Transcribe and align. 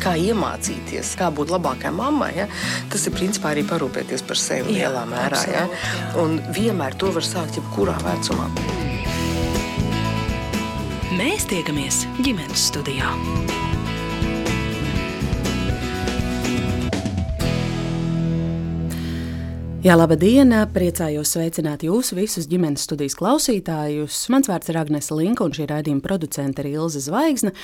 kā 0.00 0.16
iemācīties, 0.18 1.14
kā 1.20 1.30
būt 1.34 1.52
labākai 1.54 1.92
mammai, 1.94 2.32
ja? 2.42 2.48
tas 2.92 3.06
ir 3.06 3.16
principā 3.16 3.54
arī 3.54 3.64
parūpēties 3.68 4.24
par 4.26 4.40
sevi 4.40 4.76
jā, 4.76 4.88
lielā 4.88 5.06
mērā. 5.10 5.42
Ja? 5.52 5.64
Un 6.22 6.38
vienmēr 6.56 6.96
to 7.00 7.12
var 7.16 7.26
sākt 7.26 7.60
jebkurā 7.60 7.96
vecumā. 8.04 8.50
Mēs 11.20 11.48
tiekamies 11.50 12.06
ģimenes 12.24 12.70
studijā. 12.70 13.10
Jā, 19.80 19.94
laba 19.96 20.12
diena! 20.12 20.66
Priecājos 20.68 21.30
sveicināt 21.32 21.86
jūs 21.86 22.10
visus 22.12 22.44
ģimenes 22.50 22.82
studijas 22.84 23.14
klausītājus. 23.16 24.18
Mans 24.28 24.50
vārds 24.50 24.68
ir 24.68 24.76
Agnese 24.76 25.16
Linka, 25.16 25.46
un 25.46 25.54
šī 25.56 25.64
raidījuma 25.70 26.04
producente 26.04 26.60
ir 26.60 26.74
Ilze 26.74 27.00
Zvaigzne. 27.00 27.54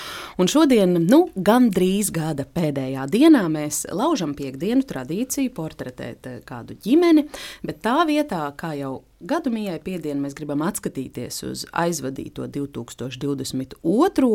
Un 0.40 0.48
šodien, 0.48 0.96
nu, 1.10 1.26
gandrīz 1.36 2.08
gada 2.16 2.46
pēdējā 2.48 3.04
dienā, 3.12 3.42
mēs 3.52 3.82
laužam 3.92 4.32
piekdienu 4.38 4.88
tradīciju 4.88 5.52
portretēt 5.58 6.30
eh, 6.30 6.38
kādu 6.48 6.78
ģimeni, 6.80 7.26
bet 7.68 7.84
tā 7.84 7.98
vietā, 8.08 8.46
kā 8.56 8.72
jau 8.80 8.94
Gadu 9.20 9.48
mijai 9.48 9.78
piedienu 9.80 10.20
mēs 10.26 10.34
gribam 10.36 10.60
atskatīties 10.66 11.38
uz 11.46 11.62
aizvadīto 11.72 12.44
2022. 12.52 14.28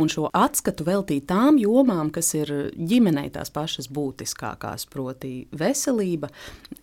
un 0.00 0.12
šo 0.14 0.30
atskatu 0.32 0.86
veltīt 0.88 1.26
tām 1.28 1.58
jomām, 1.60 2.08
kas 2.08 2.32
ir 2.38 2.52
ģimenei 2.72 3.28
tās 3.34 3.52
pašas 3.52 3.90
būtiskākās, 3.92 4.86
proti, 4.88 5.34
veselība, 5.52 6.32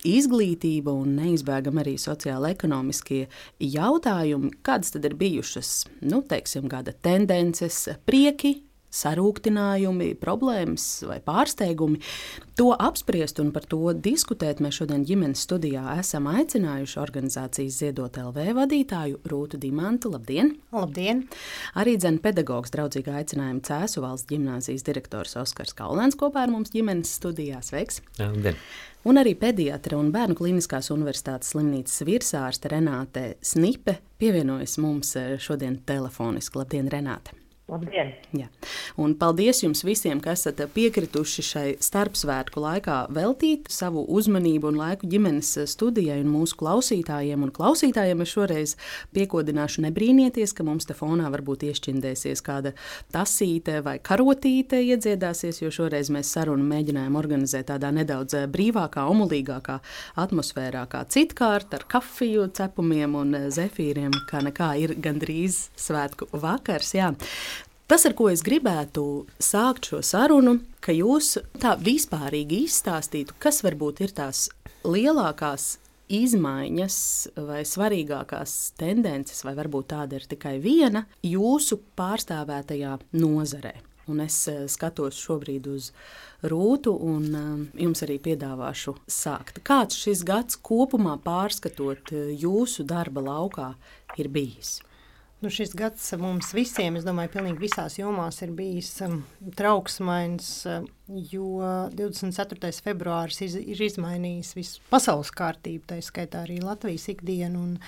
izglītība 0.06 0.94
un 0.94 1.18
neizbēgami 1.18 1.82
arī 1.82 1.96
sociāla-ekonomiskie 1.98 3.24
jautājumi. 3.58 4.54
Kādas 4.62 4.94
tad 4.94 5.10
ir 5.10 5.18
bijušas, 5.18 5.88
nu, 6.06 6.22
teiksim, 6.22 6.70
gada 6.70 6.94
tendences, 6.94 7.88
prieki, 8.06 8.60
sarūktinājumi, 8.90 10.12
problēmas 10.20 10.86
vai 11.06 11.20
pārsteigumi. 11.24 12.00
To 12.58 12.70
apspriest 12.74 13.40
un 13.40 13.52
par 13.54 13.64
to 13.70 13.94
diskutēt 13.94 14.60
mēs 14.60 14.80
šodien 14.80 15.04
ģimenes 15.08 15.46
studijā 15.46 15.96
esam 16.00 16.28
aicinājuši 16.30 16.98
organizācijas 17.00 17.78
Ziedot 17.80 18.18
LV 18.20 18.50
vadītāju 18.58 19.22
Rūtu 19.30 19.60
Dimantu. 19.62 20.12
Labdien! 20.12 20.52
Labdien! 20.74 21.24
Arī 21.78 21.96
dzene 22.00 22.20
pedagogs 22.22 22.74
draudzīgā 22.74 23.20
aicinājuma 23.22 23.64
Cēsu 23.64 24.04
valsts 24.04 24.28
ģimnāzijas 24.30 24.84
direktors 24.86 25.38
Oskars 25.40 25.74
Kaulēns 25.78 26.18
kopā 26.20 26.44
ar 26.44 26.52
mums 26.52 26.74
ģimenes 26.74 27.14
studijā. 27.20 27.62
Sveiks! 27.64 28.02
Labdien! 28.20 28.58
Un 29.08 29.16
arī 29.16 29.32
pediatra 29.40 29.96
un 29.96 30.10
bērnu 30.12 30.36
klīniskās 30.36 30.90
universitātes 30.92 31.54
slimnīcas 31.54 32.02
virsārste 32.04 32.68
Renāte 32.74 33.30
Snipe 33.40 33.96
pievienojas 34.20 34.76
mums 34.82 35.16
šodien 35.40 35.80
telefoniski. 35.88 36.60
Labdien, 36.60 36.92
Renāte! 36.92 37.39
Labdien! 37.70 38.08
Jā. 38.34 38.48
Un 38.98 39.12
paldies 39.18 39.60
jums 39.62 39.84
visiem, 39.86 40.18
kas 40.22 40.42
esat 40.42 40.64
piekrituši 40.74 41.42
šai 41.44 41.66
starpsvētku 41.82 42.58
laikā 42.62 42.96
veltīt 43.14 43.68
savu 43.70 44.02
uzmanību 44.10 44.72
un 44.72 44.78
laiku 44.80 45.06
ģimenes 45.10 45.52
studijai 45.70 46.18
un 46.24 46.32
mūsu 46.32 46.58
klausītājiem. 46.58 47.44
Un 47.46 47.52
klausītājiem 47.54 48.24
es 48.24 48.32
šoreiz 48.34 48.74
piekodināšu 49.14 49.84
nebrīnieties, 49.86 50.54
ka 50.56 50.66
mums 50.66 50.88
te 50.88 50.96
fonā 50.98 51.30
varbūt 51.30 51.68
iešķindēsies 51.68 52.42
kāda 52.46 52.72
tasīte 53.14 53.78
vai 53.86 53.98
karotīte 54.02 54.80
iedziedāsies, 54.88 55.62
jo 55.62 55.70
šoreiz 55.74 56.10
mēs 56.10 56.32
sarunu 56.34 56.66
mēģinājām 56.72 57.20
organizēt 57.20 57.70
tādā 57.70 57.92
nedaudz 57.94 58.48
brīvākā, 58.50 59.06
omulīgākā 59.12 59.78
atmosfērā 60.24 60.86
kā 60.90 61.04
citkārt 61.06 61.78
ar 61.78 61.86
kafiju, 61.90 62.48
cepumiem 62.56 63.14
un 63.20 63.38
zefīriem, 63.54 64.10
kā 64.30 64.42
nekā 64.48 64.72
ir 64.82 64.96
gandrīz 64.98 65.68
svētku 65.78 66.32
vakars. 66.34 66.94
Jā. 66.98 67.12
Tas, 67.90 68.04
ar 68.06 68.12
ko 68.14 68.28
es 68.30 68.44
gribētu 68.46 69.02
sākt 69.42 69.88
šo 69.90 69.98
sarunu, 70.06 70.60
ka 70.78 70.94
jūs 70.94 71.32
tā 71.58 71.72
vispārīgi 71.74 72.60
izstāstītu, 72.68 73.34
kas 73.42 73.64
varbūt 73.66 74.04
ir 74.04 74.12
tās 74.14 74.44
lielākās 74.86 75.64
izmaiņas 76.06 76.98
vai 77.48 77.64
svarīgākās 77.66 78.52
tendences, 78.78 79.40
vai 79.42 79.56
varbūt 79.58 79.88
tāda 79.90 80.20
ir 80.20 80.26
tikai 80.30 80.52
viena 80.62 81.02
jūsu 81.26 81.80
pārstāvētajā 81.98 82.92
nozarē. 83.18 83.72
Un 84.06 84.22
es 84.22 84.36
eh, 84.52 84.60
skatos 84.70 85.18
šobrīd 85.18 85.66
uz 85.72 85.88
rūtu, 86.46 86.92
un 86.94 87.26
um, 87.40 87.64
jums 87.74 88.04
arī 88.06 88.20
piedāvāšu 88.22 88.94
sākt. 89.10 89.58
Kāds 89.66 89.98
šis 89.98 90.22
gads 90.30 90.62
kopumā 90.62 91.16
pārskatot 91.26 92.14
eh, 92.14 92.30
jūsu 92.38 92.86
darba 92.86 93.26
laukā 93.32 93.72
ir 94.14 94.30
bijis? 94.30 94.78
Nu, 95.40 95.48
šis 95.48 95.70
gads 95.72 96.04
mums 96.20 96.50
visiem, 96.52 96.98
es 96.98 97.04
domāju, 97.06 97.30
pilnīgi 97.38 97.62
visās 97.62 97.94
jomās 97.96 98.42
ir 98.44 98.50
bijis 98.52 98.90
um, 99.06 99.22
trauksmains, 99.56 100.50
um, 100.68 100.88
jo 101.08 101.64
24. 101.96 102.68
februāris 102.84 103.40
iz, 103.46 103.56
ir 103.56 103.80
izmainījis 103.86 104.52
visu 104.58 104.82
pasaules 104.92 105.32
kārtību, 105.32 105.86
tā 105.88 105.96
skaitā 106.04 106.44
arī 106.44 106.58
Latvijas 106.60 107.08
ikdienu. 107.14 107.62
Un, 107.70 107.78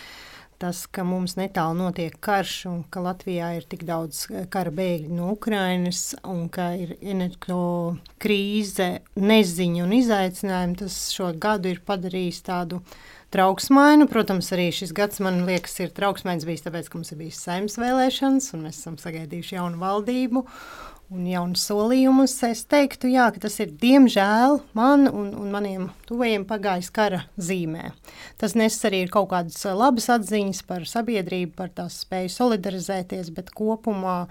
tas, 0.62 0.84
ka 0.86 1.02
mums 1.04 1.34
netālu 1.36 1.74
notiek 1.80 2.14
karš 2.22 2.56
un 2.70 2.82
ka 2.92 3.02
Latvijā 3.02 3.48
ir 3.58 3.64
tik 3.68 3.82
daudz 3.84 4.24
kara 4.52 4.70
bēgļu 4.72 5.16
no 5.16 5.32
Ukrainas 5.34 6.12
un 6.22 6.46
ka 6.54 6.70
ir 6.78 6.94
energo 7.02 7.96
krīze, 8.22 9.02
neziņa 9.18 9.82
un 9.82 9.96
izaicinājumi, 9.98 10.78
tas 10.84 11.00
šo 11.12 11.32
gadu 11.42 11.72
ir 11.74 11.82
padarījis 11.84 12.44
tādu 12.46 12.78
trauksmainu. 13.32 14.06
Protams, 14.10 14.52
arī 14.54 14.68
šis 14.74 14.92
gads 14.96 15.20
man 15.24 15.42
liekas, 15.48 15.78
ir 15.82 15.92
trauksmains 15.96 16.46
bijis 16.48 16.64
tāpēc, 16.66 16.88
ka 16.90 16.98
mums 16.98 17.12
ir 17.14 17.20
bijis 17.20 17.42
saimnes 17.42 17.78
vēlēšanas, 17.80 18.52
un 18.56 18.66
mēs 18.66 18.80
esam 18.82 18.98
sagaidījuši 19.00 19.56
jaunu 19.56 19.80
valdību 19.80 20.44
un 21.12 21.26
jaunu 21.28 21.58
solījumus. 21.58 22.34
Es 22.48 22.64
teiktu, 22.70 23.10
jā, 23.12 23.28
ka 23.34 23.42
tas 23.44 23.58
ir 23.64 23.72
diemžēl 23.80 24.60
man 24.78 25.08
un, 25.10 25.32
un 25.38 25.52
maniem 25.52 25.90
tuvajiem 26.08 26.46
pagājis 26.48 26.92
kara 26.94 27.24
zīmē. 27.36 27.90
Tas 28.40 28.56
nes 28.58 28.78
arī 28.88 29.04
kaut 29.12 29.30
kādas 29.32 29.60
labas 29.76 30.08
atziņas 30.12 30.64
par 30.68 30.88
sabiedrību, 30.88 31.54
par 31.58 31.72
tās 31.76 32.02
spēju 32.06 32.32
solidarizēties, 32.36 33.32
bet 33.36 33.52
kopumā 33.56 34.22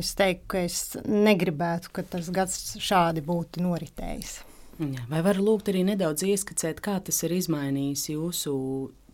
es 0.00 0.14
teiktu, 0.18 0.48
ka 0.54 0.64
es 0.64 0.80
negribētu, 1.04 1.92
ka 1.94 2.06
tas 2.16 2.32
gads 2.34 2.74
šādi 2.82 3.24
būtu 3.24 3.64
noritējis. 3.64 4.40
Vai 5.10 5.20
var 5.22 5.38
lūgt 5.38 5.70
arī 5.70 5.84
nedaudz 5.86 6.24
ieskicēt, 6.26 6.82
kā 6.84 6.98
tas 7.04 7.22
ir 7.26 7.36
izmainījis 7.36 8.08
jūsu 8.14 8.54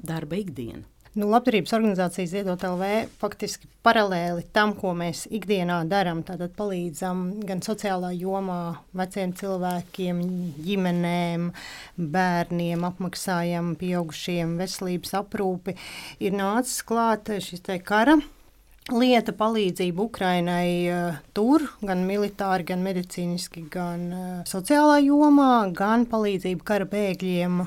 darba 0.01 0.41
ikdienu? 0.41 0.87
Nu, 1.11 1.27
labdarības 1.27 1.73
organizācijas 1.75 2.31
Ziedot 2.31 2.63
LV 2.63 2.89
faktiski 3.19 3.67
paralēli 3.83 4.45
tam, 4.55 4.77
ko 4.79 4.93
mēs 4.95 5.25
ikdienā 5.27 5.81
darām. 5.91 6.21
Tātad 6.23 6.55
palīdzam 6.55 7.25
gan 7.49 7.65
sociālā 7.67 8.13
jomā 8.15 8.61
veciem 8.95 9.35
cilvēkiem, 9.35 10.21
ģimenēm, 10.63 11.49
bērniem, 12.15 12.87
apmaksājam 12.93 13.75
pieaugušiem 13.81 14.55
veselības 14.63 15.17
aprūpi. 15.25 15.75
Ir 16.23 16.39
nācis 16.39 16.79
klāt 16.87 17.35
šis 17.43 17.67
te 17.67 17.81
kara 17.83 18.21
lieta 18.93 19.33
palīdzību 19.37 20.07
Ukrainai 20.09 20.71
uh, 20.91 21.19
tur, 21.37 21.65
gan 21.85 22.05
militāri, 22.09 22.67
gan 22.69 22.85
medicīniski, 22.85 23.67
gan 23.73 24.07
uh, 24.13 24.31
sociālā 24.49 25.01
jomā, 25.05 25.71
gan 25.77 26.07
palīdzību 26.11 26.67
kara 26.67 26.89
bēgļiem. 26.91 27.63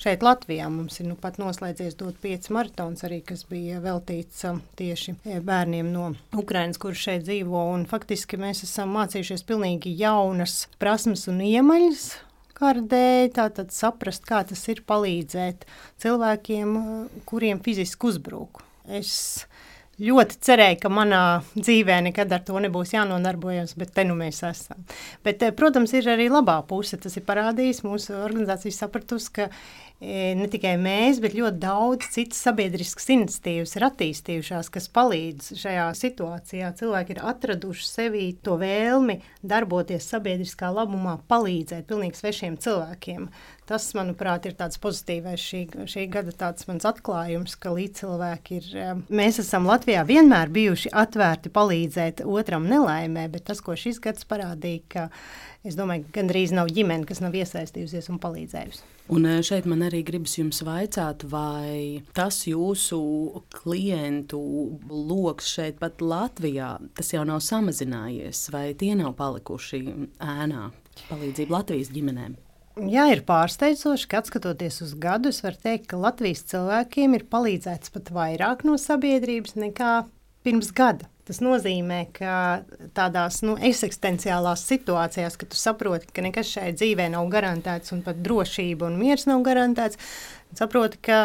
Šeit 0.00 0.22
Latvijā 0.24 0.70
mums 0.72 0.96
ir 1.02 1.10
nu, 1.10 1.16
pat 1.20 1.36
noslēdzies 1.36 1.98
dot 2.00 2.16
pieci 2.22 2.54
maratons, 2.56 3.04
arī, 3.04 3.18
kas 3.26 3.44
bija 3.50 3.82
veltīts 3.84 4.46
uh, 4.48 4.62
tieši 4.80 5.16
bērniem 5.44 5.92
no 5.92 6.14
Ukrainas, 6.40 6.80
kurš 6.80 7.04
šeit 7.08 7.28
dzīvo. 7.28 7.66
Un, 7.74 7.84
faktiski 7.90 8.40
mēs 8.40 8.64
esam 8.68 8.96
mācījušies 8.96 9.44
pilnīgi 9.48 9.92
jaunas 10.00 10.64
prasmes 10.80 11.26
un 11.32 11.42
iemaņas, 11.44 12.08
kara 12.60 12.84
dēļ, 12.84 13.30
tātad 13.36 13.76
saprast, 13.76 14.26
kā 14.28 14.42
tas 14.48 14.64
ir 14.72 14.84
palīdzēt 14.88 15.68
cilvēkiem, 16.02 16.74
kuriem 17.28 17.60
fiziski 17.64 18.12
uzbrūk. 18.12 18.64
Es 18.90 19.12
ļoti 20.00 20.38
cerēju, 20.46 20.78
ka 20.80 20.90
manā 20.92 21.20
dzīvē 21.52 21.98
nekad 22.08 22.32
ar 22.32 22.42
to 22.46 22.60
nebūs 22.62 22.94
jānodarbojas, 22.94 23.76
bet 23.80 23.92
te 23.96 24.06
nu 24.08 24.16
mēs 24.18 24.40
esam. 24.48 24.80
Bet, 25.24 25.42
eh, 25.42 25.52
protams, 25.56 25.92
ir 25.96 26.08
arī 26.08 26.30
labā 26.32 26.60
puse. 26.66 26.96
Tas 27.00 27.16
ir 27.16 27.26
parādījis 27.28 27.84
mūsu 27.84 28.16
organizācijas 28.16 28.80
sapratusi, 28.80 29.32
ka 29.32 29.48
e, 30.00 30.34
ne 30.34 30.48
tikai 30.48 30.76
mēs, 30.80 31.20
bet 31.20 31.36
ļoti 31.36 31.60
daudz 31.60 32.08
citas 32.14 32.40
sabiedriskas 32.46 33.10
iniciatīvas 33.12 33.76
ir 33.76 33.86
attīstījušās, 33.90 34.70
kas 34.72 34.88
palīdz 34.88 35.52
šajā 35.60 35.86
situācijā. 35.98 36.72
Cilvēki 36.80 37.16
ir 37.16 37.22
atraduši 37.32 37.86
sevī 37.86 38.26
to 38.42 38.56
vēlmi 38.60 39.20
darboties 39.44 40.08
sabiedriskā 40.08 40.72
labumā, 40.72 41.18
palīdzēt 41.28 41.88
pilnīgi 41.90 42.16
svešiem 42.16 42.56
cilvēkiem. 42.56 43.28
Tas, 43.70 43.84
manuprāt, 43.94 44.48
ir 44.48 44.56
tāds 44.58 44.80
pozitīvais 44.82 45.38
šī, 45.38 45.60
šī 45.86 46.08
gada 46.10 46.32
tāds 46.34 46.66
mans 46.66 46.82
atklājums, 46.88 47.52
ka 47.54 47.70
līdzcilvēki 47.76 48.56
ir. 48.58 48.64
Eh, 48.74 48.88
mēs 49.14 49.38
esam 49.44 49.68
Latvijā 49.68 50.00
vienmēr 50.08 50.50
bijuši 50.50 50.90
atvērti 50.90 51.52
palīdzēt 51.54 52.24
otram 52.26 52.66
nelaimē, 52.66 53.28
bet 53.30 53.46
tas, 53.46 53.60
ko 53.62 53.76
šis 53.78 54.02
gads 54.02 54.26
parādīja, 54.26 54.82
ka 54.90 55.04
es 55.62 55.78
domāju, 55.78 56.08
gandrīz 56.16 56.50
nav 56.56 56.72
ģimene, 56.74 57.06
kas 57.06 57.22
nav 57.22 57.38
iesaistījusies 57.38 58.10
un 58.10 58.18
palīdzējusi. 58.18 58.82
Un 59.14 59.30
eh, 59.30 59.38
šeit 59.46 59.70
man 59.70 59.86
arī 59.86 60.02
gribas 60.10 60.34
jums 60.40 60.64
vaicāt, 60.66 61.28
vai 61.30 62.02
tas 62.18 62.42
jūsu 62.50 63.00
klientu 63.54 64.42
lokus 64.90 65.54
šeit 65.54 65.78
pat 65.78 66.02
Latvijā, 66.02 66.74
tas 66.98 67.14
jau 67.14 67.22
nav 67.22 67.38
samazinājies, 67.46 68.48
vai 68.50 68.72
tie 68.74 68.96
nav 68.98 69.14
palikuši 69.22 69.84
ēnā 70.18 70.68
palīdzību 71.06 71.60
Latvijas 71.60 71.94
ģimenēm? 71.94 72.40
Jā, 72.78 73.08
ir 73.10 73.24
pārsteidzoši, 73.26 74.06
ka 74.08 74.20
skatoties 74.24 74.78
uz 74.84 74.92
gadu, 74.94 75.32
var 75.42 75.56
teikt, 75.58 75.88
ka 75.90 75.98
Latvijas 75.98 76.44
cilvēkiem 76.52 77.16
ir 77.18 77.26
palīdzēts 77.32 77.90
pat 77.90 78.12
vairāk 78.14 78.62
no 78.68 78.76
sabiedrības 78.78 79.56
nekā 79.58 79.94
pirms 80.46 80.70
gada. 80.76 81.08
Tas 81.26 81.38
nozīmē, 81.42 82.04
ka 82.14 82.62
tādās 82.96 83.40
nu, 83.46 83.54
eksistenciālās 83.54 84.64
situācijās, 84.66 85.36
kad 85.38 85.50
tu 85.52 85.58
saproti, 85.58 86.08
ka 86.14 86.24
nekas 86.24 86.48
šai 86.56 86.70
dzīvē 86.74 87.10
nav 87.12 87.28
garantēts 87.30 87.94
un 87.94 88.00
pat 88.06 88.22
drošība 88.24 88.88
un 88.88 88.98
miers 88.98 89.28
nav 89.30 89.44
garantēts, 89.46 89.98
saproti, 90.58 90.98
ka 91.04 91.18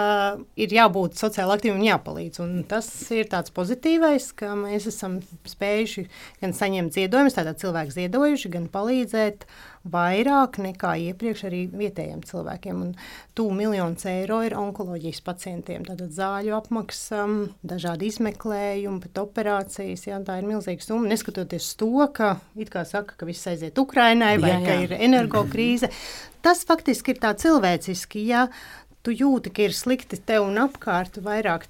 ir 0.59 0.73
jābūt 0.75 1.19
sociāli 1.19 1.55
aktīviem 1.55 1.79
un 1.79 1.87
jāpalīdz. 1.87 2.41
Un 2.43 2.57
tas 2.69 2.89
ir 3.15 3.29
tāds 3.31 3.53
pozitīvais, 3.55 4.31
ka 4.37 4.53
mēs 4.59 4.89
esam 4.91 5.19
spējuši 5.49 6.07
gan 6.43 6.55
saņemt 6.57 6.97
ziedojumus, 6.97 7.37
tātad 7.37 7.61
cilvēki 7.61 7.97
ziedojuši, 7.99 8.53
gan 8.53 8.67
palīdzēt 8.73 9.47
vairāk 9.85 10.57
nekā 10.63 10.95
iepriekš 11.11 11.43
arī 11.49 11.61
vietējiem 11.69 12.23
cilvēkiem. 12.25 12.81
Un 12.87 12.93
tuvu 13.37 13.53
miljonus 13.57 14.05
eiro 14.09 14.39
ir 14.45 14.57
onkoloģijas 14.57 15.21
pacientiem. 15.25 15.85
Tātad 15.85 16.13
zāļu 16.15 16.55
apmaksa, 16.57 17.25
dažādi 17.65 18.09
izmeklējumi, 18.09 19.01
pat 19.05 19.21
operācijas. 19.25 20.07
Jā, 20.09 20.21
tā 20.25 20.39
ir 20.41 20.49
milzīga 20.49 20.85
summa. 20.85 21.11
Neskatoties 21.11 21.73
to, 21.79 21.91
ka 22.15 22.37
it 22.57 22.73
kā 22.73 22.85
saka, 22.87 23.17
ka 23.19 23.29
viss 23.29 23.45
aiziet 23.51 23.77
Ukrainai 23.81 24.35
vai 24.41 24.55
jā, 24.55 24.61
jā. 24.61 24.65
ka 24.65 24.79
ir 24.87 24.97
energokrīze. 25.05 25.91
Tas 26.45 26.61
faktiski 26.65 27.15
ir 27.15 27.21
tā 27.21 27.31
cilvēciski. 27.41 28.25
Ja 28.29 28.47
tu 29.05 29.13
jūti, 29.13 29.51
ka 29.53 29.67
ir 29.67 29.75
slikti 29.75 30.17
tev 30.17 30.47
un 30.47 30.57
apkārt, 30.65 31.19
vairāk 31.25 31.67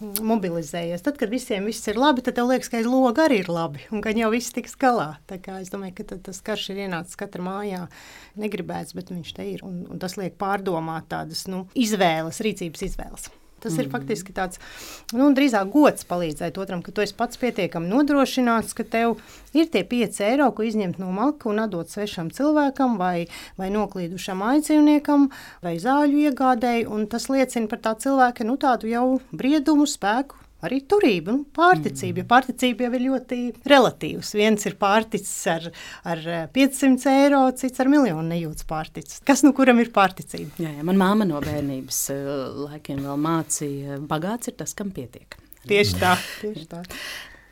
mobilizējies. 0.00 1.04
Tad, 1.06 1.18
kad 1.20 1.32
visiem 1.32 1.66
viss 1.68 1.88
ir 1.90 1.98
labi, 2.00 2.24
tad 2.26 2.38
tev 2.38 2.50
liekas, 2.50 2.70
ka 2.70 2.80
aiz 2.80 2.88
loga 2.90 3.26
arī 3.26 3.42
ir 3.42 3.50
labi 3.50 3.84
un 3.90 4.04
ka 4.04 4.14
jau 4.16 4.30
viss 4.34 4.54
tiks 4.54 4.78
galā. 4.80 5.12
Es 5.30 5.72
domāju, 5.72 5.98
ka 6.00 6.20
tas 6.30 6.42
karš 6.46 6.70
ir 6.74 6.84
ienācis 6.86 7.18
katra 7.20 7.42
mājā. 7.44 7.84
Negribēts, 8.40 8.94
bet 8.96 9.10
viņš 9.12 9.34
te 9.36 9.46
ir. 9.56 9.66
Un, 9.66 9.82
un 9.90 10.02
tas 10.02 10.16
liek 10.20 10.38
pārdomāt 10.40 11.10
tādas 11.10 11.46
nu, 11.50 11.66
izvēles, 11.74 12.42
rīcības 12.44 12.88
izvēles. 12.90 13.30
Tas 13.60 13.76
mm. 13.76 13.84
ir 13.84 13.90
faktiski 13.92 14.34
tāds 14.36 14.60
nu, 15.16 15.30
drīzāk 15.36 15.70
gods 15.72 16.06
palīdzēt 16.10 16.58
otram, 16.60 16.82
ka 16.86 16.94
tu 16.94 17.04
esi 17.04 17.16
pats 17.16 17.40
pietiekami 17.40 17.90
nodrošināts, 17.90 18.74
ka 18.76 18.86
tev 18.88 19.18
ir 19.56 19.70
tie 19.72 19.84
5 19.86 20.20
eiro, 20.26 20.50
ko 20.56 20.66
izņemt 20.66 21.00
no 21.02 21.12
malka 21.14 21.50
un 21.52 21.62
atdot 21.64 21.92
svešam 21.92 22.32
cilvēkam 22.34 22.98
vai, 23.00 23.28
vai 23.60 23.70
noklīdušam 23.74 24.44
aizdzīvniekam 24.54 25.30
vai 25.64 25.76
zāļu 25.82 26.26
iegādēji. 26.30 26.88
Tas 27.10 27.30
liecina 27.32 27.70
par 27.70 27.84
tā 27.84 27.96
cilvēka 28.00 28.46
nu, 28.48 28.56
tādu 28.60 28.90
jau 28.90 29.06
briedumu, 29.30 29.88
spēku 29.88 30.39
arī 30.66 30.80
turība, 30.88 31.34
nu, 31.36 31.44
pārticība. 31.56 32.22
Mm. 32.22 32.28
Pārticība 32.30 32.86
jau 32.86 32.92
ir 32.96 33.04
ļoti 33.06 33.38
relatīvs. 33.70 34.34
Viens 34.38 34.66
ir 34.68 34.76
pārticis 34.80 35.38
ar, 35.52 35.70
ar 36.08 36.24
500 36.54 37.14
eiro, 37.24 37.42
cits 37.58 37.82
ar 37.82 37.90
miljonu 37.92 38.26
nejūtas 38.28 38.68
pārticis. 38.70 39.22
Kas 39.26 39.44
nu 39.46 39.54
kuram 39.56 39.80
ir 39.82 39.92
pārticība? 39.94 40.60
Jā, 40.60 40.74
jā, 40.76 40.86
man 40.86 41.00
māma 41.00 41.28
no 41.28 41.40
bērnības 41.44 42.02
eh, 42.14 42.28
laikiem 42.66 43.02
vēl 43.06 43.24
mācīja, 43.26 43.98
bagāts 44.10 44.52
ir 44.52 44.58
tas, 44.60 44.76
kam 44.76 44.92
pietiek. 44.94 45.38
Tieši 45.68 45.98
tā. 46.00 46.14
Tieši 46.42 46.68
tā. 46.70 46.84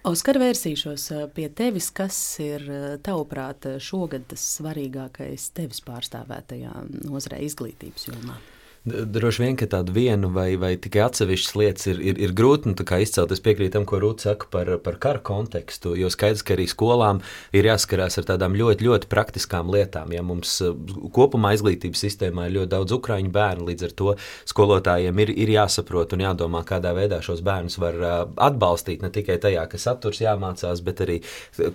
Oskar, 0.08 0.38
vērsīšos 0.40 1.08
eh, 1.14 1.24
pie 1.34 1.48
tevis. 1.52 1.90
Kas 1.94 2.18
ir 2.44 2.68
eh, 2.68 2.86
tavuprāt 3.04 3.70
šogad 3.82 4.28
tas 4.32 4.44
svarīgākais 4.58 5.50
tevis 5.56 5.82
pārstāvētajā 5.86 6.76
nozarē 7.08 7.42
izglītības 7.48 8.08
jomā? 8.12 8.38
Droši 8.88 9.42
vien, 9.42 9.56
ka 9.58 9.68
tādu 9.70 9.92
vienu 9.96 10.30
vai, 10.34 10.52
vai 10.60 10.72
tikai 10.80 11.04
atsevišķas 11.06 11.56
lietas 11.58 11.88
ir, 11.90 12.00
ir, 12.00 12.20
ir 12.26 12.34
grūti 12.36 12.72
nu, 12.72 12.76
izcelt. 12.76 13.32
Es 13.34 13.42
piekrītu 13.44 13.76
tam, 13.76 13.86
ko 13.88 14.00
Rūta 14.02 14.30
saka 14.30 14.48
par, 14.52 14.70
par 14.84 14.98
kara 15.02 15.22
kontekstu. 15.24 15.94
Jo 15.98 16.10
skaidrs, 16.12 16.44
ka 16.46 16.56
arī 16.56 16.68
skolām 16.70 17.22
ir 17.56 17.68
jāskarās 17.68 18.18
ar 18.20 18.28
tādām 18.32 18.56
ļoti, 18.58 18.86
ļoti 18.86 19.10
praktiskām 19.10 19.70
lietām. 19.74 20.12
Ja 20.16 20.24
mums 20.26 20.56
uh, 20.64 20.76
kopumā 21.14 21.52
izglītības 21.56 22.04
sistēmā 22.06 22.48
ir 22.48 22.56
ļoti 22.58 22.72
daudz 22.74 22.96
ukrāņu 22.98 23.32
bērnu, 23.34 23.68
līdz 23.70 23.88
ar 23.88 23.94
to 24.00 24.14
skolotājiem 24.48 25.22
ir, 25.24 25.34
ir 25.46 25.54
jāsaprot 25.58 26.16
un 26.16 26.24
jādomā, 26.24 26.64
kādā 26.68 26.94
veidā 26.96 27.20
šos 27.24 27.44
bērnus 27.46 27.78
var 27.82 28.00
uh, 28.00 28.16
atbalstīt. 28.48 29.04
Ne 29.04 29.12
tikai 29.14 29.38
tajā, 29.42 29.66
ka 29.70 29.80
saturs 29.80 30.22
jāmācās, 30.24 30.82
bet 30.86 31.04
arī 31.04 31.20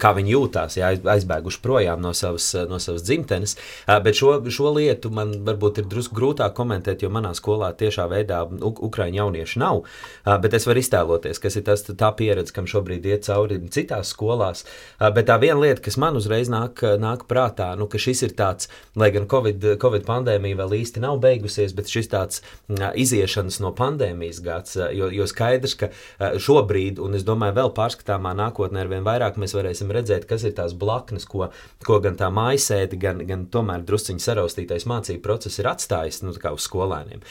kā 0.01 0.13
viņi 0.18 0.36
jūtās, 0.36 0.77
ja 0.80 0.92
aizbēguši 0.94 1.62
projām 1.63 2.01
no 2.04 2.13
savas, 2.18 2.50
no 2.69 2.80
savas 2.83 3.06
dzimtenes. 3.06 3.57
Bet 4.04 4.18
šo, 4.18 4.36
šo 4.54 4.74
lietu 4.77 5.12
man 5.13 5.36
varbūt 5.45 5.81
ir 5.81 5.89
drusku 5.92 6.18
grūtāk 6.18 6.56
komentēt 6.57 7.03
jo 7.04 7.12
manā 7.14 7.34
skolā 7.38 7.72
tiešā 7.78 8.08
veidā 8.12 8.44
ukraiņu 8.64 9.20
jaunieši 9.22 9.62
nav. 9.62 9.84
Bet 10.44 10.56
es 10.58 10.68
varu 10.68 10.82
iztēloties, 10.84 11.42
kas 11.44 11.58
ir 11.60 11.66
tas, 11.68 11.84
tā 11.88 12.12
pieredze, 12.18 12.54
kam 12.56 12.68
šobrīd 12.70 13.06
iet 13.10 13.28
cauri 13.28 13.60
citās 13.74 14.14
skolās. 14.14 14.64
Bet 15.00 15.28
tā 15.30 15.38
viena 15.42 15.60
lieta, 15.62 15.84
kas 15.84 15.98
man 16.02 16.18
uzreiz 16.20 16.52
nāk, 16.52 16.84
nāk 17.02 17.26
prātā, 17.30 17.74
nu, 17.80 17.88
ka 17.92 18.02
šis 18.02 18.26
ir 18.28 18.36
tāds, 18.38 18.70
lai 19.00 19.12
gan 19.16 19.28
Covid, 19.30 19.74
COVID 19.82 20.08
pandēmija 20.08 20.60
vēl 20.62 20.78
īsti 20.82 21.04
nav 21.04 21.20
beigusies, 21.24 21.76
bet 21.76 21.92
šis 21.92 22.12
tāds 22.12 22.44
iziešanas 22.70 23.60
no 23.64 23.74
pandēmijas 23.76 24.42
gads, 24.44 24.78
jo, 24.96 25.10
jo 25.14 25.28
skaidrs, 25.30 25.76
ka 25.80 25.92
šobrīd, 26.42 27.02
un 27.04 27.18
es 27.18 27.26
domāju, 27.28 27.58
vēl 27.60 27.74
pārskatāmā 27.78 28.36
nākotnē 28.40 28.84
ar 28.84 28.92
vien 28.92 29.06
vairāk 29.06 29.40
mēs 29.42 29.56
varēsim 29.58 29.92
redzēt, 29.94 30.28
kas 30.30 30.46
ir 30.48 30.56
tās 30.58 30.76
blaknes, 30.78 31.28
ko, 31.30 31.50
ko 31.86 32.00
gan 32.04 32.18
tā 32.20 32.30
mājasēde, 32.34 33.00
gan, 33.02 33.24
gan 33.28 33.48
tomēr 33.54 33.86
drusciņi 33.88 34.24
saraustītais 34.24 34.88
mācību 34.90 35.24
process 35.26 35.62
ir 35.62 35.72
atstājis 35.72 36.24
nu, 36.24 36.34
uz 36.34 36.68
skolām 36.68 36.93
skolēniem. 36.94 37.22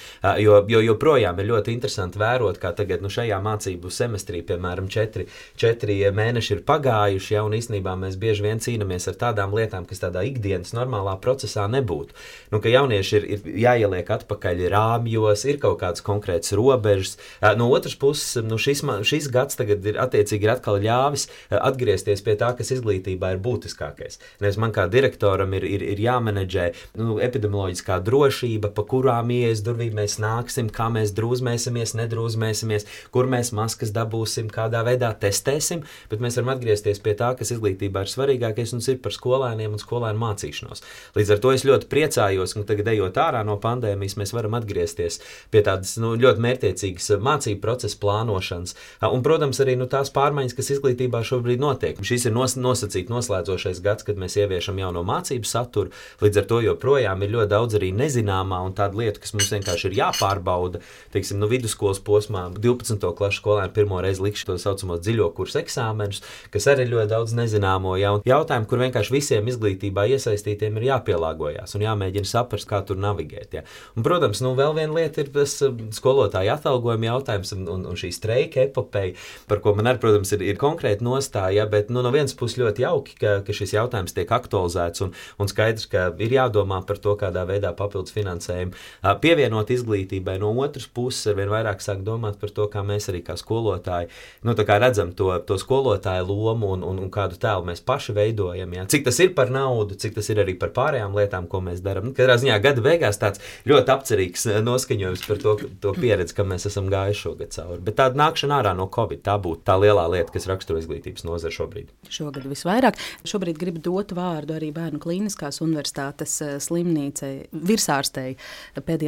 Jo, 0.42 0.62
jo 0.68 0.80
joprojām 0.82 1.38
ir 1.40 1.48
ļoti 1.50 1.72
interesanti 1.74 2.18
vērot, 2.18 2.58
kā 2.58 2.72
tagad 2.76 3.02
nu, 3.02 3.10
šajā 3.10 3.38
mācību 3.42 3.90
semestrī, 3.90 4.42
piemēram, 4.46 4.88
četri, 4.88 5.26
četri 5.56 6.00
mēneši 6.12 6.56
ir 6.56 6.62
pagājuši, 6.66 7.34
ja, 7.34 7.44
un 7.44 7.54
īstenībā 7.56 7.94
mēs 7.98 8.18
bieži 8.20 8.42
vien 8.46 8.60
cīnāmies 8.62 9.08
ar 9.08 9.18
tādām 9.20 9.54
lietām, 9.54 9.86
kas 9.86 10.02
tādā 10.02 10.24
ikdienas 10.26 10.74
normālā 10.74 11.16
procesā 11.20 11.68
nebūtu. 11.70 12.14
Nu, 12.52 12.60
ka 12.60 12.68
jaunieši 12.72 13.16
ir, 13.18 13.28
ir 13.36 13.60
jāieliek 13.64 14.10
atpakaļ 14.16 14.66
rāmjos, 14.72 15.46
ir 15.48 15.60
kaut 15.62 15.80
kādas 15.82 16.04
konkrētas 16.04 16.54
robežas. 16.58 17.16
No 17.58 17.70
otras 17.72 17.96
puses, 17.98 18.42
nu, 18.44 18.58
šis, 18.58 18.84
šis 19.08 19.28
gads 19.32 19.58
tagad 19.58 19.84
ir 19.86 20.00
attiecīgi 20.02 20.48
ir 20.48 20.54
atkal 20.56 20.80
ļāvis 20.82 21.28
atgriezties 21.52 22.24
pie 22.24 22.36
tā, 22.40 22.52
kas 22.58 22.72
izglītībā 22.74 23.34
ir 23.34 23.42
būtiskākais. 23.42 24.18
Nevis 24.42 24.60
man 24.60 24.74
kā 24.74 24.88
direktoram 24.90 25.54
ir, 25.58 25.66
ir, 25.66 25.84
ir 25.94 26.02
jāmenedžē 26.02 26.68
nu, 27.00 27.18
epidemioloģiskā 27.22 27.98
drošība, 28.04 28.72
pa 28.74 28.84
kurām 28.88 29.32
iet 29.34 29.41
ies 29.42 29.62
durvīm 29.66 29.96
mēs 29.98 30.18
nāksim, 30.22 30.70
kā 30.72 30.88
mēs 30.92 31.14
drūzmēsimies, 31.16 31.94
nedrūzmēsimies, 31.98 32.86
kur 33.14 33.28
mēs 33.30 33.52
maskas 33.56 33.92
dabūsim, 33.94 34.50
kādā 34.52 34.82
veidā 34.86 35.12
testēsim, 35.18 35.84
bet 36.10 36.22
mēs 36.22 36.38
varam 36.38 36.54
atgriezties 36.56 37.02
pie 37.02 37.16
tā, 37.18 37.32
kas 37.38 37.54
izglītībā 37.54 38.04
ir 38.04 38.12
svarīgākais 38.12 38.74
un 38.76 38.84
ir 38.86 39.00
par 39.02 39.14
skolēniem 39.16 39.76
un 39.76 39.82
skolēnu 39.82 40.20
mācīšanos. 40.22 40.84
Līdz 41.18 41.34
ar 41.34 41.42
to 41.42 41.52
es 41.54 41.66
ļoti 41.68 41.88
priecājos, 41.92 42.56
ka 42.56 42.64
tagad, 42.72 42.92
ejot 42.92 43.20
ārā 43.20 43.42
no 43.46 43.58
pandēmijas, 43.62 44.18
mēs 44.20 44.34
varam 44.36 44.56
atgriezties 44.58 45.20
pie 45.52 45.62
tādas 45.66 45.94
nu, 46.02 46.14
ļoti 46.20 46.42
mērķiecīgas 46.46 47.10
mācību 47.22 47.60
procesa 47.62 47.98
plānošanas. 48.02 48.76
Un, 49.08 49.22
protams, 49.24 49.60
arī 49.62 49.76
nu, 49.80 49.88
tās 49.90 50.12
pārmaiņas, 50.14 50.56
kas 50.58 50.72
izglītībā 50.76 51.22
šobrīd 51.26 51.62
notiek. 51.62 52.00
Šis 52.06 52.28
ir 52.28 52.36
nos, 52.36 52.56
nosacīts 52.60 53.12
noslēdzošais 53.12 53.82
gads, 53.84 54.06
kad 54.06 54.20
mēs 54.20 54.38
ieviešam 54.40 54.80
jauno 54.82 55.04
mācību 55.06 55.48
saturu. 55.48 55.92
Līdz 56.22 56.42
ar 56.42 56.48
to 56.50 56.60
joprojām 56.66 57.24
ir 57.24 57.34
ļoti 57.36 57.52
daudz 57.52 57.78
arī 57.78 57.92
nezināmā 57.96 58.60
un 58.66 58.76
tādu 58.78 59.02
lietu, 59.02 59.22
kas 59.22 59.31
kas 59.32 59.40
mums 59.40 59.52
vienkārši 59.52 59.88
ir 59.88 59.96
jāpārbauda. 59.96 60.80
Teiksim, 61.12 61.40
nu, 61.40 61.48
vidusskolas 61.50 62.00
posmā 62.04 62.44
12. 62.52 63.00
klases 63.16 63.40
skolēni 63.40 63.72
pirmo 63.74 64.00
reizi 64.02 64.22
likšu 64.22 64.50
to 64.50 64.56
saucamo 64.60 64.98
dziļo 65.00 65.30
kursu 65.36 65.60
eksāmenus, 65.62 66.22
kas 66.52 66.68
arī 66.68 66.86
ir 66.86 66.92
ļoti 66.92 67.10
daudz 67.12 67.34
nezināmo 67.36 67.96
ja, 68.00 68.12
jautājumu, 68.28 68.68
kur 68.68 68.82
vienkārši 68.82 69.14
visiem 69.14 69.48
izglītībā 69.48 70.04
iesaistītiem 70.12 70.76
ir 70.78 70.88
jāpielāgojas 70.90 71.76
un 71.76 71.86
jāmēģina 71.86 72.28
saprast, 72.28 72.68
kā 72.68 72.82
tur 72.86 73.00
navigēt. 73.00 73.56
Ja. 73.56 73.64
Un, 73.96 74.04
protams, 74.04 74.42
nu, 74.44 74.52
vēl 74.58 74.76
viena 74.76 74.98
lieta 75.00 75.24
ir 75.24 75.32
tas 75.32 75.56
um, 75.64 75.80
skolotāja 75.94 76.58
atalgojuma 76.58 77.08
jautājums 77.08 77.54
un, 77.56 77.64
un, 77.72 77.86
un 77.88 77.98
šī 77.98 78.12
streika 78.14 78.66
epopeja, 78.66 79.16
par 79.48 79.62
ko 79.64 79.74
man 79.78 79.90
arī, 79.90 80.02
protams, 80.02 80.34
ir, 80.36 80.44
ir 80.44 80.60
konkrēti 80.60 81.04
nostāja, 81.06 81.66
bet 81.70 81.92
nu, 81.92 82.04
no 82.04 82.12
vienas 82.14 82.36
puses 82.38 82.60
ļoti 82.60 82.84
jauki, 82.84 83.16
ka, 83.20 83.38
ka 83.46 83.56
šis 83.56 83.76
jautājums 83.78 84.16
tiek 84.16 84.28
aktualizēts 84.32 85.06
un, 85.06 85.16
un 85.40 85.50
skaidrs, 85.50 85.88
ka 85.92 86.10
ir 86.20 86.36
jādomā 86.36 86.82
par 86.86 87.00
to, 87.02 87.16
kādā 87.20 87.46
veidā 87.48 87.72
papildus 87.76 88.14
finansējumu 88.14 88.76
pievienot 89.22 89.70
izglītībai. 89.72 90.38
No 90.42 90.52
otras 90.62 90.88
puses, 90.90 91.24
ar 91.30 91.38
vien 91.38 91.50
vairāk 91.52 91.82
sāk 91.84 92.02
domāt 92.06 92.40
par 92.42 92.52
to, 92.54 92.68
kā 92.72 92.84
mēs 92.86 93.08
arī 93.12 93.22
kā 93.26 93.38
skolotāji 93.40 94.10
nu, 94.42 94.54
kā 94.54 94.78
redzam 94.82 95.12
to, 95.16 95.30
to 95.46 95.58
skolotāju 95.60 96.26
lomu 96.28 96.72
un, 96.74 96.84
un, 96.86 96.98
un 97.02 97.10
kādu 97.12 97.38
tēlu 97.40 97.66
mēs 97.68 97.82
paši 97.86 98.14
veidojam. 98.16 98.74
Jā. 98.76 98.86
Cik 98.92 99.06
tas 99.08 99.18
ir 99.22 99.32
par 99.36 99.52
naudu, 99.54 99.96
cik 99.98 100.16
tas 100.18 100.28
ir 100.32 100.42
arī 100.42 100.54
par 100.58 100.72
pārējām 100.76 101.16
lietām, 101.16 101.48
ko 101.50 101.62
mēs 101.64 101.82
darām. 101.84 102.08
Nu, 102.08 102.14
katrā 102.16 102.36
ziņā 102.40 102.58
gada 102.64 102.84
beigās 102.84 103.20
tāds 103.20 103.42
ļoti 103.68 103.94
apcerīgs 103.94 104.46
eh, 104.50 104.60
noskaņojums 104.64 105.26
par 105.28 105.42
to, 105.42 105.56
to 105.82 105.94
pieredzi, 105.98 106.36
kam 106.38 106.50
mēs 106.52 106.66
esam 106.70 106.90
gājuši 106.92 107.22
šogad 107.26 107.54
cauri. 107.56 107.80
Bet 107.86 107.98
tāda 108.00 108.18
nākšana 108.20 108.60
ārā 108.60 108.74
no 108.78 108.88
Covid, 108.92 109.22
tā 109.26 109.36
būtu 109.42 109.64
tā 109.68 109.78
lielā 109.82 110.06
lieta, 110.12 110.32
kas 110.34 110.48
raksturo 110.50 110.80
izglītības 110.82 111.26
nozari 111.28 111.56
šobrīd. 111.56 111.92
Šogad 112.12 112.48
visvairāk. 112.50 112.98
Šobrīd 113.28 113.60
gribu 113.60 113.82
dot 113.84 114.14
vārdu 114.16 114.56
arī 114.56 114.72
Bērnu 114.74 115.00
Kliniskās 115.02 115.62
universitātes 115.64 116.38
eh, 116.44 116.54
slimnīcai, 116.62 117.32
virsārstei, 117.52 118.36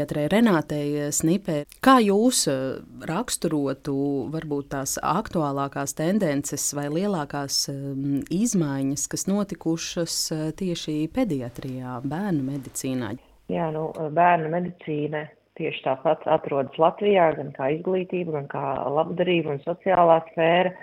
pediatrei 0.04 0.28
Renātei 0.28 1.10
Snipē. 1.12 1.64
Kā 1.80 1.98
jūs 2.02 2.44
eh, 2.48 2.80
raksturotu 3.08 4.28
varbūt 4.32 4.70
tās 4.74 4.98
aktuālākās 5.00 5.94
tendences 5.96 6.72
vai 6.76 6.88
lielākās 6.92 7.68
um, 7.72 8.20
izmaiņas, 8.30 9.06
kas 9.08 9.26
notikušas 9.28 10.16
tieši 10.58 11.08
pediatrijā, 11.14 12.00
bērnu 12.04 12.44
medicīnā? 12.50 13.14
Jā, 13.52 13.70
nu, 13.72 13.90
bērnu 13.94 14.50
medicīna 14.52 15.26
tieši 15.58 15.84
tāpat 15.84 16.24
atrodas 16.26 16.76
Latvijā, 16.78 17.32
gan 17.38 17.52
kā 17.56 17.70
izglītība, 17.78 18.40
gan 18.40 18.48
kā 18.52 18.64
labdarība 18.90 19.54
un 19.54 19.62
sociālā 19.64 20.20
sfēra. 20.32 20.74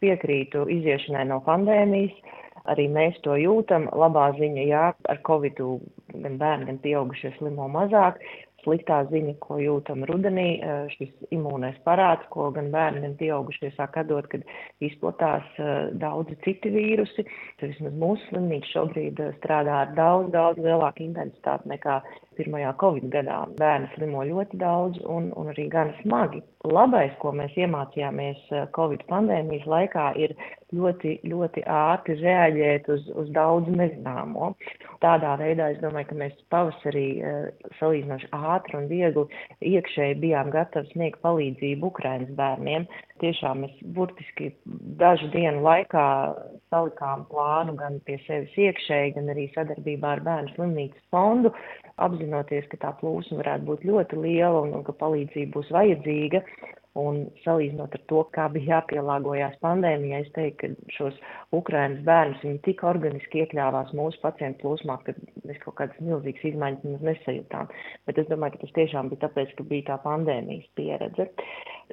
Piekrītu 0.00 0.64
iziešanai 0.72 1.26
no 1.28 1.42
pandēmijas. 1.44 2.14
Arī 2.70 2.86
mēs 2.92 3.16
to 3.24 3.34
jūtam. 3.40 3.88
Labā 3.96 4.30
ziņa, 4.36 4.62
jā, 4.68 4.84
ar 4.92 5.18
covid 5.26 5.58
gan 6.12 6.36
bērni, 6.40 6.68
gan 6.68 6.78
pieaugušie 6.84 7.32
slimo 7.38 7.68
mazāk. 7.72 8.20
Sliktā 8.60 9.00
ziņa, 9.08 9.34
ko 9.40 9.56
jūtam 9.60 10.04
rudenī, 10.08 10.60
šis 10.92 11.12
imūnais 11.32 11.78
parāds, 11.86 12.26
ko 12.32 12.50
gan 12.54 12.68
bērni, 12.74 13.02
gan 13.06 13.14
pieaugušie 13.20 13.72
sāk 13.76 13.96
atdot, 14.02 14.28
kad 14.32 14.44
izplatās 14.84 15.46
daudzi 16.00 16.36
citi 16.44 16.72
vīrusi. 16.74 17.24
Vismaz 17.62 17.96
mūsu 18.02 18.28
slimnīca 18.28 18.72
šobrīd 18.74 19.22
strādā 19.38 19.84
ar 19.86 19.94
daudz, 19.96 20.30
daudz 20.34 20.60
lielāku 20.60 21.06
intensitāti 21.06 21.72
nekā 21.72 22.00
pirmajā 22.38 22.72
Covid 22.80 23.08
gadā. 23.12 23.40
Bērni 23.58 23.90
slimo 23.94 24.22
ļoti 24.28 24.60
daudz 24.60 25.02
un, 25.16 25.30
un 25.38 25.50
arī 25.52 25.66
gan 25.72 25.92
smagi. 26.00 26.42
Labais, 26.68 27.12
ko 27.22 27.32
mēs 27.36 27.54
iemācījāmies 27.56 28.40
eh, 28.52 28.66
Covid 28.76 29.06
pandēmijas 29.08 29.66
laikā, 29.70 30.10
ir 30.20 30.34
ļoti, 30.76 31.16
ļoti 31.26 31.64
ātri 31.66 32.18
reaģēt 32.20 32.90
uz, 32.92 33.06
uz 33.18 33.30
daudz 33.34 33.70
nezināmo. 33.72 34.52
Tādā 35.02 35.32
veidā 35.40 35.70
es 35.72 35.80
domāju, 35.80 36.10
ka 36.10 36.18
mēs 36.22 36.36
pavasarī 36.52 37.06
eh, 37.18 37.68
salīdzinoši 37.80 38.30
ātri 38.36 38.78
un 38.78 38.90
viegli 38.92 39.26
iekšēji 39.72 40.20
bijām 40.22 40.52
gatavi 40.54 40.92
sniegt 40.92 41.22
palīdzību 41.24 41.90
Ukrainas 41.90 42.34
bērniem. 42.38 42.86
Tiešām 43.20 43.64
mēs 43.64 43.80
burtiski 43.96 44.52
dažu 45.00 45.28
dienu 45.32 45.60
laikā 45.64 46.04
salikām 46.72 47.26
plānu 47.32 47.74
gan 47.80 47.98
pie 48.06 48.16
sevis 48.26 48.54
iekšēji, 48.56 49.16
gan 49.16 49.28
arī 49.32 49.48
sadarbībā 49.56 50.14
ar 50.16 50.22
Bērnu 50.24 50.54
slimnīcas 50.54 51.02
fondu, 51.12 51.52
apzinoties, 52.06 52.68
ka 52.72 52.80
tā 52.84 52.92
plūsma 53.00 53.40
varētu 53.42 53.68
būt 53.70 53.88
ļoti 53.88 54.20
liela 54.24 54.66
un, 54.66 54.76
un 54.78 54.84
ka 54.86 54.96
palīdzība 55.00 55.56
būs 55.58 55.72
vajadzīga. 55.76 56.44
Un 56.98 57.20
salīdzinot 57.44 57.92
ar 57.94 58.00
to, 58.10 58.20
kā 58.34 58.48
bija 58.50 58.80
jāpielāgojas 58.80 59.52
pandēmijai, 59.62 60.24
es 60.24 60.32
teiktu, 60.34 60.72
ka 60.72 60.94
šos 60.96 61.20
Ukrainas 61.54 62.00
bērnus 62.08 62.42
viņi 62.42 62.58
tik 62.64 62.82
organiski 62.82 63.44
iekļāvās 63.44 63.92
mūsu 63.94 64.18
pacientu 64.24 64.64
plūsmā, 64.64 64.96
ka 65.06 65.14
mēs 65.46 65.60
kaut 65.62 65.76
kādas 65.78 66.00
milzīgas 66.02 66.48
izmaiņas 66.50 67.04
nesajūtām. 67.06 67.70
Bet 68.10 68.18
es 68.18 68.26
domāju, 68.26 68.56
ka 68.56 68.64
tas 68.64 68.74
tiešām 68.80 69.12
bija 69.12 69.22
tāpēc, 69.28 69.54
ka 69.54 69.68
bija 69.70 69.86
tā 69.92 70.00
pandēmijas 70.02 70.66
pieredze. 70.80 71.28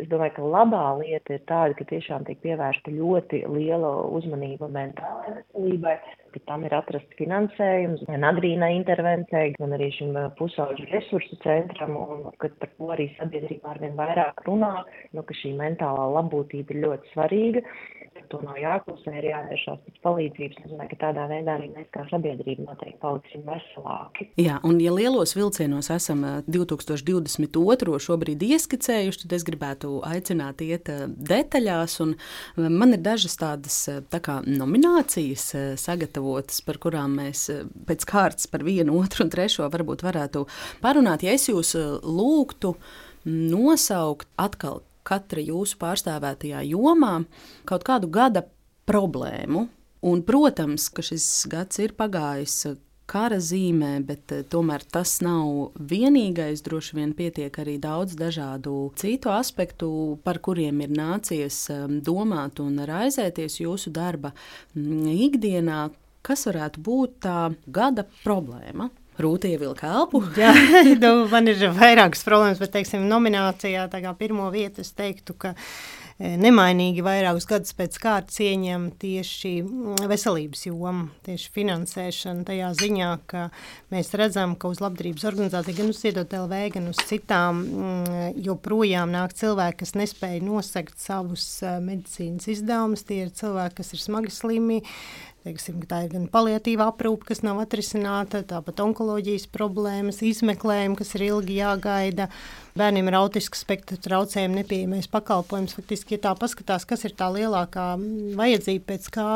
Es 0.01 0.09
domāju, 0.09 0.33
ka 0.39 0.49
labā 0.57 0.83
lieta 1.03 1.37
ir 1.37 1.45
tāda, 1.45 1.77
ka 1.77 1.85
tiešām 1.93 2.25
tiek 2.25 2.41
pievērsta 2.41 2.97
ļoti 2.97 3.43
liela 3.53 3.93
uzmanība 4.17 4.71
mentālajai 4.73 5.37
veselībai, 5.43 5.95
ka 6.33 6.41
tam 6.49 6.65
ir 6.67 6.75
atrasts 6.77 7.17
finansējums 7.19 8.03
gan 8.09 8.25
agrīnai 8.29 8.71
intervencijai, 8.77 9.53
gan 9.57 9.75
arī 9.77 9.89
šim 9.95 10.17
pusauģu 10.39 10.87
resursu 10.91 11.39
centram, 11.43 11.95
un 11.97 12.25
ka 12.41 12.51
par 12.61 12.71
to 12.75 12.89
arī 12.95 13.09
sabiedrībā 13.17 13.75
arvien 13.75 13.95
vairāk 13.99 14.43
runā 14.47 14.73
nu, 15.13 15.23
ka 15.23 15.37
šī 15.41 15.53
mentālā 15.59 16.07
labbūtība 16.17 16.75
ir 16.75 16.83
ļoti 16.85 17.13
svarīga. 17.13 17.63
To 18.31 18.39
nav 18.43 18.57
jāklusē, 18.59 19.13
ir 19.19 19.29
jāvēršās 19.29 19.83
pēc 19.85 19.99
palīdzības. 20.03 20.57
Es 20.63 20.71
domāju, 20.71 20.91
ka 20.93 20.99
tādā 21.05 21.27
veidā 21.29 21.55
arī 21.57 21.69
mēs 21.73 21.87
kā 21.93 22.03
sabiedrība 22.09 22.65
noteikti 22.67 22.99
paliksim 23.01 23.43
veselāki. 23.47 24.27
Jā, 24.41 24.57
un 24.67 24.81
ja 24.83 24.93
lielos 24.95 25.35
vilcienos 25.37 25.91
esam 25.93 26.25
2022. 26.47 27.99
šobrīd 28.07 28.43
ieskicējuši, 28.49 29.23
tad 29.23 29.37
es 29.37 29.47
gribētu 29.47 29.93
aicināt 30.07 30.63
iet 30.65 30.91
detaļās. 31.31 31.99
Man 32.57 32.97
ir 32.97 33.03
dažas 33.05 33.37
tādas 33.39 33.79
tā 34.11 34.21
kā 34.23 34.39
nominācijas 34.47 35.49
sagatavotas, 35.79 36.61
par 36.67 36.81
kurām 36.83 37.19
mēs 37.21 37.47
pēc 37.87 38.07
kārtas 38.09 38.49
par 38.51 38.65
vienu, 38.67 38.97
otru 39.03 39.27
un 39.27 39.33
trešo 39.33 39.69
varbūt 39.73 40.05
varētu 40.07 40.47
parunāt. 40.83 41.25
Ja 41.27 41.37
es 41.37 41.47
jūs 41.51 41.75
lūgtu, 42.03 42.75
nosaukt 43.27 44.29
atkal 44.39 44.81
katra 45.07 45.43
jūsu 45.43 45.79
pārstāvētajā 45.81 46.65
jomā 46.67 47.21
kaut 47.69 47.87
kādu 47.87 48.11
gada 48.11 48.43
problēmu. 48.87 49.67
Un, 50.07 50.21
protams, 50.23 50.91
ka 50.93 51.01
šis 51.03 51.47
gads 51.49 51.79
ir 51.81 51.95
pagājis 51.97 52.59
kara 53.07 53.39
zīmē, 53.41 53.93
bet 54.05 54.33
eh, 54.35 54.43
tomēr 54.51 54.83
tas 54.91 55.17
nav 55.23 55.79
vienīgais. 55.91 56.61
Droši 56.65 56.99
vien 56.99 57.13
pietiek 57.17 57.59
arī 57.63 57.77
daudz 57.81 58.17
dažādu 58.19 58.91
citu 58.99 59.31
aspektu, 59.33 59.89
par 60.27 60.41
kuriem 60.43 60.83
ir 60.83 60.93
nācies 60.93 61.63
ehm, 61.73 62.01
domāt 62.03 62.61
un 62.63 62.77
raizēties 62.87 63.61
jūsu 63.63 63.93
darba 63.95 64.33
mm, 64.75 65.07
ikdienā. 65.29 65.87
Kas 66.27 66.43
varētu 66.49 66.83
būt 66.83 67.19
tā 67.23 67.39
gada 67.71 68.03
problēma? 68.25 68.89
Rūta 69.17 69.49
ievilka 69.49 69.89
elpu. 69.89 70.21
Jā, 70.37 70.53
nu, 71.01 71.13
man 71.31 71.49
ir 71.49 71.63
vairākas 71.73 72.25
problēmas, 72.25 72.61
bet, 72.61 72.75
teiksim, 72.75 73.07
nominācijā 73.09 73.87
tā 73.89 74.03
kā 74.03 74.13
pirmo 74.17 74.51
vietu 74.53 74.83
es 74.83 74.91
teiktu, 74.93 75.33
ka 75.41 75.55
e, 75.55 76.35
nemainīgi 76.37 77.01
vairākus 77.05 77.47
gadus 77.49 77.73
pēc 77.77 77.97
kārtas 78.03 78.37
ieņem 78.45 78.91
tieši 79.01 79.53
mm, 79.63 80.03
veselības 80.11 80.67
joma, 80.67 81.07
tieši 81.25 81.49
finansēšana 81.55 82.45
tajā 82.45 82.69
ziņā, 82.77 83.09
ka 83.31 83.47
mēs 83.93 84.13
redzam, 84.21 84.53
ka 84.53 84.69
uz 84.69 84.83
labdarības 84.85 85.25
organizāciju, 85.31 85.79
gan 85.79 85.89
uz 85.95 86.01
Ziedot 86.03 86.35
LV, 86.37 86.59
gan 86.77 86.91
uz 86.91 87.01
citām, 87.09 87.63
mm, 87.65 88.27
joprojām 88.45 89.15
nāk 89.17 89.33
cilvēki, 89.39 89.79
kas 89.81 89.97
nespēja 89.97 90.45
nosegt 90.45 91.01
savus 91.01 91.47
e, 91.65 91.73
medicīnas 91.89 92.53
izdevumus, 92.53 93.07
tie 93.09 93.23
ir 93.25 93.33
cilvēki, 93.33 93.79
kas 93.81 93.97
ir 93.97 94.05
smagi 94.05 94.35
slimi, 94.37 94.83
Teiksim, 95.47 95.79
tā 95.87 96.01
ir 96.03 96.09
gan 96.11 96.25
paliatīva 96.27 96.89
aprūpe, 96.91 97.29
kas 97.29 97.39
nav 97.45 97.61
atrisināta, 97.61 98.41
tāpat 98.43 98.81
onkoloģijas 98.83 99.45
problēmas, 99.53 100.19
izmeklējumi, 100.27 100.97
kas 100.99 101.13
ir 101.15 101.23
ilgi 101.29 101.61
jāgaida. 101.61 102.25
Bērniem 102.75 103.07
ar 103.07 103.21
autisku 103.21 103.55
spektru 103.55 103.95
traucējumu 104.03 104.59
nepieejamais 104.59 105.07
pakalpojums. 105.13 105.77
Faktiski, 105.77 106.17
ja 106.17 106.25
tā 106.25 106.33
paskatās, 106.35 106.83
kas 106.89 107.07
ir 107.07 107.15
tā 107.15 107.29
lielākā 107.31 107.93
vajadzība, 108.35 108.89
pēc 108.89 109.07
kā 109.15 109.29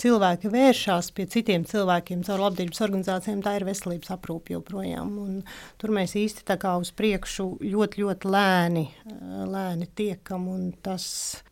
cilvēki 0.00 0.48
vēršas 0.54 1.12
pie 1.14 1.28
citiem 1.36 1.68
cilvēkiem 1.68 2.24
caur 2.24 2.46
labdarības 2.46 2.80
organizācijām, 2.88 3.44
tā 3.44 3.58
ir 3.58 3.68
veselības 3.68 4.14
aprūpe 4.16 4.56
joprojām. 4.56 5.12
Un 5.26 5.36
tur 5.76 5.92
mēs 5.92 6.16
īsti 6.24 6.48
tā 6.48 6.56
kā 6.62 6.72
uz 6.80 6.94
priekšu 6.96 7.50
ļoti, 7.60 8.00
ļoti 8.00 8.32
lēni, 8.32 8.88
lēni 9.52 9.92
tiekam, 9.92 10.48
un 10.56 10.66
tas 10.80 11.04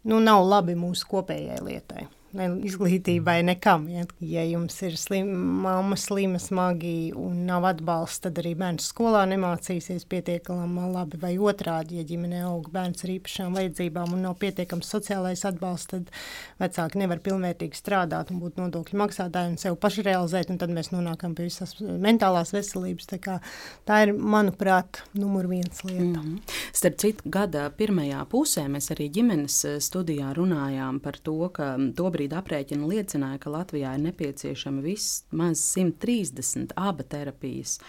nu, 0.09 0.25
nav 0.25 0.47
labi 0.49 0.81
mūsu 0.81 1.13
kopējai 1.13 1.61
lietai 1.69 2.09
ne 2.37 2.49
izglītībai, 2.67 3.41
nekam. 3.47 3.87
Ja, 3.93 4.05
ja 4.21 4.45
jums 4.47 4.77
ir 4.87 4.97
slim, 5.01 5.31
mamma 5.65 5.97
slima, 6.01 6.41
smagi 6.43 7.13
un 7.19 7.45
nav 7.49 7.67
atbalsta, 7.69 8.29
tad 8.29 8.41
arī 8.43 8.55
bērns 8.59 8.89
skolā 8.93 9.25
nemācīsies 9.31 10.07
pietiekami 10.11 10.89
labi. 10.93 11.21
Vai 11.23 11.35
otrādi, 11.41 11.99
ja 12.01 12.07
ģimenē 12.09 12.43
aug 12.49 12.71
bērns 12.73 13.05
ar 13.05 13.15
īpašām 13.17 13.57
vajadzībām 13.59 14.15
un 14.17 14.25
nav 14.27 14.37
pietiekams 14.43 14.91
sociālais 14.95 15.45
atbalsts, 15.49 15.91
tad 15.93 16.11
vecāki 16.63 17.03
nevar 17.03 17.23
pilnvērtīgi 17.25 17.79
strādāt 17.79 18.33
un 18.33 18.41
būt 18.43 18.61
nodokļu 18.61 19.01
maksātāji 19.03 19.55
un 19.55 19.59
sev 19.61 19.79
paši 19.83 20.07
realizēt, 20.07 20.53
un 20.53 20.61
tad 20.63 20.73
mēs 20.75 20.93
nonākam 20.95 21.37
pie 21.37 21.49
visas 21.51 21.77
mentālās 21.81 22.55
veselības. 22.55 23.09
Tā, 23.13 23.21
kā, 23.23 23.39
tā 23.89 24.03
ir, 24.07 24.15
manuprāt, 24.17 25.03
numur 25.19 25.49
viens 25.51 25.85
lieta. 25.85 26.03
Mm 26.03 26.15
-hmm. 26.15 26.59
Starp 26.73 26.99
citu, 26.99 27.23
gada 27.25 27.71
pirmajā 27.71 28.25
pusē 28.31 28.69
mēs 28.69 28.91
arī 28.95 29.11
ģimenes 29.11 29.57
studijā 29.79 30.33
runājām 30.35 31.01
par 31.01 31.19
to, 31.19 31.49
ka 31.49 31.77
tobrīd 31.97 32.22
tobrīd 32.23 32.35
aprēķini 32.39 32.87
liecināja, 32.87 33.39
ka 33.43 33.51
Latvijā 33.51 33.97
ir 33.97 34.03
nepieciešama 34.07 34.83
vismaz 34.85 35.59
130 35.75 36.71
aba 36.77 37.03
terapijas 37.03 37.81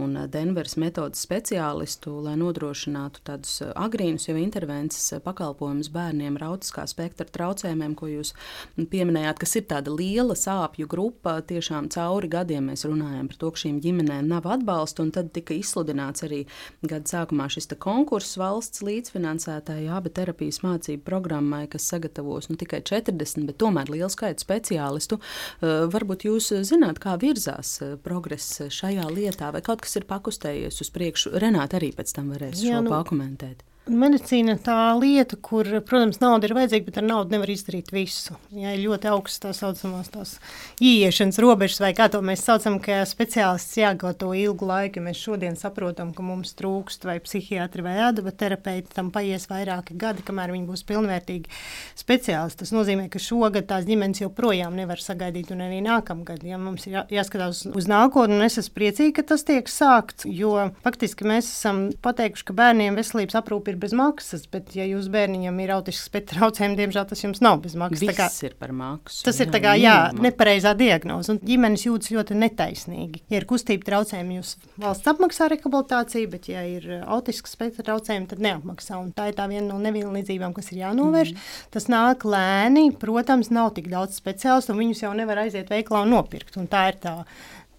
un 0.00 0.16
eh, 0.16 0.26
Denveras 0.30 0.76
metodas 0.80 1.22
speciālistu, 1.26 2.12
lai 2.24 2.36
nodrošinātu 2.40 3.22
tādus 3.26 3.60
eh, 3.64 3.72
agrīnus 3.78 4.28
jau 4.28 4.36
intervences 4.40 5.12
eh, 5.14 5.22
pakalpojumus 5.24 5.90
bērniem 5.92 6.38
ar 6.40 6.46
autiskā 6.52 6.86
spektra 6.90 7.28
traucējumiem, 7.28 7.94
ko 7.98 8.08
jūs 8.10 8.32
pieminējāt, 8.76 9.40
kas 9.42 9.56
ir 9.60 9.66
tāda 9.70 9.92
liela 9.94 10.36
sāpju 10.38 10.88
grupa. 10.90 11.38
Tiešām 11.46 11.90
cauri 11.92 12.30
gadiem 12.32 12.70
mēs 12.70 12.86
runājam 12.88 13.28
par 13.30 13.40
to, 13.42 13.52
ka 13.54 13.64
šīm 13.64 13.80
ģimenēm 13.84 14.30
nav 14.30 14.48
atbalsta, 14.50 15.04
un 15.04 15.12
tad 15.14 15.32
tika 15.36 15.56
izsludināts 15.56 16.24
arī 16.26 16.42
gada 16.82 17.04
sākumā 17.10 17.50
šis 17.52 17.70
konkurss 17.80 18.38
valsts 18.40 18.82
līdzfinansētāja 18.84 19.94
aba 19.96 20.10
terapijas 20.12 20.60
mācību 20.64 21.04
programmai, 21.06 21.64
kas 21.70 21.86
sagatavos 21.92 22.50
nu, 22.50 22.58
tikai 22.60 22.82
40, 22.86 23.46
bet 23.48 23.58
tomēr 23.62 23.92
lielu 23.92 24.10
skaitu 24.10 24.42
speciālistu. 24.42 25.20
Varbūt 25.60 26.26
jūs 26.26 26.50
zināt, 26.66 26.98
kā 27.02 27.14
virzās 27.20 27.76
progress 28.04 28.60
šajā 28.74 29.06
lietā 29.12 29.50
vai 29.54 29.62
kaut 29.64 29.84
kas 29.84 29.89
kas 29.90 29.98
ir 29.98 30.06
pakustējies 30.06 30.78
uz 30.84 30.90
priekšu. 30.94 31.34
Renāta 31.42 31.80
arī 31.80 31.90
pēc 31.96 32.14
tam 32.14 32.30
varēs 32.30 32.62
Jā, 32.62 32.78
šo 32.78 32.86
nu, 32.86 32.94
pakomentēt. 32.94 33.64
Medicīna 33.88 34.54
ir 34.54 34.58
tā 34.60 34.76
lieta, 35.00 35.38
kur, 35.40 35.64
protams, 35.88 36.18
nauda 36.20 36.44
ir 36.46 36.52
vajadzīga, 36.54 36.84
bet 36.84 36.98
ar 37.00 37.04
naudu 37.06 37.32
nevar 37.32 37.48
izdarīt 37.50 37.88
visu. 37.94 38.34
Ja 38.52 38.74
ir 38.76 38.82
ļoti 38.84 39.08
augsts 39.08 39.40
tā 39.40 39.54
saucamās 39.56 40.10
tās 40.12 40.34
ieiešanas 40.84 41.40
robežas, 41.40 41.80
vai 41.80 41.90
kā 41.96 42.10
to 42.12 42.20
mēs 42.22 42.44
saucam, 42.44 42.76
ka 42.84 43.00
speciālists 43.08 43.78
jāgatavo 43.80 44.36
ilgu 44.36 44.68
laiku. 44.68 45.00
Mēs 45.02 45.22
šodien 45.24 45.56
saprotam, 45.58 46.12
ka 46.12 46.22
mums 46.22 46.52
trūkst 46.58 47.06
vai 47.08 47.16
psihiatri 47.24 47.86
vai 47.86 47.96
ādabu 48.04 48.34
terapeiti, 48.36 48.92
tam 48.94 49.08
paies 49.14 49.48
vairāki 49.50 49.96
gadi, 49.98 50.26
kamēr 50.28 50.52
viņi 50.54 50.68
būs 50.68 50.84
pilnvērtīgi 50.86 51.50
speciālisti. 52.04 52.60
Tas 52.62 52.74
nozīmē, 52.76 53.08
ka 53.10 53.22
šogad 53.22 53.66
tās 53.72 53.88
ģimenes 53.88 54.20
joprojām 54.22 54.76
nevar 54.76 55.00
sagaidīt, 55.00 55.54
un 55.56 55.64
arī 55.64 55.80
nākamgad. 55.88 56.44
Ja 56.46 56.60
mums 56.60 56.84
ir 56.86 56.98
jā, 56.98 57.06
jāskatās 57.16 57.64
uz 57.72 57.90
nākotni, 57.90 58.38
un 58.38 58.46
es 58.46 58.60
esmu 58.60 58.76
priecīga, 58.76 59.16
ka 59.22 59.28
tas 59.32 59.48
tiek 59.48 59.72
sākts, 59.72 60.28
jo 60.28 60.68
faktiski 60.84 61.26
mēs 61.32 61.48
esam 61.48 61.86
pateikuši, 62.04 62.48
ka 62.52 62.60
bērniem 62.60 63.00
veselības 63.00 63.40
aprūpe 63.40 63.69
ir 63.70 63.78
bez 63.80 63.94
maksas, 63.96 64.44
bet, 64.50 64.72
ja 64.76 64.84
jūs 64.88 65.08
bērniņam 65.12 65.60
ir 65.62 65.72
autisks 65.76 66.08
spektra 66.10 66.40
traucējumi, 66.40 66.76
diemžēl 66.78 67.06
tas 67.10 67.22
jums 67.24 67.42
nav 67.44 67.60
bez 67.64 67.76
maksas. 67.78 68.02
Viss 68.02 68.18
kā, 68.18 68.28
ir 68.46 68.56
par 68.60 68.72
maksu. 68.76 69.22
Tas 69.26 69.38
jā, 69.38 69.46
ir 69.46 69.52
tā 69.54 69.60
kā, 69.62 69.74
jā, 69.80 69.96
nepareizā 70.16 70.72
diagnoze, 70.78 71.36
ģimenes 71.44 71.86
jūtas 71.86 72.12
ļoti 72.14 72.38
netaisnīgi. 72.40 73.22
Ja 73.32 73.40
ir 73.40 73.46
kustība 73.50 73.86
traucējumi, 73.88 74.40
jūs 74.40 74.54
valsts 74.80 75.10
apmaksā 75.12 75.50
rehabilitāciju, 75.52 76.32
bet, 76.32 76.50
ja 76.52 76.64
ir 76.68 76.88
autisks 77.04 77.54
spektra 77.56 77.86
traucējumi, 77.86 78.30
tad 78.30 78.42
neapmaksā. 78.46 78.98
Un 79.00 79.12
tā 79.16 79.30
ir 79.30 79.38
tā 79.38 79.46
viena 79.50 79.66
no 79.68 79.78
nevienlīdzībām, 79.84 80.56
kas 80.56 80.72
ir 80.72 80.82
jānovērš. 80.84 81.34
Mm. 81.36 81.48
Tas 81.76 81.88
nāk 81.92 82.26
lēni, 82.28 82.88
protams, 83.00 83.52
nav 83.54 83.74
tik 83.78 83.90
daudz 83.92 84.18
speciālistu, 84.20 84.74
un 84.74 84.84
viņus 84.84 85.04
jau 85.06 85.14
nevar 85.16 85.44
aiziet 85.44 85.70
veiklā 85.72 86.04
un 86.06 86.14
nopirkt. 86.16 86.58
Un 86.60 86.70
tā 86.70 86.88
ir 86.92 87.00
tā 87.02 87.16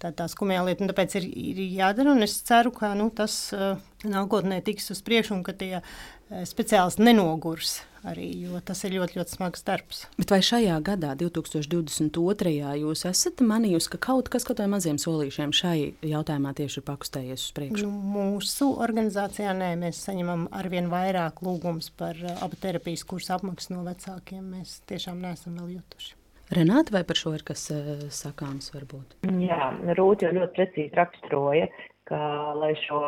tā, 0.02 0.10
tā 0.16 0.26
skumjā 0.30 0.64
lieta. 0.66 0.88
Tāpēc 0.90 1.16
ir, 1.20 1.28
ir 1.28 1.62
jādara, 1.78 2.16
un 2.16 2.26
es 2.26 2.40
ceru, 2.46 2.74
ka 2.74 2.92
nu, 2.98 3.08
tas 3.14 3.36
uh, 3.56 3.78
nākotnē 4.08 4.62
tiks 4.66 4.90
uz 4.94 5.02
priekšu 5.06 5.38
un 5.38 5.46
ka 5.46 5.54
tie 5.56 5.78
uh, 5.78 6.42
speciālisti 6.48 7.06
nenogurs. 7.06 7.80
Arī, 8.02 8.24
jo 8.42 8.58
tas 8.66 8.80
ir 8.82 8.96
ļoti, 8.96 9.14
ļoti 9.20 9.36
smags 9.36 9.62
darbs. 9.62 10.00
Bet 10.18 10.32
vai 10.34 10.40
šajā 10.42 10.74
gadā, 10.82 11.12
2022. 11.20 12.54
jūs 12.80 13.04
esat 13.06 13.44
manījusi, 13.46 13.92
ka 13.92 14.00
kaut 14.08 14.26
kas 14.32 14.42
kaut 14.42 14.58
kādiem 14.58 14.74
maziem 14.74 14.98
solīšiem 14.98 15.52
šai 15.54 15.76
jautājumā 16.10 16.50
tieši 16.58 16.80
ir 16.80 16.86
pakustējies 16.88 17.44
uz 17.46 17.52
priekšu? 17.54 17.86
Nu, 17.86 18.00
mūsu 18.16 18.72
organizācijā 18.82 19.52
nē, 19.54 19.76
mēs 19.84 20.02
saņemam 20.08 20.48
arvien 20.50 20.90
vairāk 20.90 21.44
lūgumus 21.46 21.92
par 21.94 22.18
uh, 22.26 22.34
abu 22.42 22.58
terapijas 22.58 23.06
kursu 23.06 23.36
apmaksu 23.36 23.76
no 23.76 23.86
vecākiem. 23.86 24.50
Mēs 24.56 24.80
tiešām 24.90 25.22
neesam 25.22 25.62
vēl 25.62 25.76
jutuši. 25.76 26.16
Renāta, 26.52 26.92
vai 26.92 27.00
par 27.08 27.16
šo 27.16 27.32
ir 27.32 27.42
kas 27.48 27.64
uh, 27.72 28.04
sakāms 28.12 28.72
varbūt? 28.74 29.16
Jā, 29.40 29.70
Rūta 29.96 30.26
jau 30.26 30.34
ļoti 30.36 30.56
precīzi 30.58 30.98
raksturoja, 30.98 31.68
ka, 32.10 32.18
lai 32.60 32.74
šo 32.82 33.00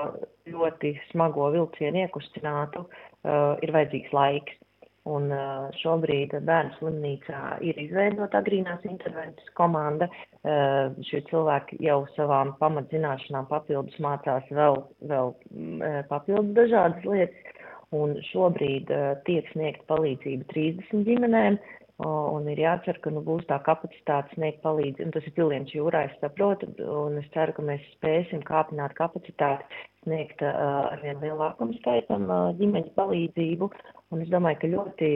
ļoti 0.48 0.94
smago 1.10 1.50
vilcienu 1.52 2.06
iekustinātu, 2.06 2.86
uh, 2.86 3.58
ir 3.64 3.74
vajadzīgs 3.76 4.14
laiks. 4.16 4.60
Un 5.04 5.28
uh, 5.36 5.66
šobrīd 5.82 6.32
bērnu 6.48 6.78
slimnīcā 6.78 7.40
ir 7.68 7.76
izveidota 7.82 8.40
agrīnās 8.40 8.86
intervences 8.88 9.50
komanda. 9.58 10.08
Uh, 10.40 10.96
šie 11.04 11.20
cilvēki 11.28 11.82
jau 11.84 11.98
savām 12.14 12.54
pamatzināšanām 12.62 13.50
papildus 13.50 14.00
mācās 14.00 14.48
vēl, 14.48 14.80
vēl 15.10 15.34
uh, 15.34 16.00
papildus 16.08 16.56
dažādas 16.56 17.04
lietas. 17.04 17.60
Un 17.94 18.16
šobrīd 18.32 18.88
uh, 18.88 19.10
tiek 19.28 19.52
sniegta 19.52 19.84
palīdzība 19.92 20.48
30 20.54 21.04
ģimenēm, 21.10 21.60
Un 22.02 22.48
ir 22.50 22.58
jācer, 22.58 22.96
ka 22.98 23.10
nu, 23.14 23.20
būs 23.22 23.44
tā 23.46 23.60
kapacitāte 23.62 24.34
sniegt 24.34 24.64
palīdzību. 24.64 25.12
Tas 25.14 25.26
ir 25.28 25.34
piliens 25.36 25.70
jūrā, 25.70 26.00
es 26.08 26.16
saprotu, 26.18 26.66
un 26.90 27.20
es 27.20 27.28
ceru, 27.30 27.54
ka 27.54 27.62
mēs 27.62 27.84
spēsim 27.92 28.42
kāpināt 28.42 28.96
kapacitāti 28.98 29.78
sniegt 30.02 30.42
uh, 30.42 30.90
arvien 30.90 31.22
lielākam 31.22 31.70
skaitam 31.78 32.26
uh, 32.26 32.50
ģimeņu 32.58 32.90
palīdzību. 32.98 33.70
Un 34.10 34.24
es 34.26 34.32
domāju, 34.34 34.58
ka 34.64 34.72
ļoti, 34.74 35.10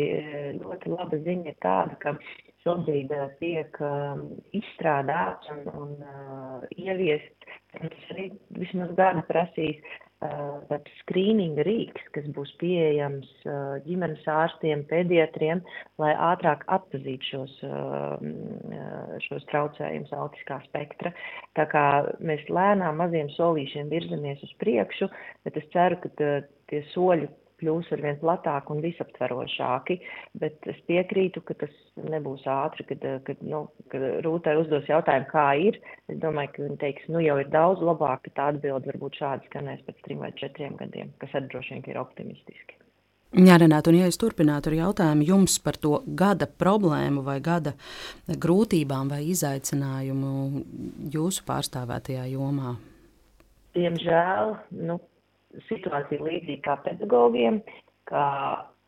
ļoti 0.62 0.94
laba 0.94 1.18
ziņa 1.26 1.50
ir 1.50 1.58
tāda, 1.66 1.98
ka 2.04 2.14
šobrīd 2.62 3.10
uh, 3.10 3.26
tiek 3.42 3.82
uh, 3.82 4.22
izstrādāts 4.54 5.50
un, 5.56 5.66
un 5.82 5.96
uh, 5.98 6.62
ieviests, 6.78 7.58
tas 7.74 8.12
arī 8.14 8.30
vismaz 8.54 8.94
gada 8.94 9.26
prasīs 9.26 9.82
tāds 10.20 10.94
skrīninga 11.04 11.62
rīks, 11.66 12.02
kas 12.14 12.26
būs 12.34 12.50
pieejams 12.58 13.28
ģimenes 13.86 14.24
ārstiem, 14.26 14.82
pediatriem, 14.90 15.62
lai 16.02 16.12
ātrāk 16.30 16.64
atpazītu 16.74 17.30
šos, 17.30 17.56
šos 19.28 19.48
traucējumus 19.52 20.14
autiskā 20.18 20.60
spektra. 20.66 21.14
Tā 21.58 21.68
kā 21.70 21.84
mēs 22.18 22.42
lēnām 22.50 22.98
maziem 22.98 23.30
solīšiem 23.36 23.92
virzamies 23.94 24.42
uz 24.42 24.54
priekšu, 24.62 25.10
bet 25.46 25.60
es 25.60 25.68
ceru, 25.74 26.00
ka 26.02 26.14
tie 26.18 26.82
soļi 26.94 27.30
kļūs 27.60 27.90
ar 27.94 28.02
vien 28.04 28.18
platāki 28.22 28.74
un 28.74 28.82
visaptverošāki, 28.84 29.98
bet 30.42 30.70
es 30.70 30.80
piekrītu, 30.90 31.42
ka 31.48 31.56
tas 31.64 31.74
nebūs 31.98 32.46
ātri, 32.48 32.86
kad, 32.90 33.06
kad, 33.26 33.44
nu, 33.44 33.64
kad 33.92 34.04
Rūtai 34.26 34.56
uzdos 34.62 34.88
jautājumu, 34.90 35.30
kā 35.32 35.46
ir. 35.68 35.80
Es 36.08 36.20
domāju, 36.22 36.54
ka 36.54 36.66
viņa 36.66 36.80
teiks, 36.82 37.08
nu 37.12 37.22
jau 37.24 37.38
ir 37.42 37.52
daudz 37.54 37.84
labāk, 37.84 38.26
ka 38.26 38.36
tā 38.38 38.50
atbilde 38.54 38.92
varbūt 38.92 39.22
šādi 39.22 39.50
skanēs 39.50 39.86
pēc 39.86 40.04
trim 40.06 40.24
vai 40.24 40.34
četriem 40.38 40.78
gadiem, 40.80 41.14
kas 41.22 41.34
arī 41.34 41.50
droši 41.52 41.76
vien 41.76 41.88
ir 41.92 42.02
optimistiski. 42.02 42.78
Jā, 43.36 43.58
Renāta, 43.60 43.90
un 43.92 43.98
ja 43.98 44.06
es 44.08 44.16
turpinātu 44.16 44.70
ar 44.70 44.74
jautājumu 44.78 45.26
jums 45.28 45.58
par 45.60 45.76
to 45.76 45.98
gada 46.16 46.46
problēmu 46.48 47.20
vai 47.26 47.36
gada 47.44 47.74
grūtībām 48.24 49.10
vai 49.12 49.26
izaicinājumu 49.28 50.62
jūsu 51.12 51.44
pārstāvētajā 51.44 52.24
jomā? 52.32 52.78
Diemžēl, 53.76 54.54
nu, 54.88 54.96
situācija 55.68 56.24
līdzīga 56.24 56.64
kā 56.64 56.76
pedagogiem, 56.86 57.62
ka 58.10 58.24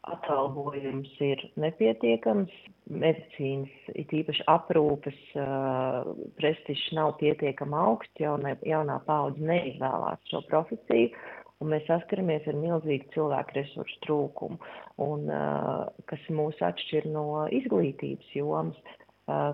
atalgojums 0.09 1.11
ir 1.23 1.43
nepietiekams, 1.61 2.53
medicīnas, 2.91 3.73
it 4.01 4.13
īpaši 4.17 4.47
aprūpes 4.51 5.19
uh, 5.39 6.09
prestižs 6.41 6.87
nav 6.97 7.19
pietiekami 7.21 7.77
augsts, 7.77 8.23
jaunā, 8.23 8.57
jaunā 8.67 8.97
paudze 9.07 9.45
neizvēlās 9.45 10.25
šo 10.33 10.41
profesiju, 10.49 11.13
un 11.61 11.73
mēs 11.75 11.85
saskaramies 11.91 12.49
ar 12.49 12.57
milzīgu 12.57 13.13
cilvēku 13.15 13.59
resursu 13.59 14.01
trūkumu, 14.07 14.59
un, 15.05 15.29
uh, 15.29 15.85
kas 16.11 16.25
mūs 16.33 16.59
atšķir 16.65 17.11
no 17.13 17.45
izglītības 17.61 18.33
jomas 18.35 18.81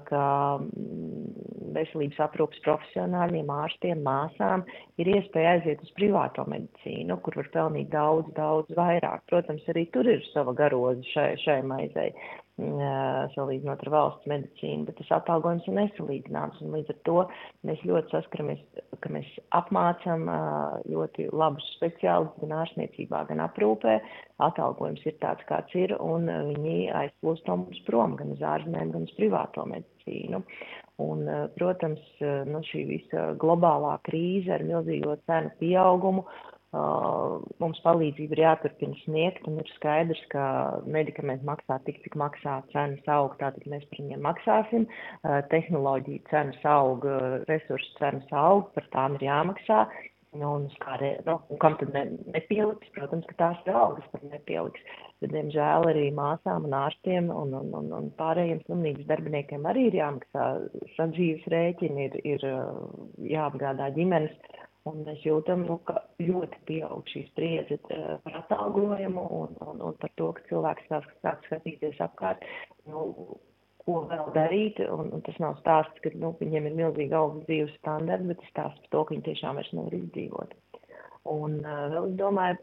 ka 0.09 0.23
mm, 0.61 1.27
veselības 1.77 2.23
aprūpas 2.27 2.62
profesionāļiem, 2.65 3.53
ārstiem, 3.53 4.01
māsām 4.07 4.65
ir 5.01 5.11
iespēja 5.17 5.57
aiziet 5.57 5.85
uz 5.85 5.93
privāto 5.99 6.47
medicīnu, 6.51 7.19
kur 7.25 7.37
var 7.41 7.53
pelnīt 7.55 7.93
daudz, 7.93 8.31
daudz 8.39 8.73
vairāk. 8.79 9.27
Protams, 9.31 9.67
arī 9.73 9.87
tur 9.95 10.09
ir 10.09 10.25
sava 10.33 10.57
garoza 10.57 11.05
šai, 11.12 11.31
šai 11.45 11.61
maizei 11.69 12.12
salīdzinot 12.57 13.83
ar 13.85 13.90
valsts 13.92 14.29
medicīnu, 14.31 14.87
bet 14.88 14.97
tas 15.01 15.11
atalgojums 15.19 15.66
ir 15.69 15.77
nesalīdzināms. 15.77 16.62
Līdz 16.73 16.92
ar 16.95 16.99
to 17.05 17.16
mēs 17.69 17.83
ļoti 17.85 18.14
saskaramies, 18.14 18.62
ka 19.05 19.12
mēs 19.12 19.29
apmācam 19.59 20.25
ļoti 20.88 21.29
labus 21.37 21.66
speciālistus 21.77 22.40
gan 22.40 22.57
ārstniecībā, 22.62 23.27
gan 23.29 23.45
aprūpē. 23.45 23.99
Atalgojums 24.47 25.05
ir 25.05 25.19
tāds, 25.21 25.45
kāds 25.49 25.77
ir, 25.77 25.92
un 26.01 26.31
viņi 26.31 26.88
aizplūst 26.97 27.47
no 27.49 27.61
mums 27.64 27.85
prom 27.85 28.16
gan 28.16 28.33
uz 28.33 28.40
ārzemēm, 28.40 28.97
gan 28.97 29.07
uz 29.09 29.14
privāto 29.21 29.69
medicīnu. 29.69 30.42
Un, 31.05 31.29
protams, 31.59 32.01
nu, 32.49 32.62
šī 32.64 32.87
visa 32.88 33.31
globālā 33.37 33.99
krīze 34.09 34.55
ar 34.55 34.64
milzīgo 34.64 35.19
cenu 35.29 35.53
pieaugumu 35.61 36.25
mums 37.62 37.81
palīdzība 37.85 38.37
ir 38.37 38.43
jāturpina 38.43 38.99
sniegt, 39.05 39.47
un 39.49 39.61
ir 39.62 39.71
skaidrs, 39.77 40.23
ka 40.33 40.47
medikamenti 40.87 41.47
maksā 41.49 41.79
tik, 41.87 42.03
cik 42.05 42.19
maksā 42.21 42.59
cenas 42.73 43.12
aug, 43.19 43.37
tātad 43.41 43.69
mēs 43.71 43.87
par 43.91 44.03
viņiem 44.03 44.27
maksāsim, 44.27 44.89
tehnoloģija 45.53 46.27
cenas 46.33 46.69
aug, 46.77 47.07
resursu 47.51 47.97
cenas 48.01 48.37
aug, 48.47 48.69
par 48.77 48.91
tām 48.97 49.19
ir 49.21 49.29
jāmaksā, 49.29 49.87
Nu, 50.37 50.49
un, 50.59 50.67
skārē, 50.75 51.11
nu, 51.27 51.37
un 51.53 51.61
kam 51.62 51.77
tad 51.81 51.93
ne, 51.95 52.03
nepieliks? 52.35 52.91
Protams, 52.97 53.27
ka 53.31 53.37
tās 53.41 53.61
ir 53.65 53.77
algas 53.79 54.07
par 54.12 54.25
nepieliks. 54.27 54.83
Bet, 55.23 55.33
diemžēl, 55.33 55.87
arī 55.93 56.07
māsām 56.12 56.67
un 56.69 56.77
ārstiem 56.77 57.31
un, 57.33 57.55
un, 57.57 57.71
un, 57.79 57.89
un 57.99 58.11
pārējiem 58.19 58.61
slimnīcas 58.67 59.09
darbiniekiem 59.09 59.65
arī 59.71 59.87
ir 59.91 59.99
jāmaksā 60.01 60.49
sadzīves 60.99 61.47
rēķini, 61.53 62.09
ir, 62.11 62.19
ir 62.35 62.47
jāapgādā 63.33 63.89
ģimenes. 63.97 64.37
Un 64.87 65.03
mēs 65.03 65.25
jūtam, 65.27 65.64
nu, 65.66 65.81
ka 65.88 65.99
ļoti 66.22 66.61
pieaug 66.68 67.09
šī 67.11 67.25
spriedze 67.33 67.81
par 67.88 68.37
atalgojumu 68.42 69.25
un, 69.40 69.57
un, 69.66 69.83
un 69.88 69.96
par 69.99 70.12
to, 70.20 70.31
ka 70.37 70.44
cilvēks 70.51 70.87
sāk, 70.92 71.09
skatīties 71.49 71.99
apkārt. 72.07 72.44
Nu, 72.87 73.09
ko 73.87 74.03
vēl 74.11 74.31
darīt. 74.35 74.81
Un, 74.90 75.11
un 75.14 75.25
tas 75.27 75.38
nav 75.42 75.59
stāsts, 75.62 76.03
ka 76.05 76.12
nu, 76.18 76.33
viņiem 76.40 76.70
ir 76.70 76.79
milzīgi 76.81 77.16
augsts 77.16 77.46
dzīves 77.49 77.75
standarti, 77.81 78.33
bet 78.33 78.49
stāsts 78.51 78.83
par 78.85 78.92
to, 78.94 79.03
ka 79.03 79.14
viņi 79.14 79.27
tiešām 79.29 79.61
vairs 79.61 79.75
nevar 79.79 79.99
izdzīvot. 80.01 80.57
Un 81.33 81.61
uh, 81.62 81.85
vēl 81.94 82.11
es 82.11 82.16
domāju, 82.20 82.59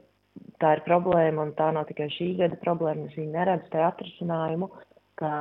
tā 0.64 0.76
ir 0.78 0.84
problēma, 0.88 1.48
un 1.48 1.56
tā 1.60 1.70
nav 1.76 1.88
tikai 1.90 2.10
šī 2.18 2.34
gada 2.42 2.60
problēma. 2.64 3.08
Es 3.08 3.18
viņu 3.20 3.36
neredzu 3.36 3.72
tajā 3.74 3.90
atrisinājumu, 3.94 4.70
ka 5.22 5.32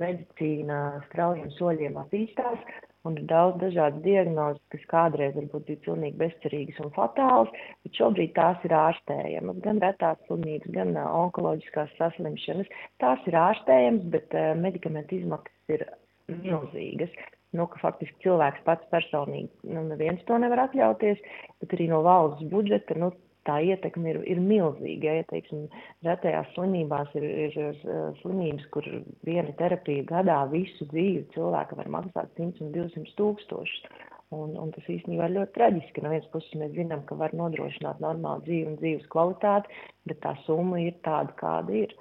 medicīna 0.00 0.80
straujiem 1.08 1.52
soļiem 1.56 1.98
attīstās, 2.00 2.64
Un 3.08 3.16
ir 3.16 3.24
daudz 3.30 3.56
dažādas 3.62 4.02
diagnozes, 4.04 4.60
kas 4.74 4.82
kādreiz 4.90 5.32
varbūt 5.36 5.64
bija 5.70 5.80
pilnīgi 5.86 6.20
bezcerīgas 6.20 6.82
un 6.84 6.90
fatālas, 6.92 7.54
bet 7.86 7.96
šobrīd 7.96 8.34
tās 8.36 8.66
ir 8.68 8.74
ārstējamas. 8.76 9.62
Gan 9.64 9.80
retās 9.80 10.20
slimības, 10.26 10.74
gan 10.74 10.92
onkoloģiskās 11.00 11.96
saslimšanas. 11.96 12.68
Tās 13.00 13.24
ir 13.30 13.38
ārstējamas, 13.40 14.04
bet 14.12 14.36
uh, 14.36 14.52
medikamentu 14.66 15.16
izmaksas 15.16 15.76
ir 15.78 15.86
milzīgas. 16.28 17.16
Nu, 17.56 17.66
faktiski 17.80 18.28
cilvēks 18.28 18.62
pats 18.68 18.86
personīgi 18.92 19.72
nu, 19.74 19.82
neviens 19.88 20.20
to 20.28 20.36
nevar 20.38 20.68
atļauties, 20.68 21.18
bet 21.62 21.72
arī 21.74 21.88
no 21.90 22.04
valsts 22.06 22.46
budžeta 22.52 22.94
nu, 23.00 23.08
tā 23.50 23.58
ietekme 23.66 24.14
ir, 24.14 24.20
ir 24.30 24.42
milzīga. 24.42 25.16
Ja, 25.18 25.26
teiksim, 25.30 25.66
retajās 26.06 26.52
slimībās 26.54 27.10
ir, 27.18 27.26
ir, 27.46 27.56
ir 27.58 28.14
slimības, 28.22 28.68
kur 28.74 28.86
viena 29.26 29.54
terapija 29.58 30.06
gadā 30.08 30.44
visu 30.52 30.86
dzīvi 30.92 31.26
cilvēka 31.34 31.80
var 31.80 31.90
maksāt 31.98 32.30
100 32.38 32.62
un 32.64 32.72
200 32.76 33.18
tūkstošus. 33.18 33.90
Un, 34.30 34.52
un 34.62 34.70
tas 34.70 34.86
īstenībā 34.86 35.26
ir 35.26 35.34
ļoti 35.40 35.56
traģiski. 35.56 36.02
No 36.04 36.12
vienas 36.12 36.28
puses 36.30 36.54
mēs 36.60 36.70
zinām, 36.76 37.02
ka 37.08 37.16
var 37.18 37.34
nodrošināt 37.34 37.98
normālu 38.02 38.44
dzīvi 38.46 38.68
un 38.70 38.76
dzīves 38.78 39.08
kvalitāti, 39.10 39.80
bet 40.06 40.20
tā 40.22 40.36
summa 40.44 40.78
ir 40.84 40.94
tāda, 41.02 41.34
kāda 41.40 41.74
ir. 41.82 41.96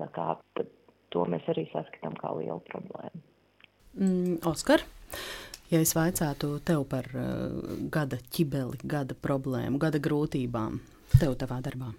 Tā 0.00 0.08
kā 0.16 0.30
to 1.12 1.26
mēs 1.28 1.44
arī 1.52 1.66
saskatām 1.74 2.16
kā 2.20 2.32
lielu 2.38 2.62
problēmu. 2.70 3.20
Mm, 3.96 4.38
Oskar? 4.48 4.84
Ja 5.70 5.80
es 5.82 5.96
vaicātu 5.96 6.60
tev 6.66 6.84
par 6.90 7.08
uh, 7.18 7.78
gada 7.90 8.20
ķibeli, 8.30 8.78
gada 8.86 9.16
problēmu, 9.18 9.80
gada 9.82 9.98
grūtībām, 10.02 10.78
tev 11.14 11.36
tavā 11.38 11.60
darbā? 11.64 11.92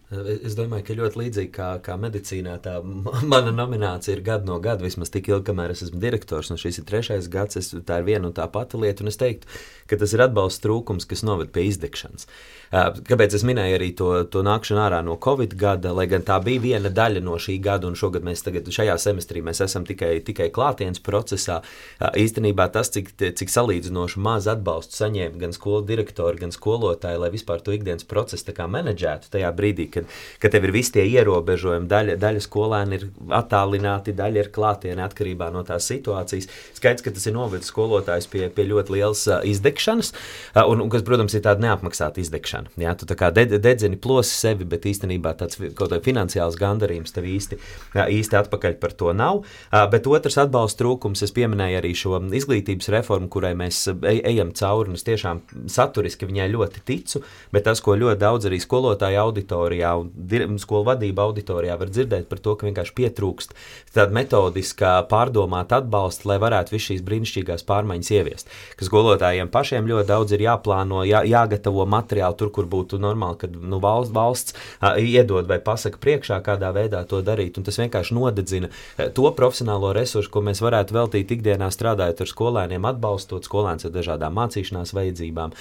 Es 0.43 0.55
domāju, 0.57 0.85
ka 0.87 0.97
ļoti 0.97 1.21
līdzīgi 1.21 1.51
kā, 1.55 1.69
kā 1.83 1.95
medicīnā, 1.99 2.57
tā 2.63 2.75
mana 2.83 3.53
nominācija 3.55 4.17
ir 4.17 4.23
gada 4.25 4.47
no 4.49 4.59
gada, 4.63 4.85
vismaz 4.85 5.11
tik 5.13 5.29
ilgi, 5.31 5.45
kamēr 5.49 5.73
es 5.73 5.85
esmu 5.87 6.01
direktors, 6.03 6.51
un 6.53 6.61
šis 6.61 6.81
ir 6.81 6.87
trešais 6.89 7.29
gads, 7.31 7.59
es, 7.59 7.71
tā 7.87 8.01
ir 8.01 8.07
viena 8.09 8.29
un 8.29 8.35
tā 8.37 8.45
pati 8.51 8.79
lieta, 8.81 9.05
un 9.05 9.11
es 9.11 9.19
teiktu, 9.19 9.49
ka 9.87 9.99
tas 9.99 10.13
ir 10.13 10.25
atbalsts 10.27 10.63
trūkums, 10.65 11.07
kas 11.07 11.23
noved 11.25 11.53
pie 11.55 11.65
izdegšanas. 11.71 12.27
Kāpēc 13.07 13.37
es 13.37 13.45
minēju 13.47 13.77
arī 13.77 13.89
to, 13.95 14.09
to 14.27 14.43
nākšanu 14.43 14.83
ārā 14.83 14.99
no 15.07 15.15
Covid 15.23 15.55
gada, 15.55 15.93
lai 15.95 16.03
gan 16.11 16.25
tā 16.27 16.35
bija 16.43 16.59
viena 16.65 16.91
daļa 16.91 17.23
no 17.23 17.37
šī 17.39 17.55
gada, 17.63 17.87
un 17.87 17.95
šogad 17.95 18.27
mēs 18.27 18.43
tagad 18.43 18.67
šajā 18.67 18.97
semestrī 18.99 19.39
mēs 19.45 19.63
esam 19.63 19.87
tikai, 19.87 20.17
tikai 20.27 20.49
klātienes 20.51 20.99
procesā. 21.03 21.61
Īstenībā 22.19 22.67
tas, 22.75 22.91
cik, 22.91 23.13
cik 23.15 23.53
salīdzinoši 23.53 24.19
maz 24.19 24.51
atbalstu 24.51 24.99
saņēma 24.99 25.39
gan 25.45 25.55
skolu 25.55 25.85
direktori, 25.87 26.43
gan 26.43 26.51
skolotāji, 26.51 27.23
lai 27.23 27.31
vispār 27.31 27.63
to 27.63 27.71
ikdienas 27.77 28.03
procesu 28.03 28.43
menedžētu 28.67 28.96
tajā 29.33 29.51
brīdī, 29.55 29.87
kad, 29.93 30.07
kad 30.41 30.53
tev 30.53 30.67
ir 30.67 30.73
visi 30.75 30.95
tie 30.97 31.05
ierobežojumi, 31.13 31.89
daļa, 31.91 32.17
daļa 32.21 32.43
skolēni 32.43 32.99
ir 32.99 33.07
attālināti, 33.37 34.15
daļa 34.17 34.43
ir 34.43 34.51
klātienē 34.55 35.05
atkarībā 35.07 35.49
no 35.53 35.63
tās 35.67 35.87
situācijas. 35.91 36.49
Skaidrs, 36.77 37.05
ka 37.05 37.13
tas 37.15 37.27
ir 37.29 37.35
novedis 37.37 37.71
skolotājs 37.71 38.29
pie, 38.31 38.47
pie 38.53 38.67
ļoti 38.69 38.95
lielas 38.97 39.23
izdegšanas, 39.47 40.13
un, 40.67 40.83
un 40.85 40.91
kas, 40.93 41.05
protams, 41.07 41.35
ir 41.37 41.45
tāda 41.45 41.65
neapmaksāta 41.67 42.21
izdegšana. 42.23 42.73
Jā, 42.81 42.95
tu 42.97 43.07
kā 43.17 43.31
de, 43.35 43.45
dedzini 43.61 43.99
plosi 44.01 44.35
sevi, 44.35 44.67
bet 44.69 44.87
īstenībā 44.89 45.33
tāds 45.39 45.59
kaut 45.59 45.91
kāds 45.91 46.05
finansiāls 46.05 46.57
gandarījums 46.59 47.15
tev 47.15 47.27
īsti, 47.29 47.59
īsti 47.95 48.39
atpakaļ 48.41 48.77
par 48.81 48.95
to 48.97 49.13
nav. 49.17 49.43
Bet 49.91 50.07
otrs 50.09 50.39
atbalsta 50.41 50.83
trūkums, 50.83 51.23
es 51.25 51.33
pieminēju 51.35 51.79
arī 51.81 51.93
šo 51.97 52.19
izglītības 52.37 52.91
reformu, 52.93 53.29
kurai 53.33 53.53
mēs 53.57 53.85
ejam 54.07 54.53
cauri, 54.57 54.91
un 54.91 54.99
es 54.99 55.05
tiešām 55.07 55.41
saturiski 55.71 56.29
viņai 56.29 56.47
ļoti 56.53 56.83
ticu, 56.87 57.23
bet 57.53 57.67
tas, 57.67 57.81
ko 57.83 57.97
ļoti 57.99 58.21
daudz 58.21 58.49
arī 58.49 58.59
skolotāju 58.87 59.19
auditorijā 59.19 59.91
un 59.99 60.59
skolu 60.61 60.85
vadība 60.87 61.25
auditorijā 61.27 61.75
var 61.77 61.89
dzirdēt 61.91 62.27
par 62.29 62.39
to, 62.39 62.55
ka 62.55 62.67
vienkārši 62.67 62.93
pietrūkst 62.95 63.53
tāda 63.93 64.13
metodiskā 64.15 64.93
pārdomāta 65.09 65.81
atbalsta, 65.81 66.27
lai 66.29 66.37
varētu 66.39 66.75
visu 66.75 66.93
šīs 66.93 67.03
brīnišķīgās 67.03 67.65
pārmaiņas 67.67 68.11
ieviest. 68.13 68.51
Ka 68.77 68.87
skolotājiem 68.87 69.49
pašiem 69.51 69.87
ļoti 69.89 70.07
daudz 70.07 70.35
ir 70.35 70.43
jāplāno, 70.45 71.03
jā, 71.07 71.23
jāgatavo 71.27 71.85
materiāli, 71.89 72.37
tur, 72.39 72.51
kur 72.53 72.69
būtu 72.69 72.99
normāli, 73.01 73.39
kad 73.43 73.57
nu, 73.57 73.79
valsts, 73.83 74.13
valsts 74.15 74.55
iedod 75.01 75.49
vai 75.49 75.59
pasaka 75.63 75.99
priekšā, 76.01 76.39
kādā 76.45 76.71
veidā 76.75 77.03
to 77.09 77.21
darīt. 77.25 77.57
Un 77.57 77.67
tas 77.67 77.79
vienkārši 77.81 78.15
nodedzina 78.15 78.71
to 79.17 79.31
profesionālo 79.35 79.91
resursu, 79.97 80.31
ko 80.31 80.45
mēs 80.45 80.61
varētu 80.63 80.95
veltīt 80.95 81.33
ikdienā 81.37 81.71
strādājot 81.73 82.23
ar 82.23 82.31
skolēniem, 82.31 82.87
atbalstot 82.87 83.49
skolēnus 83.49 83.89
ar 83.89 83.95
dažādām 83.97 84.37
mācīšanās 84.37 84.93
vajadzībām, 84.95 85.55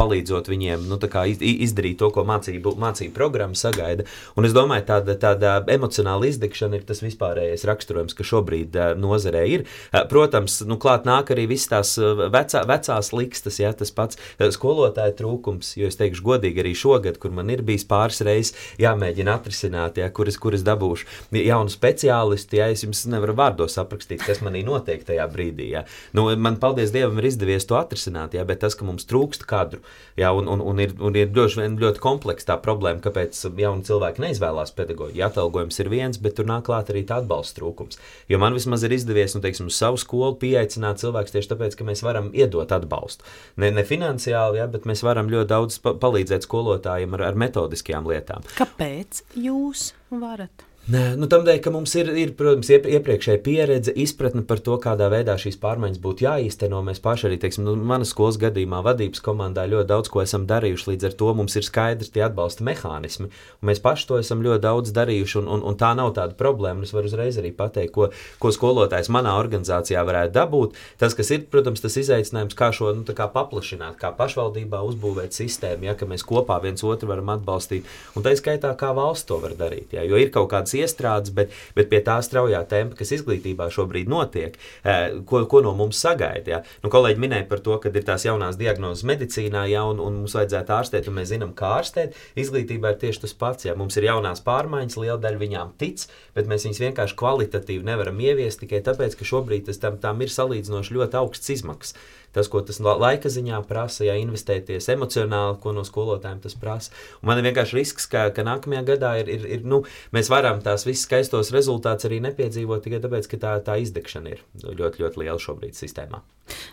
palīdzot 0.00 0.50
viņiem 0.50 0.88
nu, 0.88 0.98
izdarīt 1.02 2.00
to, 2.00 2.08
ko 2.14 2.24
mācību, 2.28 2.71
mācību 2.80 3.14
programma 3.16 3.58
sagaida. 3.58 4.06
Un 4.36 4.48
es 4.48 4.56
domāju, 4.56 4.86
tāda, 4.88 5.16
tāda 5.20 5.54
emocionāla 5.72 6.30
izdegšana 6.30 6.80
ir 6.80 6.86
tas 6.88 7.02
vispārējais 7.04 7.66
raksturojums, 7.68 8.16
ka 8.18 8.26
šobrīd 8.26 8.78
uh, 8.78 8.92
nozarē 8.98 9.44
ir. 9.50 9.66
Uh, 9.90 10.02
protams, 10.10 10.60
nu, 10.68 10.78
klāt 10.82 11.06
nāk 11.08 11.32
arī 11.34 11.48
visas 11.50 11.70
tās 11.72 11.94
vecā, 12.32 12.64
vecās 12.68 13.12
likstas, 13.14 13.58
ja 13.60 13.72
tas 13.76 13.92
pats 13.94 14.18
skolotāja 14.56 15.14
trūkums, 15.18 15.74
jo 15.78 15.88
es 15.90 15.98
teikšu, 16.00 16.24
godīgi 16.26 16.62
arī 16.62 16.74
šogad, 16.78 17.18
kur 17.22 17.34
man 17.34 17.50
ir 17.52 17.64
bijis 17.66 17.86
pāris 17.88 18.22
reizes 18.26 18.56
jāmēģina 18.80 19.36
atrisināt, 19.38 20.00
ja, 20.00 20.08
kuras, 20.14 20.38
kuras 20.40 20.64
dabūšu 20.66 21.08
jaunu 21.40 21.72
speciālistu, 21.72 22.58
ja 22.60 22.68
es 22.72 22.84
jums 22.84 23.04
nevaru 23.10 23.34
vārdos 23.38 23.78
aprakstīt, 23.80 24.22
kas 24.26 24.42
manī 24.44 24.62
notiek 24.66 25.04
tajā 25.06 25.26
brīdī. 25.32 25.70
Ja. 25.76 25.84
Nu, 26.16 26.28
man, 26.36 26.58
paldies 26.62 26.92
Dievam, 26.94 27.18
ir 27.20 27.30
izdevies 27.30 27.66
to 27.68 27.78
atrisināt, 27.78 28.36
ja, 28.36 28.44
bet 28.48 28.62
tas, 28.64 28.76
ka 28.78 28.86
mums 28.88 29.06
trūkst 29.10 29.46
kadru, 29.48 29.82
ja, 30.18 30.32
un, 30.36 30.50
un, 30.50 30.62
un 30.72 30.82
ir, 30.82 30.94
un 31.00 31.18
ir 31.18 31.32
ļoti, 31.34 31.68
ļoti 31.82 32.02
kompleksa 32.02 32.52
tā 32.52 32.58
problēma, 32.64 33.02
kāpēc 33.04 33.38
jauni 33.58 33.86
cilvēki 33.86 34.22
neizvēlās 34.24 34.74
pedagoģiju. 34.78 35.18
Ja, 35.20 35.28
atalgojums 35.32 35.78
ir 35.82 35.90
viens, 35.92 36.20
bet 36.22 36.38
tur 36.38 36.48
nāk 36.48 36.66
klāt 36.68 36.92
arī 36.92 37.04
tā 37.08 37.20
atbalsta 37.22 37.60
trūkums. 37.60 38.00
Jo 38.30 38.40
man 38.42 38.56
vismaz 38.56 38.86
ir 38.86 38.96
izdevies, 38.96 39.36
nu, 39.36 39.42
teiksim, 39.44 39.68
uz 39.70 39.78
savu 39.78 40.00
skolu 40.00 40.38
pieaicināt 40.42 41.02
cilvēkus 41.02 41.36
tieši 41.36 41.52
tāpēc, 41.52 41.78
ka 41.78 41.88
mēs 41.88 42.04
varam 42.06 42.32
iedot 42.36 42.72
atbalstu. 42.74 43.28
Ne, 43.62 43.72
ne 43.74 43.86
finansiāli, 43.86 44.62
ja, 44.62 44.68
bet 44.72 44.88
mēs 44.88 45.04
varam 45.06 45.30
ļoti 45.32 45.52
daudz 45.52 45.80
palīdzēt 45.82 46.48
skolotājiem 46.48 47.18
ar, 47.18 47.28
ar 47.30 47.40
metodiskajām 47.46 48.10
lietām. 48.10 48.46
Kāpēc 48.58 49.24
jūs 49.38 49.90
varat? 50.10 50.71
Nē, 50.90 51.12
nu, 51.14 51.28
tam 51.30 51.44
dēļ, 51.46 51.60
ka 51.62 51.70
mums 51.70 51.92
ir, 51.94 52.08
ir 52.18 52.32
protams, 52.34 52.66
iepriekšēja 52.74 53.38
pieredze, 53.44 53.92
izpratne 54.02 54.40
par 54.42 54.58
to, 54.66 54.74
kādā 54.82 55.06
veidā 55.12 55.36
šīs 55.38 55.54
pārmaiņas 55.62 56.00
būtu 56.02 56.24
jāīsteno. 56.24 56.80
Mēs 56.82 56.98
paši 56.98 57.28
arī, 57.28 57.36
teiksim, 57.38 57.62
nu, 57.68 57.76
manas 57.86 58.10
skolas 58.10 58.34
gadījumā, 58.42 58.80
vadības 58.82 59.22
komandā 59.22 59.62
ļoti 59.70 59.86
daudz 59.92 60.10
ko 60.10 60.24
esam 60.24 60.42
darījuši. 60.50 60.88
Līdz 60.90 61.06
ar 61.06 61.14
to 61.20 61.28
mums 61.38 61.54
ir 61.54 61.62
skaidrs 61.62 62.10
tie 62.10 62.24
atbalsta 62.26 62.66
mehānismi. 62.66 63.30
Mēs 63.62 63.78
paši 63.84 64.08
to 64.08 64.18
esam 64.18 64.42
ļoti 64.42 64.64
daudz 64.64 64.90
darījuši, 64.96 65.36
un, 65.44 65.52
un, 65.54 65.62
un 65.70 65.78
tā 65.78 65.92
nav 65.94 66.10
tāda 66.16 66.34
problēma. 66.40 66.82
Es 66.82 66.90
varu 66.96 67.06
uzreiz 67.12 67.38
arī 67.38 67.54
pateikt, 67.54 67.94
ko, 67.94 68.10
ko 68.42 68.50
skolotājs 68.50 69.12
manā 69.14 69.36
organizācijā 69.38 70.02
varētu 70.02 70.34
dabūt. 70.34 70.74
Tas, 70.98 71.14
kas 71.14 71.30
ir, 71.30 71.46
protams, 71.54 71.84
tas 71.86 72.00
izaicinājums, 72.02 72.58
kā 72.58 72.72
šo 72.74 72.90
nu, 72.98 73.06
kā 73.06 73.30
paplašināt, 73.30 74.00
kā 74.02 74.10
pašvaldībā 74.18 74.82
uzbūvēt 74.90 75.38
sistēmu, 75.38 75.92
ja 75.92 76.10
mēs 76.10 76.26
kopā 76.26 76.58
viens 76.66 76.82
otru 76.82 77.14
varam 77.14 77.30
atbalstīt. 77.38 77.86
Un 78.18 78.26
tā 78.26 78.34
skaitā, 78.34 78.74
kā 78.74 78.90
valsts 78.98 79.30
to 79.30 79.38
var 79.46 79.54
darīt. 79.54 79.94
Ja, 79.94 80.02
jo 80.02 80.18
ir 80.18 80.34
kaut 80.34 80.50
kādas 80.50 80.71
kādas 80.72 80.80
iestrādes, 80.80 81.32
bet, 81.34 81.52
bet 81.74 81.90
pie 81.90 82.00
tā 82.02 82.20
straujā 82.22 82.62
tempa, 82.68 82.96
kas 82.96 83.12
izglītībā 83.12 83.68
šobrīd 83.70 84.08
notiek, 84.08 84.56
eh, 84.84 85.20
ko, 85.26 85.44
ko 85.46 85.62
no 85.62 85.74
mums 85.74 86.00
sagaida. 86.00 86.48
Ja? 86.48 86.62
Nu, 86.82 86.90
kolēģi 86.90 87.18
minēja 87.20 87.48
par 87.48 87.60
to, 87.60 87.78
ka 87.78 87.90
ir 87.90 88.04
tās 88.04 88.24
jaunās 88.24 88.56
diagnozes 88.56 89.04
medicīnā, 89.04 89.68
ja, 89.70 89.84
un, 89.84 90.00
un 90.00 90.22
mums 90.22 90.34
vajadzētu 90.34 90.72
ārstēt, 90.72 91.08
un 91.08 91.18
mēs 91.18 91.32
zinām, 91.32 91.54
kā 91.54 91.78
ārstēt. 91.80 92.14
Izglītībā 92.36 92.92
ir 92.92 93.00
tieši 93.00 93.24
tas 93.26 93.34
pats. 93.34 93.66
Ja? 93.66 93.74
Mums 93.74 93.96
ir 93.96 94.08
jaunās 94.08 94.42
pārmaiņas, 94.44 94.98
liela 94.98 95.20
daļa 95.20 95.42
viņām 95.42 95.76
tic, 95.78 96.06
bet 96.34 96.48
mēs 96.48 96.66
viņus 96.66 96.82
vienkārši 96.86 97.18
kvalitatīvi 97.18 97.84
nevaram 97.86 98.18
ieviest 98.20 98.62
tikai 98.62 98.82
tāpēc, 98.84 99.16
ka 99.18 99.28
šobrīd 99.28 99.68
tas 99.68 99.80
tam, 99.82 99.98
tam 100.02 100.22
ir 100.22 100.32
salīdzinoši 100.32 100.98
ļoti 100.98 101.20
augsts 101.20 101.56
izmaksas. 101.58 101.96
Tas, 102.34 102.48
ko 102.52 102.62
tas 102.66 102.80
laika 102.82 103.30
ziņā 103.32 103.62
prasa, 103.68 104.06
ja 104.08 104.16
investēties 104.20 104.90
emocionāli, 104.94 105.58
ko 105.62 105.74
no 105.76 105.84
skolotājiem 105.86 106.42
tas 106.44 106.56
prasa. 106.58 106.92
Un 107.22 107.30
man 107.30 107.40
ir 107.40 107.48
vienkārši 107.50 107.78
risks, 107.78 108.08
ka, 108.10 108.28
ka 108.34 108.44
nākamajā 108.46 108.84
gadā 108.94 109.14
ir, 109.22 109.30
ir, 109.32 109.48
ir 109.58 109.66
nu, 109.68 109.82
mēs 110.16 110.30
varam 110.32 110.62
tās 110.64 110.86
visas 110.88 111.06
skaistos 111.08 111.52
rezultātus 111.54 112.08
arī 112.08 112.22
nepiedzīvot 112.26 112.84
tikai 112.84 113.02
tāpēc, 113.04 113.30
ka 113.30 113.42
tā, 113.42 113.56
tā 113.66 113.78
izdegšana 113.84 114.36
ir 114.36 114.44
ļoti, 114.64 115.04
ļoti 115.04 115.24
liela 115.24 115.40
šobrīd 115.42 115.78
sistēmā. 115.78 116.22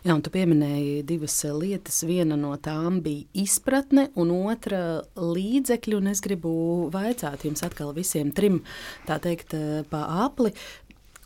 Jā, 0.03 0.15
un 0.15 0.21
tu 0.25 0.31
pieminēji 0.33 1.03
divas 1.07 1.37
lietas. 1.43 2.01
Viena 2.07 2.37
no 2.39 2.55
tām 2.61 2.99
bija 3.05 3.27
izpratne, 3.43 4.09
un 4.19 4.33
otra 4.49 5.01
līdzekļi. 5.15 5.97
Un 5.99 6.11
es 6.11 6.23
gribu 6.25 6.51
vaicāt 6.93 7.45
jums 7.47 7.63
atkal 7.65 7.93
visiem 7.95 8.33
trim, 8.35 8.61
tā 9.07 9.19
teikt, 9.23 9.55
pa 9.91 10.05
apli. 10.25 10.53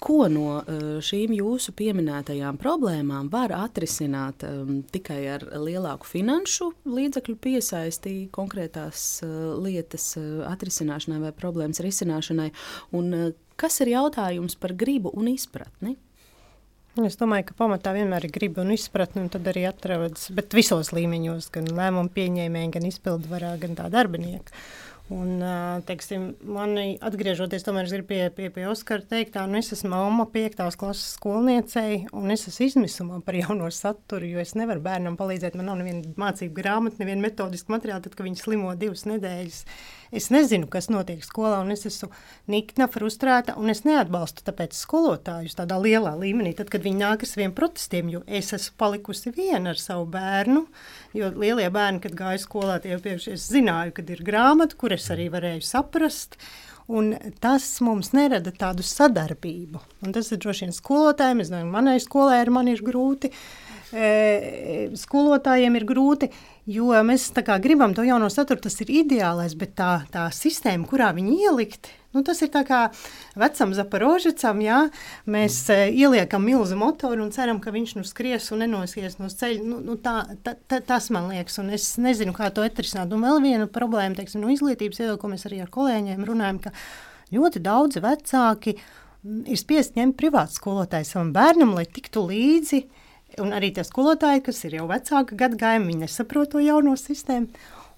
Ko 0.03 0.25
no 0.27 0.57
eh, 0.59 0.81
šīm 1.03 1.31
jūsu 1.37 1.71
pieminētajām 1.79 2.57
problēmām 2.59 3.29
var 3.31 3.53
atrisināt 3.55 4.43
um, 4.43 4.81
tikai 4.91 5.21
ar 5.37 5.45
lielāku 5.63 6.09
finanšu 6.09 6.73
līdzekļu 6.83 7.37
piesaisti 7.39 8.15
konkrētās 8.35 9.05
uh, 9.23 9.53
lietas 9.63 10.09
uh, 10.19 10.43
atrisināšanai 10.49 11.21
vai 11.23 11.31
problēmas 11.37 11.79
risināšanai? 11.85 12.49
Un, 12.99 13.13
uh, 13.15 13.29
kas 13.55 13.79
ir 13.85 13.93
jautājums 13.93 14.59
par 14.59 14.75
gribu 14.75 15.13
un 15.15 15.31
izpratni? 15.31 15.95
Es 17.01 17.15
domāju, 17.17 17.47
ka 17.47 17.55
pamatā 17.57 17.89
vienmēr 17.95 18.27
ir 18.27 18.33
griba 18.35 18.61
un 18.61 18.75
izpratne, 18.75 19.23
un 19.23 19.31
tad 19.33 19.47
arī 19.49 19.63
atrodas, 19.65 20.27
bet 20.35 20.53
visos 20.53 20.91
līmeņos, 20.93 21.47
gan 21.55 21.71
lēmumu 21.79 22.11
pieņēmēji, 22.13 22.73
gan 22.75 22.85
izpildvarā, 22.91 23.55
gan 23.63 23.73
tā 23.79 23.87
darbinieka. 23.89 24.53
Un, 25.11 25.41
teiksim, 25.83 26.29
mani 26.47 26.93
atgriežoties 27.03 27.65
pie, 28.07 28.29
pie, 28.31 28.47
pie 28.49 28.67
Oskara 28.71 29.03
teiktā, 29.03 29.43
nu 29.51 29.57
es 29.59 29.73
esmu 29.75 29.89
mamma 29.91 30.25
piektās 30.31 30.77
klases 30.79 31.17
skolniecei, 31.17 32.05
un 32.15 32.31
es 32.31 32.47
esmu 32.47 32.69
izmisumā 32.69 33.19
par 33.25 33.35
jauno 33.35 33.67
saturu, 33.67 34.25
jo 34.25 34.39
es 34.39 34.55
nevaru 34.55 34.79
bērnam 34.79 35.17
palīdzēt. 35.19 35.57
Man 35.59 35.67
nav 35.67 35.81
neviena 35.81 36.13
mācību 36.15 36.55
grāmata, 36.55 37.01
neviena 37.03 37.27
metodiska 37.27 37.75
materiāla, 37.75 37.99
tad, 38.05 38.15
kad 38.15 38.23
viņi 38.29 38.39
slimo 38.39 38.71
divas 38.79 39.03
nedēļas. 39.09 39.65
Es 40.13 40.29
nezinu, 40.33 40.67
kas 40.69 40.91
notiek 40.93 41.23
skolā, 41.25 41.57
un 41.63 41.73
es 41.73 41.87
esmu 41.89 42.11
nikna, 42.53 42.85
frustrēta, 42.91 43.55
un 43.57 43.73
es 43.73 43.83
neatbalstu 43.87 44.45
tāpēc 44.45 44.75
skolotājus 44.77 45.57
tādā 45.57 45.79
lielā 45.81 46.11
līmenī, 46.19 46.51
tad, 46.57 46.69
kad 46.73 46.85
viņi 46.85 46.99
nāk 46.99 47.25
ar 47.25 47.31
saviem 47.31 47.55
protestiem, 47.57 48.11
jo 48.13 48.21
es 48.27 48.53
esmu 48.53 48.77
palikusi 48.83 49.33
viena 49.33 49.73
ar 49.73 49.81
savu 49.81 50.05
bērnu, 50.13 50.67
jo 51.17 51.31
lielie 51.33 51.69
bērni, 51.73 52.03
kad 52.03 52.19
gāju 52.19 52.43
skolā, 52.45 52.77
tie 52.83 52.93
jau 52.93 53.01
pieši 53.01 53.33
es 53.33 53.47
zināju, 53.49 53.95
kad 53.97 54.13
ir 54.13 54.21
grāmata, 54.27 54.77
kur 54.77 54.93
es 54.93 55.09
arī 55.13 55.31
varēju 55.33 55.65
saprast, 55.65 56.37
Un 56.91 57.13
tas 57.39 57.63
mums 57.79 58.09
nerada 58.11 58.51
tādu 58.51 58.83
sadarbību. 58.83 59.79
Un 60.03 60.15
tas 60.15 60.27
ir 60.33 60.41
droši 60.43 60.65
vien 60.65 60.73
skolotājiem. 60.75 61.39
Es 61.39 61.51
domāju, 61.51 61.69
manai 61.71 61.95
skolai 62.03 62.41
ar 62.43 62.51
mani 62.51 62.73
ir 62.75 62.83
grūti. 62.83 63.31
E, 63.93 64.89
skolotājiem 64.97 65.77
ir 65.79 65.85
grūti, 65.87 66.27
jo 66.65 66.93
mēs 67.03 67.31
gribam 67.61 67.93
to 67.93 68.03
jauno 68.03 68.29
saturu. 68.29 68.61
Tas 68.61 68.79
ir 68.81 68.93
ideālais, 69.03 69.55
bet 69.55 69.75
tā, 69.75 70.05
tā 70.11 70.29
sistēma, 70.31 70.87
kurā 70.87 71.11
viņi 71.15 71.41
ielikt, 71.47 71.91
Nu, 72.13 72.21
tas 72.21 72.43
ir 72.45 72.51
kā 72.53 72.79
vecam 73.41 73.71
zaporožicam, 73.73 74.59
jā, 74.61 74.79
mēs 75.25 75.55
e, 75.73 75.77
ieliekam 75.97 76.43
milzu 76.45 76.77
motoru 76.77 77.23
un 77.25 77.31
ceram, 77.33 77.57
ka 77.61 77.73
viņš 77.73 77.95
nu 77.97 78.03
skries 78.05 78.51
un 78.53 78.61
nenosies 78.61 79.17
no 79.17 79.31
ceļa. 79.33 79.63
Nu, 79.65 79.79
nu, 79.81 79.95
tā, 79.97 80.19
tā, 80.45 80.53
tā, 80.69 80.77
tas 80.85 81.09
man 81.13 81.31
liekas, 81.31 81.57
un 81.63 81.73
es 81.73 81.87
nezinu, 81.97 82.35
kā 82.37 82.51
to 82.53 82.61
atrisināt. 82.61 83.09
Un 83.17 83.25
vēl 83.25 83.41
viena 83.41 83.65
problēma, 83.65 84.13
teiksim, 84.19 84.43
no 84.45 84.53
izglītības 84.53 85.01
viedokļa, 85.01 85.21
ko 85.23 85.31
mēs 85.33 85.47
arī 85.49 85.63
ar 85.63 85.73
kolēģiem 85.73 86.27
runājam, 86.29 86.61
ka 86.67 86.73
ļoti 87.33 87.63
daudzi 87.65 88.05
vecāki 88.05 88.75
ir 89.49 89.57
spiest 89.57 89.97
ņemt 89.97 90.19
privātu 90.19 90.59
skolotāju 90.59 91.09
savam 91.09 91.33
bērnam, 91.33 91.73
lai 91.79 91.87
tiktu 91.89 92.27
līdzi. 92.29 92.83
Un 93.41 93.53
arī 93.55 93.71
tie 93.73 93.85
skolotāji, 93.87 94.43
kas 94.45 94.59
ir 94.67 94.77
jau 94.77 94.89
vecāka 94.89 95.37
gadagājuma, 95.37 95.89
viņi 95.89 96.05
nesaprot 96.05 96.51
to 96.53 96.61
jauno 96.61 96.93
sistēmu. 96.99 97.49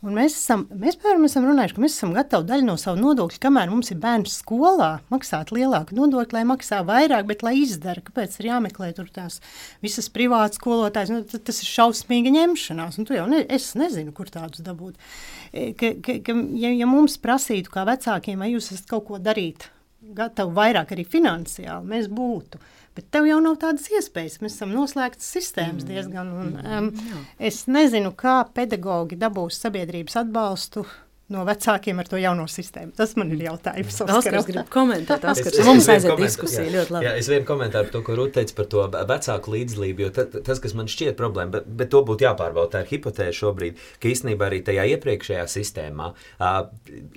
Un 0.05 0.13
mēs 0.13 0.35
esam, 0.35 0.65
mēs, 0.69 0.99
piemēram, 1.01 1.23
esam 1.25 1.45
runājuši, 1.47 1.73
ka 1.73 1.81
mēs 1.81 1.95
esam 1.95 2.11
gatavi 2.13 2.45
daļu 2.45 2.65
no 2.67 2.75
savu 2.77 2.99
nodokļu, 3.01 3.39
kamēr 3.41 3.71
mums 3.71 3.89
ir 3.89 3.97
bērns 4.03 4.35
skolā, 4.43 4.89
maksāt 5.09 5.49
lielāku 5.55 5.95
nodokli, 5.97 6.37
lai 6.37 6.43
maksā 6.45 6.83
vairāk, 6.85 7.25
bet 7.31 7.41
lai 7.47 7.55
izdara. 7.63 8.03
Kāpēc 8.05 8.35
ir 8.37 8.51
jāmeklē 8.51 8.91
tur 8.97 9.09
tās 9.15 9.39
visas 9.81 10.11
privātas 10.13 10.59
skolotājas? 10.61 11.13
Nu, 11.15 11.23
tas 11.25 11.63
ir 11.63 11.71
šausmīga 11.71 12.35
ņemšanās, 12.35 12.99
un 13.01 13.09
tu 13.09 13.17
jau 13.17 13.25
ne, 13.31 13.41
es 13.49 13.71
nezinu, 13.79 14.13
kur 14.13 14.29
tādus 14.29 14.61
dabūt. 14.67 14.99
E, 15.49 15.71
ka, 15.79 15.95
ka, 16.05 16.19
ka, 16.27 16.37
ja, 16.59 16.75
ja 16.75 16.89
mums 16.91 17.17
prasītu 17.23 17.73
kā 17.73 17.87
vecākiem, 17.89 18.45
vai 18.45 18.51
jūs 18.53 18.75
esat 18.75 18.91
kaut 18.91 19.07
ko 19.09 19.21
darīt, 19.23 19.71
gatavi 20.13 20.53
vairāk 20.59 20.93
arī 20.93 21.07
finansiāli, 21.07 21.95
mēs 21.95 22.11
būtu. 22.13 22.61
Bet 22.95 23.09
tev 23.11 23.25
jau 23.27 23.41
nav 23.43 23.57
tādas 23.59 23.89
iespējas. 23.91 24.39
Mēs 24.43 24.55
esam 24.55 24.71
noslēgts 24.71 25.27
sistēmas 25.35 25.83
mm. 25.83 25.89
diezgan. 25.89 26.29
Un, 26.31 26.53
um, 26.63 27.23
es 27.39 27.65
nezinu, 27.67 28.13
kā 28.15 28.37
pedagogi 28.55 29.19
dabūs 29.19 29.59
sabiedrības 29.65 30.15
atbalstu 30.23 30.85
no 31.33 31.41
vecākiem 31.47 31.97
ar 32.01 32.09
to 32.09 32.19
jauno 32.21 32.45
sistēmu? 32.49 32.93
Tas 32.97 33.15
man 33.17 33.31
ir 33.33 33.41
jautājums. 33.47 33.97
Oskars 34.05 34.45
grib 34.45 34.69
komentēt, 34.73 35.25
Oskars, 35.31 35.57
mums 35.65 35.87
aiziet 35.89 36.19
diskusija 36.19 36.65
ļoti 36.69 36.93
labi. 36.93 37.07
Jā, 37.07 37.13
es 37.21 37.29
vienu 37.31 37.47
komentāru 37.47 37.89
par 37.89 37.95
to, 37.95 38.01
ko 38.05 38.17
Rūta 38.19 38.39
teica 38.39 38.57
par 38.59 38.69
to 38.69 38.83
vecāku 39.09 39.53
līdzdalību, 39.55 40.05
jo 40.05 40.11
ta, 40.13 40.25
tas, 40.35 40.61
kas 40.61 40.75
man 40.77 40.89
šķiet 40.91 41.17
problēma, 41.17 41.55
bet, 41.57 41.69
bet 41.81 41.91
to 41.93 42.03
būtu 42.05 42.27
jāpārbauda, 42.27 42.71
tā 42.75 42.83
ir 42.83 42.91
hipotēze 42.93 43.37
šobrīd, 43.39 43.81
ka 44.01 44.11
īstenībā 44.11 44.49
arī 44.49 44.61
tajā 44.67 44.85
iepriekšējā 44.93 45.47
sistēmā 45.55 46.11
uh, 46.13 46.59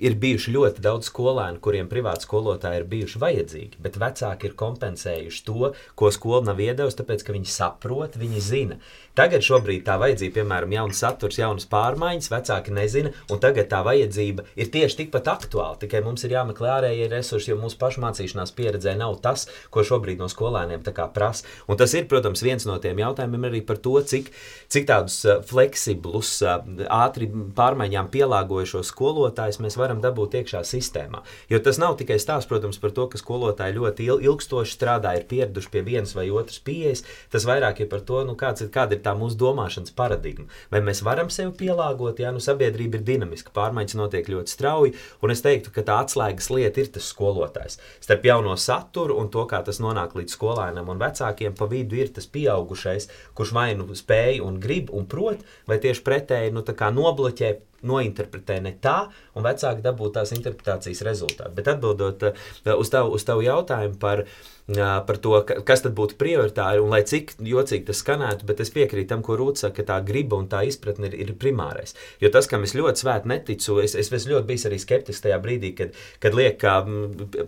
ir 0.01 0.17
bijuši 0.23 0.55
ļoti 0.57 0.85
daudz 0.85 1.11
skolēnu, 1.11 1.61
kuriem 1.61 1.91
privāti 1.91 2.25
skolotāji 2.25 2.81
ir 2.81 2.89
bijuši 2.89 3.21
vajadzīgi, 3.21 3.83
bet 3.85 4.01
vecāki 4.01 4.49
ir 4.49 4.57
kompensējuši 4.57 5.45
to, 5.45 5.71
ko 5.99 6.11
skola 6.15 6.49
nav 6.49 6.65
iedevusi, 6.65 6.97
tāpēc, 7.03 7.27
ka 7.27 7.37
viņi 7.37 7.53
saprot, 7.53 8.17
viņi 8.17 8.43
zina. 8.43 8.81
Tagad 9.19 9.43
šobrīd 9.43 9.83
tā 9.83 9.97
vajadzība, 9.99 10.37
piemēram, 10.37 10.73
jauns 10.77 10.99
saturs, 11.01 11.39
jaunas 11.41 11.65
pārmaiņas, 11.69 12.29
vecāki 12.31 12.71
nezina, 12.71 13.11
un 13.27 13.41
tagad 13.43 13.67
tā 13.67 13.81
vajadzība 13.83 13.98
ir 13.99 14.71
tieši 14.73 15.03
tikpat 15.03 15.29
aktuāla. 15.31 15.77
Tikai 15.81 16.01
mums 16.05 16.23
ir 16.25 16.35
jāmeklē 16.37 16.71
ārējie 16.77 17.09
resursi, 17.11 17.51
jo 17.51 17.59
mūsu 17.59 17.79
pašu 17.81 18.03
mācīšanās 18.03 18.53
pieredzē 18.57 18.95
nav 18.99 19.19
tas, 19.23 19.47
ko 19.73 19.83
šobrīd 19.85 20.21
no 20.21 20.29
skolēniem 20.31 20.83
prasa. 21.13 21.45
Un 21.67 21.77
tas 21.79 21.93
ir, 21.97 22.07
protams, 22.09 22.43
viens 22.45 22.65
no 22.67 22.77
tiem 22.81 22.99
jautājumiem 23.01 23.47
arī 23.49 23.61
par 23.65 23.77
to, 23.77 23.95
cik, 24.01 24.31
cik 24.71 24.87
tādus 24.89 25.21
fleksiblus, 25.49 26.31
ātri 26.89 27.29
pārmaiņām 27.57 28.09
pielāgojušos 28.13 28.91
skolotājus 28.93 29.61
mēs 29.63 29.77
varam 29.79 30.01
dabūt 30.03 30.39
iekšā 30.41 30.63
sistēmā. 30.67 31.23
Jo 31.51 31.61
tas 31.63 31.79
nav 31.81 31.97
tikai 31.99 32.19
stāsts, 32.21 32.49
protams, 32.49 32.79
par 32.81 32.93
to, 32.95 33.07
ka 33.11 33.19
skolotāji 33.21 33.77
ļoti 33.77 34.09
ilgstoši 34.09 34.75
strādā, 34.75 35.15
ir 35.17 35.27
pieraduši 35.29 35.71
pie 35.73 35.83
vienas 35.85 36.15
vai 36.17 36.29
otras 36.29 36.59
pieejas. 36.63 37.03
Tas 37.33 37.45
vairāk 37.47 37.83
ir 37.83 37.89
par 37.91 38.03
to, 38.05 38.21
nu, 38.27 38.35
kāds 38.39 38.65
ir, 38.65 38.71
kāda 38.73 38.97
ir 38.97 39.03
tā 39.05 39.15
mūsu 39.17 39.39
domāšanas 39.39 39.93
paradigma. 39.97 40.47
Vai 40.73 40.81
mēs 40.85 41.03
varam 41.05 41.31
sevi 41.33 41.53
pielāgot, 41.63 42.21
ja 42.21 42.33
nu, 42.35 42.41
sabiedrība 42.43 42.99
ir 42.99 43.05
dinamiska, 43.07 43.53
pārmaiņas 43.55 43.88
notiek 43.97 44.27
ļoti 44.29 44.53
strauji, 44.53 44.93
un 45.23 45.33
es 45.33 45.43
teiktu, 45.45 45.73
ka 45.73 45.85
tā 45.87 45.99
atslēgas 46.03 46.49
lieta 46.53 46.83
ir 46.83 46.91
tas 46.93 47.07
skolotājs. 47.13 47.79
Starp 48.03 48.27
jauno 48.29 48.57
saturu 48.59 49.17
un 49.21 49.31
to, 49.33 49.45
kā 49.49 49.61
tas 49.65 49.81
nonāk 49.81 50.17
līdz 50.17 50.35
skolēnam 50.35 50.91
un 50.91 51.01
vecākiem, 51.01 51.55
pa 51.57 51.69
vidu 51.71 51.97
ir 51.99 52.13
tas 52.13 52.29
pieaugušais, 52.29 53.09
kurš 53.37 53.55
vai 53.55 53.71
nu 53.79 53.87
spēj 53.95 54.43
un 54.45 54.59
grib 54.61 54.93
un 54.93 55.07
prot, 55.09 55.41
vai 55.69 55.79
tieši 55.81 56.05
pretēji 56.05 56.53
nu, 56.55 56.65
nobloķē 56.99 57.55
nointerpretē 57.87 58.59
ne 58.65 58.75
tā, 58.81 58.97
un 59.35 59.45
vecāki 59.45 59.85
dabū 59.85 60.11
tās 60.15 60.33
interpretācijas 60.35 61.03
rezultātu. 61.07 61.55
Bet 61.57 61.71
atbildot 61.75 62.29
uh, 62.29 62.47
uz 62.75 62.93
tavu, 62.93 63.15
uz 63.15 63.27
tavu 63.27 63.45
jautājumu 63.45 63.99
par 64.01 64.25
uh, 64.25 64.39
par 64.77 65.17
to, 65.17 65.33
kas 65.65 65.81
tad 65.81 65.95
būtu 65.97 66.17
prioritāri 66.19 66.81
un 66.81 66.91
lai 66.93 67.01
cik 67.07 67.33
jocīgi 67.41 67.87
tas 67.87 68.01
skanētu, 68.03 68.45
bet 68.45 68.59
es 68.61 68.69
piekrītu 68.73 69.09
tam, 69.09 69.23
ko 69.25 69.37
Rūta 69.39 69.65
saka, 69.65 69.81
ka 69.81 69.85
tā 69.93 69.97
griba 70.05 70.37
un 70.37 70.49
tā 70.51 70.61
izpratne 70.67 71.09
ir, 71.09 71.15
ir 71.23 71.31
primārais. 71.39 71.95
Jo 72.21 72.29
tas, 72.33 72.47
kam 72.49 72.65
es 72.67 72.75
ļoti 72.77 73.01
svēti 73.01 73.31
neticu, 73.31 73.79
es, 73.81 73.95
es 73.97 74.11
esmu 74.13 74.35
ļoti 74.35 74.47
bijis 74.51 74.67
arī 74.69 74.79
skeptisks 74.81 75.25
tajā 75.25 75.39
brīdī, 75.41 75.71
kad, 75.77 75.97
kad 76.21 76.37
liek 76.37 76.65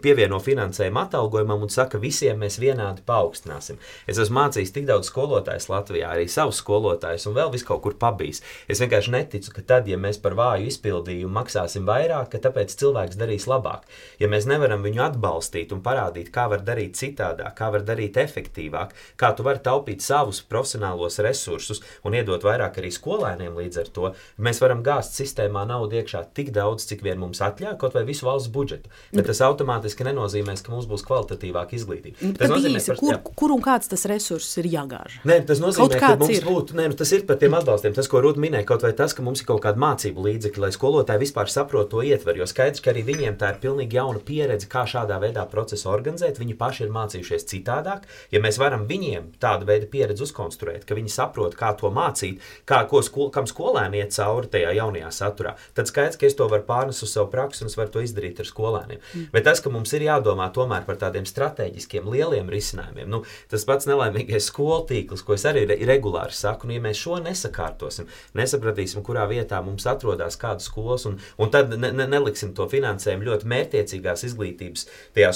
pievieno 0.01 0.39
finansējumu 0.41 1.03
atalgojumam 1.03 1.67
un 1.67 1.73
saka, 1.73 2.01
visiem 2.01 2.41
mēs 2.41 2.57
vienādi 2.61 3.05
paaugstināsim. 3.05 3.77
Es 4.09 4.21
esmu 4.21 4.39
mācījis 4.39 4.73
tik 4.73 4.87
daudz 4.89 5.11
skolotājus 5.11 5.69
Latvijā, 5.69 6.15
arī 6.15 6.25
savus 6.31 6.61
skolotājus 6.63 7.27
un 7.29 7.37
vēl 7.37 7.53
vis 7.53 7.67
kaut 7.67 7.83
kur 7.85 7.97
pabijis. 8.01 8.41
Es 8.71 8.81
vienkārši 8.81 9.13
neticu, 9.13 9.53
ka 9.53 9.65
tad, 9.75 9.91
ja 9.91 9.99
mēs 10.01 10.20
par 10.23 10.35
vāju 10.37 10.69
izpildījumu 10.71 11.33
maksāsim 11.35 11.87
vairāk, 11.87 12.31
ka 12.33 12.41
tāpēc 12.45 12.75
cilvēks 12.79 13.19
darīs 13.19 13.47
labāk. 13.49 13.87
Ja 14.21 14.29
mēs 14.31 14.47
nevaram 14.49 14.83
viņu 14.85 15.03
atbalstīt 15.07 15.73
un 15.75 15.83
parādīt, 15.85 16.31
kā 16.33 16.47
var 16.51 16.63
darīt 16.65 16.99
citādāk, 16.99 17.55
kā 17.57 17.71
var 17.73 17.85
darīt 17.87 18.19
efektīvāk, 18.21 18.95
kā 19.19 19.31
tu 19.35 19.45
vari 19.47 19.63
taupīt 19.63 20.03
savus 20.05 20.41
profesionālos 20.41 21.19
resursus 21.25 21.81
un 22.05 22.17
iedot 22.17 22.43
vairāk 22.45 22.79
arī 22.81 22.91
skolēniem 22.93 23.57
līdz 23.57 23.81
ar 23.83 23.91
to. 23.95 24.11
Mēs 24.41 24.61
varam 24.63 24.83
gāzt 24.85 25.17
sistēmā 25.19 25.65
naudu 25.69 25.99
iekšā 26.01 26.23
tik 26.37 26.53
daudz, 26.55 26.85
cik 26.89 27.03
vien 27.05 27.19
mums 27.21 27.41
atļauj, 27.43 27.77
kaut 27.81 27.97
vai 27.97 28.05
visu 28.07 28.27
valsts 28.27 28.51
budžetu. 28.53 28.91
Bet 29.15 29.27
tas 29.29 29.41
automātiski 29.45 30.05
nenozīmēs, 30.07 30.63
ka 30.65 30.73
mums 30.73 30.87
būs 30.89 31.05
kvalitatīvāka 31.07 31.77
izglītība. 31.77 32.33
Tas 32.39 32.51
nozīmē, 32.51 32.81
īsi, 32.81 32.95
kur, 32.99 33.13
jā. 33.15 33.19
kur 33.41 33.53
un 33.55 33.63
kāds 33.63 33.91
tas 33.91 34.05
resurss 34.09 34.59
ir 34.61 34.69
jāgāž? 34.71 35.19
Nē, 35.27 35.41
tas 35.47 35.61
nozīmē, 35.63 35.99
ka 36.01 36.13
mums 36.19 36.35
ir. 36.35 36.45
būtu, 36.47 36.75
nē, 36.77 36.89
nu, 36.91 36.97
tas 36.99 37.11
ir 37.15 37.25
par 37.29 37.39
tiem 37.41 37.55
atbalstiem. 37.57 37.95
Tas, 37.95 38.09
ko 38.11 38.21
Rūta 38.23 38.41
minēja, 38.41 38.67
kaut 38.67 38.85
vai 38.85 38.91
tas, 38.97 39.15
ka 39.15 39.25
mums 39.25 39.43
ir 39.43 39.47
kaut 39.49 39.61
kāda 39.63 39.81
mācība 39.81 40.10
mācību 40.11 40.25
līdzekļi, 40.25 40.61
lai 40.61 40.71
skolotāji 40.71 41.21
vispār 41.21 41.49
saprotu 41.49 41.89
to 41.97 42.01
ietveru. 42.03 42.41
Jo 42.41 42.47
skaidrs, 42.47 42.81
ka 42.81 42.91
arī 42.91 43.03
viņiem 43.03 43.37
tā 43.39 43.53
ir 43.53 43.59
pilnīgi 43.61 43.95
jauna 43.95 44.19
pieredze, 44.19 44.67
kā 44.67 44.85
šādā 44.85 45.19
veidā 45.19 45.45
procesu 45.49 45.89
organizēt. 45.89 46.39
Viņi 46.39 46.57
paši 46.57 46.85
ir 46.85 46.91
mācījušies 46.91 47.47
citādāk. 47.47 48.07
Ja 48.31 48.41
mēs 48.41 48.59
varam 48.59 48.85
viņiem 48.87 49.37
tādu 49.39 49.65
veidu 49.65 49.87
pieredzi 49.87 50.23
uzkonstruēt, 50.23 50.85
ka 50.85 50.95
viņi 50.95 51.09
saprot, 51.11 51.55
kā 51.55 51.73
to 51.77 51.91
mācīt, 51.91 52.41
kā, 52.65 52.83
skol, 53.03 53.29
kam 53.31 53.47
skolēni 53.47 54.01
iet 54.01 54.13
cauri 54.15 54.47
tajā 54.51 54.73
jaunajā 54.75 55.11
saturā, 55.11 55.55
tad 55.75 55.87
skaidrs, 55.87 56.17
ka 56.19 56.27
es 56.27 56.35
to 56.35 56.47
varu 56.51 56.65
pārnest 56.67 57.03
uz 57.03 57.13
savu 57.13 57.29
praksi 57.31 57.63
un 57.63 57.71
es 57.71 57.77
varu 57.77 57.91
to 57.91 58.03
izdarīt 58.03 58.39
ar 58.41 58.49
skolēniem. 58.49 58.99
Mm. 59.01 59.29
Bet 59.33 59.47
tas, 59.47 59.61
ka 59.61 59.71
mums 59.71 59.93
ir 59.95 60.05
jādomā 60.07 60.49
tomēr 60.53 60.85
par 60.87 60.99
tādiem 61.01 61.27
strateģiskiem, 61.27 62.09
lieliem 62.11 62.49
risinājumiem, 62.51 63.09
nu, 63.11 63.23
tas 63.51 63.65
pats 63.67 63.87
nelaimīgais 63.89 64.49
skolu 64.51 64.83
tīkls, 64.89 65.23
ko 65.25 65.35
es 65.37 65.45
arī 65.47 65.65
regulāri 65.87 66.35
saku, 66.35 66.67
nu, 66.67 66.77
ja 66.77 66.83
mēs 66.83 66.99
šo 67.01 67.19
nesakārtosim, 67.23 68.09
nesapratīsim, 68.37 69.03
kurā 69.05 69.27
vietā 69.29 69.61
mums 69.65 69.85
atrodas 69.89 70.00
kādas 70.41 70.69
skolas, 70.69 71.05
un, 71.09 71.17
un 71.41 71.51
tad 71.53 71.73
ne, 71.77 71.91
ne, 71.95 72.07
neliksim 72.09 72.53
to 72.57 72.67
finansējumu 72.71 73.27
ļoti 73.29 73.49
mērķiecīgās 73.51 74.25
izglītības 74.29 74.87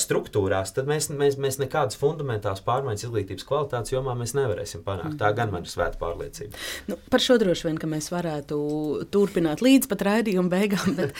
struktūrās, 0.06 0.74
tad 0.76 0.90
mēs, 0.90 1.10
mēs, 1.14 1.40
mēs 1.42 1.60
nekādas 1.62 2.00
fundamentālas 2.00 2.64
pārmaiņas 2.66 3.08
izglītības 3.08 3.48
kvalitātes 3.48 3.94
jomā 3.96 4.16
nevarēsim 4.36 4.84
panākt. 4.86 5.18
Tā 5.20 5.32
gan 5.36 5.52
man 5.54 5.66
ir 5.66 5.72
svēta 5.72 6.00
pārliecība. 6.02 6.58
Nu, 6.90 6.98
par 7.12 7.24
šo 7.24 7.38
droši 7.42 7.70
vien, 7.70 7.80
ka 7.82 7.90
mēs 7.90 8.10
varētu 8.14 8.58
turpināt 9.14 9.64
līdz 9.66 9.90
pat 9.92 10.06
raidījuma 10.10 10.52
beigām, 10.52 10.96
bet 10.98 11.16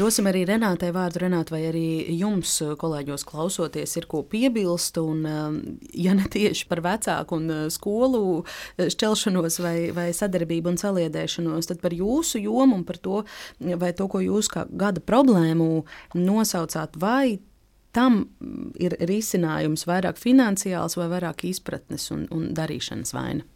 dosim 0.00 0.28
arī 0.30 0.44
Renātei 0.48 0.92
vārdu. 0.94 1.24
Renāte, 1.26 1.54
vai 1.54 1.62
arī 1.70 1.86
jums, 2.16 2.58
kolēģos 2.80 3.24
klausoties, 3.28 3.96
ir 4.00 4.08
ko 4.10 4.22
piebilst, 4.26 4.98
un 5.00 5.24
ja 5.96 6.14
ne 6.16 6.26
tieši 6.32 6.66
par 6.70 6.82
vecāku 6.84 7.38
un 7.38 7.52
skolu 7.72 8.22
šķelšanos 8.78 9.60
vai, 9.64 9.76
vai 9.96 10.08
sadarbību 10.16 10.72
un 10.72 10.80
saliedēšanos, 10.80 11.70
tad 11.70 11.82
par 11.84 11.96
jūsu 11.96 12.42
jomu 12.44 12.75
un 12.76 12.86
par 12.86 13.00
to, 13.02 13.24
vai 13.80 13.92
to, 13.96 14.08
ko 14.12 14.22
jūs 14.24 14.50
kā 14.52 14.66
gada 14.70 15.02
problēmu 15.02 15.84
nosaucāt, 16.14 16.96
vai 17.00 17.38
tam 17.96 18.26
ir 18.80 18.96
risinājums 19.08 19.86
vairāk 19.88 20.20
finansiāls 20.20 20.98
vai 21.00 21.08
vairāk 21.16 21.46
izpratnes 21.48 22.10
un, 22.12 22.26
un 22.34 22.50
darīšanas 22.56 23.14
vaina? 23.16 23.46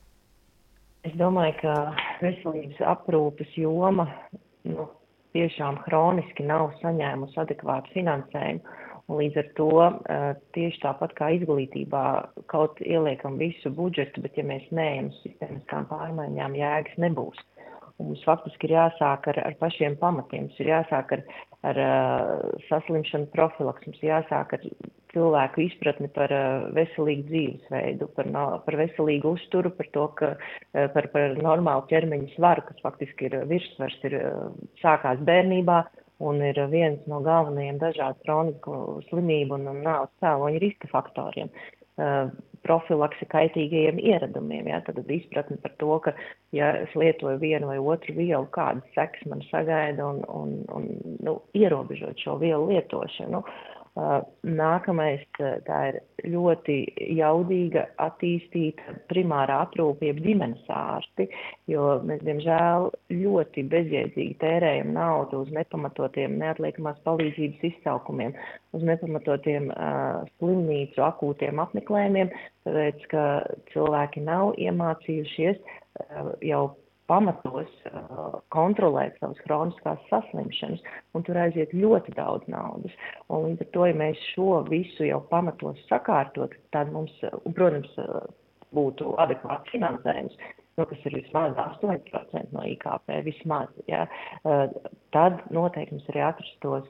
Es 1.09 1.15
domāju, 1.17 1.55
ka 1.63 1.75
veselības 2.21 2.81
aprūpes 2.85 3.53
joma 3.57 4.05
nu, 4.69 4.89
tiešām 5.37 5.79
hroniski 5.87 6.45
nav 6.45 6.75
saņēmusi 6.83 7.39
adekvātu 7.41 7.93
finansējumu. 7.95 8.79
Līdz 9.11 9.39
ar 9.41 9.47
to 9.59 9.71
tieši 10.55 10.83
tāpat 10.85 11.15
kā 11.19 11.33
izglītībā, 11.35 12.03
kaut 12.53 12.79
ieliekam 12.85 13.41
visu 13.41 13.73
budžetu, 13.75 14.23
bet 14.23 14.37
ja 14.39 14.45
mēs 14.47 14.69
neejam 14.71 15.09
uz 15.11 15.17
sistēmiskām 15.25 15.89
pārmaiņām, 15.91 16.55
jēgas 16.61 17.01
nebūs. 17.03 17.41
Un 17.41 17.60
mums 18.01 18.25
faktiski 18.27 18.69
ir 18.69 18.77
jāsāk 18.77 19.29
ar, 19.33 19.43
ar 19.49 19.59
pašiem 19.61 19.99
pamatiem. 20.01 20.49
Mums 20.49 20.63
ir 20.63 20.73
jāsāk 20.73 21.15
ar, 21.17 21.23
ar 21.71 21.81
saslimšanu 22.69 23.31
profilaks, 23.35 23.87
mums 23.89 24.03
jāsāk 24.05 24.57
ar 24.57 24.67
cilvēku 25.11 25.65
izpratni 25.65 26.11
par 26.15 26.33
veselīgu 26.77 27.27
dzīvesveidu, 27.31 28.11
par, 28.17 28.29
no, 28.31 28.45
par 28.67 28.79
veselīgu 28.79 29.35
uzturu, 29.37 29.73
par 29.75 29.89
to, 29.95 30.07
ka 30.21 30.35
par, 30.95 31.09
par 31.15 31.35
normālu 31.43 31.87
ķermeņa 31.91 32.37
svaru, 32.37 32.67
kas 32.69 32.85
faktiski 32.85 33.27
ir 33.31 33.41
virsvars, 33.51 33.99
ir 34.07 34.21
sākās 34.83 35.23
bērnībā 35.27 35.81
un 36.31 36.43
ir 36.45 36.61
viens 36.71 37.01
no 37.11 37.23
galvenajiem 37.25 37.81
dažādu 37.81 38.23
kronisku 38.27 38.77
slimību 39.09 39.57
un 39.57 39.83
nāves 39.83 40.13
cēloņu 40.23 40.63
riska 40.63 40.91
faktoriem. 40.93 41.51
Profilakse 42.67 43.27
kaitīgajiem 43.33 44.01
ieradumiem. 44.03 44.69
Ja? 44.69 44.83
Tad 44.87 45.01
izpratne 45.11 45.57
par 45.63 45.75
to, 45.81 45.91
ka, 46.05 46.15
ja 46.57 46.73
es 46.83 46.95
lietoju 46.99 47.41
vienu 47.43 47.71
vai 47.73 47.79
otru 47.81 48.17
vielu, 48.19 48.47
kādas 48.55 48.87
sekas 48.97 49.27
man 49.31 49.45
sagaida 49.49 50.07
un, 50.07 50.25
un, 50.29 50.57
un 50.77 50.89
nu, 51.25 51.39
ierobežot 51.57 52.21
šo 52.21 52.37
vielu 52.43 52.69
lietošanu. 52.73 53.45
Uh, 53.45 53.70
Nākamais 53.99 55.23
tā 55.67 55.79
ir 55.91 55.97
ļoti 56.31 56.77
jaudīga, 57.19 57.89
attīstīta 57.99 58.95
primārā 59.11 59.57
aprūpe, 59.65 60.07
jeb 60.07 60.21
ģimenes 60.23 60.69
ārsti, 60.71 61.27
jo 61.69 61.97
mēs, 62.07 62.23
diemžēl, 62.23 62.87
ļoti 63.11 63.65
bezjēdzīgi 63.73 64.39
tērējam 64.41 64.93
naudu 64.95 65.43
uz 65.43 65.51
nepamatotiem 65.57 66.39
neatliekamās 66.39 67.03
palīdzības 67.09 67.67
izsaukumiem, 67.73 68.37
uz 68.79 68.87
nepamatotiem 68.87 69.73
uh, 69.75 70.23
slimnīcu 70.39 71.03
akūtiem 71.11 71.59
apmeklējumiem, 71.67 72.31
tāpēc, 72.69 73.09
ka 73.11 73.25
cilvēki 73.75 74.23
nav 74.23 74.55
iemācījušies 74.69 75.59
uh, 75.59 76.31
jau 76.47 76.69
pamatos 77.11 77.71
uh, 77.91 78.39
kontrolēt 78.55 79.19
savas 79.19 79.41
kroniskās 79.45 80.03
saslimšanas, 80.13 80.85
un 81.19 81.27
tur 81.27 81.41
aiziet 81.43 81.75
ļoti 81.75 82.15
daudz 82.17 82.47
naudas. 82.53 82.95
Un 83.29 83.51
līdz 83.51 83.67
ar 83.67 83.73
to, 83.75 83.89
ja 83.91 83.99
mēs 83.99 84.23
šo 84.31 84.63
visu 84.71 85.09
jau 85.09 85.21
pamatos 85.33 85.83
sakārtot, 85.91 86.55
tad 86.75 86.95
mums, 86.95 87.13
un, 87.43 87.57
protams, 87.57 87.91
būtu 88.77 89.15
adekvāts 89.23 89.71
finansējums, 89.75 90.37
nu, 90.79 90.87
kas 90.89 91.03
ir 91.09 91.17
vismaz 91.19 91.57
8% 91.59 92.55
no 92.55 92.63
IKP, 92.73 93.13
vismaz, 93.27 93.73
ja, 93.91 94.05
tad 95.15 95.43
noteikti 95.53 95.97
mums 95.97 96.09
arī 96.13 96.23
atrastos 96.25 96.89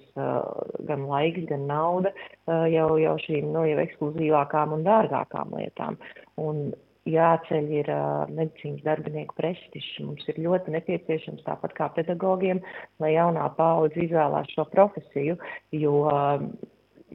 gan 0.89 1.07
laiks, 1.11 1.47
gan 1.51 1.67
nauda 1.71 2.13
jau, 2.47 2.91
jau 3.01 3.17
šīm 3.25 3.51
nu, 3.55 3.65
jau 3.71 3.81
ekskluzīvākām 3.87 4.77
un 4.77 4.87
dārgākām 4.87 5.57
lietām. 5.59 5.99
Un 6.41 6.71
jāceļ 7.15 7.71
ir 7.81 7.93
medicīnas 8.33 8.83
darbinieku 8.87 9.37
prestižs. 9.39 10.01
Mums 10.07 10.27
ir 10.31 10.43
ļoti 10.45 10.75
nepieciešams, 10.77 11.47
tāpat 11.47 11.77
kā 11.79 11.91
pedagogiem, 11.97 12.63
lai 13.03 13.15
jaunā 13.17 13.49
paudze 13.59 14.05
izvēlās 14.07 14.51
šo 14.55 14.67
profesiju, 14.73 15.39
jo 15.77 15.97
uh, 16.11 16.45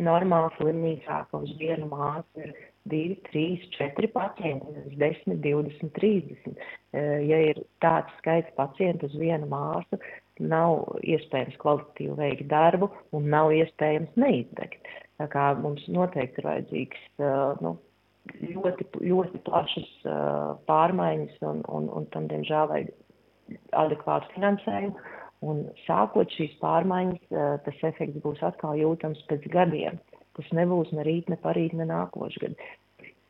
normāli 0.01 0.51
slimnīcā, 0.58 1.19
ka 1.29 1.41
uz 1.43 1.53
vienu 1.60 1.88
māsu 1.91 2.43
ir 2.43 2.53
2, 2.91 3.15
3, 3.29 3.45
4 3.77 4.10
pacienti, 4.13 4.84
10, 4.99 5.39
20, 5.41 5.89
30. 5.95 6.60
Ja 7.29 7.39
ir 7.49 7.63
tāds 7.84 8.12
skaits 8.19 8.51
pacientu 8.60 9.10
uz 9.10 9.15
vienu 9.19 9.49
māsu, 9.51 9.99
nav 10.39 10.97
iespējams 11.01 11.58
kvalitatīvi 11.62 12.19
veikt 12.19 12.47
darbu 12.51 12.91
un 13.15 13.29
nav 13.31 13.53
iespējams 13.55 14.19
neizdegt. 14.19 14.84
Tā 15.19 15.29
kā 15.31 15.53
mums 15.62 15.86
noteikti 15.88 16.41
ir 16.41 16.49
vajadzīgs 16.49 17.03
nu, 17.63 17.77
ļoti, 18.34 18.88
ļoti 19.06 19.42
plašas 19.46 19.90
uh, 20.08 20.56
pārmaiņas 20.70 21.38
un, 21.50 21.62
un, 21.70 21.90
un 21.94 22.08
tam, 22.14 22.30
diemžēl, 22.32 22.70
vajag 22.72 22.92
adekvātu 23.78 24.32
finansējumu. 24.36 24.96
Un 25.46 25.62
sākot 25.86 26.32
šīs 26.34 26.56
pārmaiņas, 26.62 27.24
uh, 27.32 27.56
tas 27.66 27.84
efekts 27.92 28.24
būs 28.24 28.42
atkal 28.46 28.78
jūtams 28.80 29.22
pēc 29.30 29.48
gadiem. 29.54 30.00
Tas 30.36 30.48
nebūs 30.56 30.92
ne 30.96 31.06
rīt, 31.08 31.30
ne 31.32 31.40
parīt, 31.42 31.76
ne 31.78 31.88
nākošais 31.90 32.42
gads. 32.42 32.74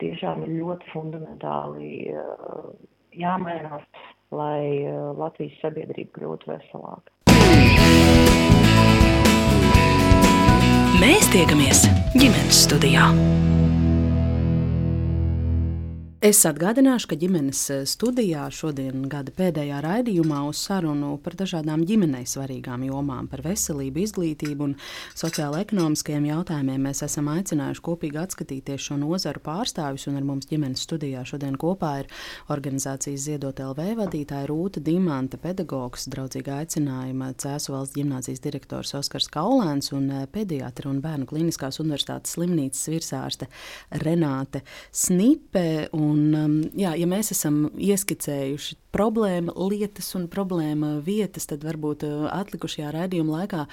Tiešām 0.01 0.43
ir 0.43 0.57
ļoti 0.59 0.91
fundamentāli 0.91 1.91
uh, 2.11 2.71
jāmainās, 3.15 3.85
lai 4.35 4.83
Latvijas 5.15 5.59
sabiedrība 5.61 6.17
kļūtu 6.17 6.51
veselāka. 6.51 7.13
Mēs 10.99 11.27
tiekamies 11.31 11.85
ģimenes 12.15 12.65
studijā. 12.65 13.11
Es 16.25 16.39
atgādināšu, 16.49 17.05
ka 17.11 17.15
ģimenes 17.21 17.59
eh, 17.69 17.81
studijā 17.85 18.47
šodien 18.49 19.03
gada 19.11 19.29
pēdējā 19.35 19.77
raidījumā 19.85 20.39
uz 20.49 20.57
sarunu 20.65 21.11
par 21.21 21.35
dažādām 21.37 21.83
ģimenei 21.85 22.23
svarīgām 22.25 22.81
jomām, 22.87 23.27
par 23.29 23.43
veselību, 23.45 24.01
izglītību 24.01 24.65
un 24.65 24.73
sociālo-ekonomiskajiem 25.21 26.25
jautājumiem 26.31 26.87
mēs 26.87 27.03
esam 27.05 27.29
aicinājuši 27.29 27.83
kopīgi 27.85 28.17
atskatīties 28.23 28.87
šo 28.87 28.97
nozaru 29.03 29.43
pārstāvjus, 29.45 30.07
un 30.09 30.17
ar 30.17 30.25
mums 30.25 30.49
ģimenes 30.49 30.87
studijā 30.87 31.21
šodien 31.29 31.59
kopā 31.61 31.91
ir 32.01 32.09
organizācijas 32.55 33.27
Ziedot 33.27 33.61
LV 33.61 33.85
vadītāja 34.01 34.49
Rūta 34.49 34.81
Dimanta, 34.81 35.37
pedagogs, 35.37 36.07
draudzīga 36.09 36.57
aicinājuma 36.63 37.35
Cēsu 37.37 37.75
valsts 37.75 37.99
ģimnāzijas 37.99 38.41
direktors 38.47 38.95
Oskars 38.97 39.29
Kaulēns 39.29 39.93
un 39.93 40.09
eh, 40.09 40.25
pediatra 40.25 40.89
un 40.89 41.03
bērnu 41.05 41.29
kliniskās 41.29 41.77
universitātes 41.85 42.33
slimnīcas 42.39 42.89
virsārste 42.95 43.51
Renāte 44.01 44.65
Snipe. 44.89 45.67
Un 45.93 46.14
Un, 46.15 46.31
um, 46.37 46.53
jā, 46.77 46.93
ja 46.95 47.07
mēs 47.09 47.31
esam 47.33 47.65
ieskicējuši 47.75 48.75
problēma 48.95 49.51
lietas 49.67 50.13
un 50.15 50.29
problēma 50.31 50.93
vietas, 51.03 51.47
tad 51.49 51.65
varbūt 51.67 52.05
uh, 52.07 52.27
atlikušajā 52.31 52.93
raidījuma 52.95 53.41
laikā 53.41 53.65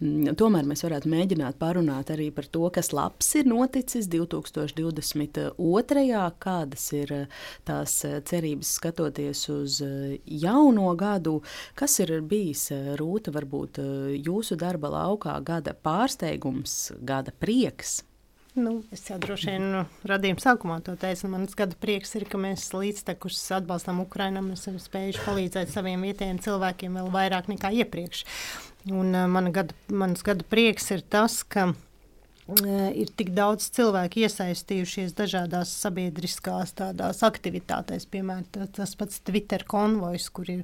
m, 0.00 0.30
tomēr 0.38 0.64
mēs 0.70 0.84
varētu 0.86 1.10
mēģināt 1.12 1.58
parunāt 1.60 2.12
arī 2.14 2.30
par 2.32 2.48
to, 2.48 2.64
kas 2.72 2.92
labs 2.96 3.28
ir 3.36 3.50
noticis 3.50 4.08
2022. 4.12 6.22
kādas 6.46 6.88
ir 6.96 7.14
uh, 7.18 7.40
tās 7.68 7.98
uh, 8.08 8.20
cerības 8.24 8.74
skatoties 8.80 9.44
uz 9.52 9.82
jauno 10.24 10.94
gadu, 10.96 11.42
kas 11.76 12.00
ir 12.00 12.20
bijis 12.24 12.70
rūta 13.00 13.34
varbūt 13.34 13.82
jūsu 14.16 14.56
darba 14.60 14.88
laukā 14.94 15.36
gada 15.44 15.76
pārsteigums, 15.76 16.94
gada 17.04 17.34
prieks. 17.36 18.00
Nu, 18.60 18.74
es 18.94 19.02
jau 19.08 19.18
droši 19.20 19.54
vien 19.54 19.66
nu, 19.72 19.82
radījuma 20.08 20.42
sākumā 20.42 20.78
to 20.86 20.94
teicu. 21.00 21.26
Nu, 21.26 21.34
Mans 21.36 21.56
gada 21.58 21.76
prieks 21.80 22.14
ir, 22.18 22.26
ka 22.30 22.40
mēs 22.40 22.68
līdztekus 22.76 23.38
atbalstam 23.58 24.02
Ukrainam, 24.04 24.50
mēs 24.52 24.66
esam 24.66 24.78
spējuši 24.82 25.24
palīdzēt 25.26 25.72
saviem 25.72 26.06
vietējiem 26.08 26.40
cilvēkiem 26.44 26.98
vēl 27.00 27.12
vairāk 27.14 27.50
nekā 27.52 27.72
iepriekš. 27.82 28.24
Un, 28.90 29.12
uh, 29.12 29.26
mana 29.30 29.52
gada, 29.54 29.76
mans 29.92 30.24
gada 30.26 30.46
prieks 30.48 30.90
ir 30.94 31.04
tas, 31.04 31.42
ka 31.44 31.70
ir 32.94 33.10
tik 33.16 33.32
daudz 33.36 33.68
cilvēku 33.76 34.22
iesaistījušies 34.24 35.14
dažādās 35.18 35.72
sabiedriskās 35.82 36.74
aktivitātēs. 37.26 38.06
Piemēram, 38.10 38.44
tas 38.74 38.94
pats 38.98 39.20
Twitter 39.26 39.64
konvojs, 39.68 40.28
kur 40.34 40.50
ir 40.50 40.62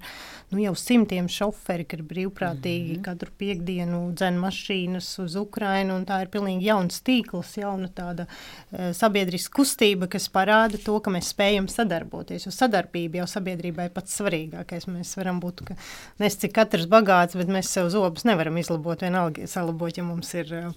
nu, 0.52 0.60
jau 0.62 0.74
simtiem 0.78 1.28
šoferi, 1.30 1.86
kas 1.88 2.02
brīvprātīgi 2.06 2.90
mm 2.90 2.96
-hmm. 2.96 3.04
katru 3.06 3.32
piekdienu 3.38 4.02
dzen 4.14 4.38
mašīnas 4.42 5.10
uz 5.24 5.36
Ukrajinu. 5.36 5.98
Tā 6.06 6.20
ir 6.22 6.30
pilnīgi 6.32 6.68
jauns 6.68 7.00
tīkls, 7.02 7.56
jauna 7.60 7.88
tāda 7.88 8.26
uh, 8.26 8.92
sabiedriska 8.92 9.56
kustība, 9.60 10.08
kas 10.08 10.28
parāda 10.28 10.78
to, 10.84 11.00
ka 11.00 11.10
mēs 11.10 11.32
spējam 11.34 11.68
sadarboties. 11.68 12.46
Jo 12.46 12.52
sadarbība 12.52 13.22
jau 13.22 13.26
sabiedrībai 13.26 13.90
pats 13.90 14.20
svarīgākais. 14.20 14.86
Mēs 14.86 15.16
varam 15.16 15.40
būt, 15.40 15.64
ka 15.66 15.76
nes 16.18 16.36
cik 16.36 16.52
katrs 16.52 16.86
bagāts, 16.86 17.36
bet 17.36 17.48
mēs 17.48 17.70
sev 17.70 17.90
zobus 17.90 18.24
nevaram 18.24 18.56
izlabot, 18.56 19.02
vienalga 19.02 19.46
salabot, 19.46 19.96
ja 19.96 20.04
mums 20.04 20.34
ir 20.34 20.52
uh, 20.54 20.72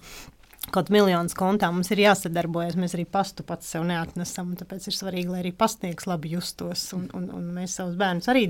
kaut 0.68 0.90
miljonus 0.92 1.32
kontā. 1.34 1.70
Mums 1.72 1.88
ir 1.90 2.02
jāsadarbojas. 2.04 2.76
Mēs 2.78 2.94
arī 2.94 3.06
pastu 3.08 3.42
pats 3.46 3.70
sev 3.72 3.86
neatnesam. 3.88 4.52
Tāpēc 4.58 4.86
ir 4.90 4.94
svarīgi, 4.94 5.30
lai 5.32 5.40
arī 5.42 5.52
pastnieks 5.56 6.06
labi 6.06 6.34
justos. 6.34 6.84
Un, 6.96 7.06
un, 7.16 7.26
un 7.34 7.46
mēs 7.56 7.78
savus 7.80 7.96
bērnus 7.98 8.28
arī, 8.30 8.44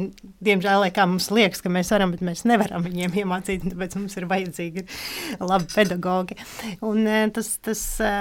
diemžēl, 0.44 0.88
kā 0.96 1.06
mums 1.08 1.30
liekas, 1.32 1.62
ka 1.64 1.72
mēs 1.72 1.92
varam, 1.94 2.12
bet 2.14 2.24
mēs 2.26 2.42
nevaram 2.50 2.84
viņiem 2.84 3.14
iemācīt. 3.22 3.64
Tāpēc 3.70 3.96
mums 3.96 4.18
ir 4.18 4.26
vajadzīgi 4.30 4.84
labi 5.38 5.70
pedagogi. 5.72 6.36
Un, 6.86 7.04
e, 7.06 7.22
tas, 7.36 7.52
tas, 7.64 7.84
e, 8.02 8.12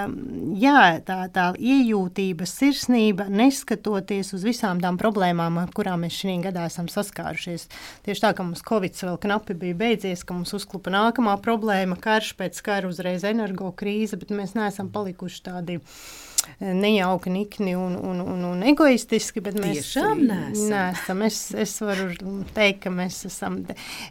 jā, 0.62 0.86
tā, 1.08 1.20
tā 1.34 1.50
iejūtība, 1.58 2.48
sirsnība, 2.48 3.28
neskatoties 3.34 4.32
uz 4.38 4.46
visām 4.48 4.80
tām 4.84 5.02
problēmām, 5.02 5.60
ar 5.64 5.74
kurām 5.76 6.06
mēs 6.06 6.22
šī 6.22 6.38
gadā 6.46 6.68
esam 6.70 6.88
saskārušies. 6.92 7.68
Tieši 8.06 8.24
tā, 8.24 8.34
ka 8.38 8.46
mums 8.46 8.64
Covid 8.66 8.96
vēl 9.02 9.20
knapi 9.26 9.58
bija 9.60 9.76
beidzies, 9.82 10.24
ka 10.24 10.38
mums 10.38 10.54
uzklupa 10.56 10.94
nākamā 10.94 11.36
problēma, 11.44 11.98
karš 12.00 12.36
pēc 12.40 12.62
kara 12.64 12.92
uzreiz 12.92 13.26
energo 13.28 13.74
krīze, 13.80 14.20
bet 14.20 14.34
mēs 14.36 14.56
neesam 14.58 14.92
palikuši 14.94 15.42
tādi 15.48 15.80
eh, 15.80 16.72
nejauki, 16.76 17.34
nikni 17.34 17.76
un, 17.80 17.98
un, 17.98 18.22
un, 18.26 18.46
un 18.52 18.68
egoistiski. 18.74 19.44
Mēs 19.50 19.60
tiešām 19.80 20.24
neesam. 20.28 20.70
neesam. 20.76 21.26
Es, 21.28 21.42
es 21.68 21.76
varu 21.84 22.12
teikt, 22.56 22.86
ka 22.88 22.94
mēs 22.94 23.26
esam. 23.32 23.64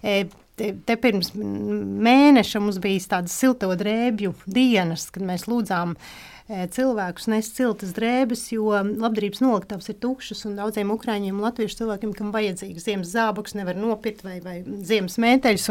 E, 0.03 0.21
Te, 0.59 0.73
te 0.83 0.97
pirms 0.99 1.29
mēneša 1.39 2.59
mums 2.59 2.81
bija 2.83 2.99
tādas 3.13 3.37
silto 3.39 3.69
drēbju 3.79 4.33
dienas, 4.51 5.05
kad 5.15 5.23
mēs 5.23 5.45
lūdzām 5.47 5.93
uh, 5.95 6.09
cilvēkus 6.49 7.27
nes 7.29 7.49
siltas 7.53 7.93
drēbes, 7.97 8.47
jo 8.55 8.71
labdarības 8.73 9.43
noliktavas 9.45 9.91
ir 9.93 9.99
tukšas 10.01 10.47
un 10.49 10.57
daudziem 10.57 10.89
ukrāņiem 10.95 11.37
un 11.37 11.45
latviešu 11.45 11.83
cilvēkiem, 11.83 12.15
kam 12.17 12.33
vajadzīgs 12.33 12.87
ziemas 12.87 13.13
zābaks, 13.13 13.57
nevar 13.59 13.77
nopirkt 13.77 14.25
vai, 14.25 14.39
vai 14.45 14.63
ziemas 14.65 15.19
mēteļus. 15.21 15.69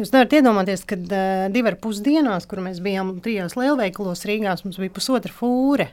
Jūs 0.00 0.12
nevarat 0.14 0.36
iedomāties, 0.38 0.86
ka 0.88 0.96
uh, 0.96 1.44
divi 1.52 1.72
ar 1.72 1.76
pus 1.82 2.00
dienās, 2.04 2.48
kur 2.48 2.62
mēs 2.64 2.80
bijām 2.84 3.18
trijās 3.24 3.58
lielveikalos 3.60 4.24
Rīgās, 4.28 4.64
mums 4.64 4.80
bija 4.80 4.94
pusotra 4.96 5.34
fūre 5.34 5.90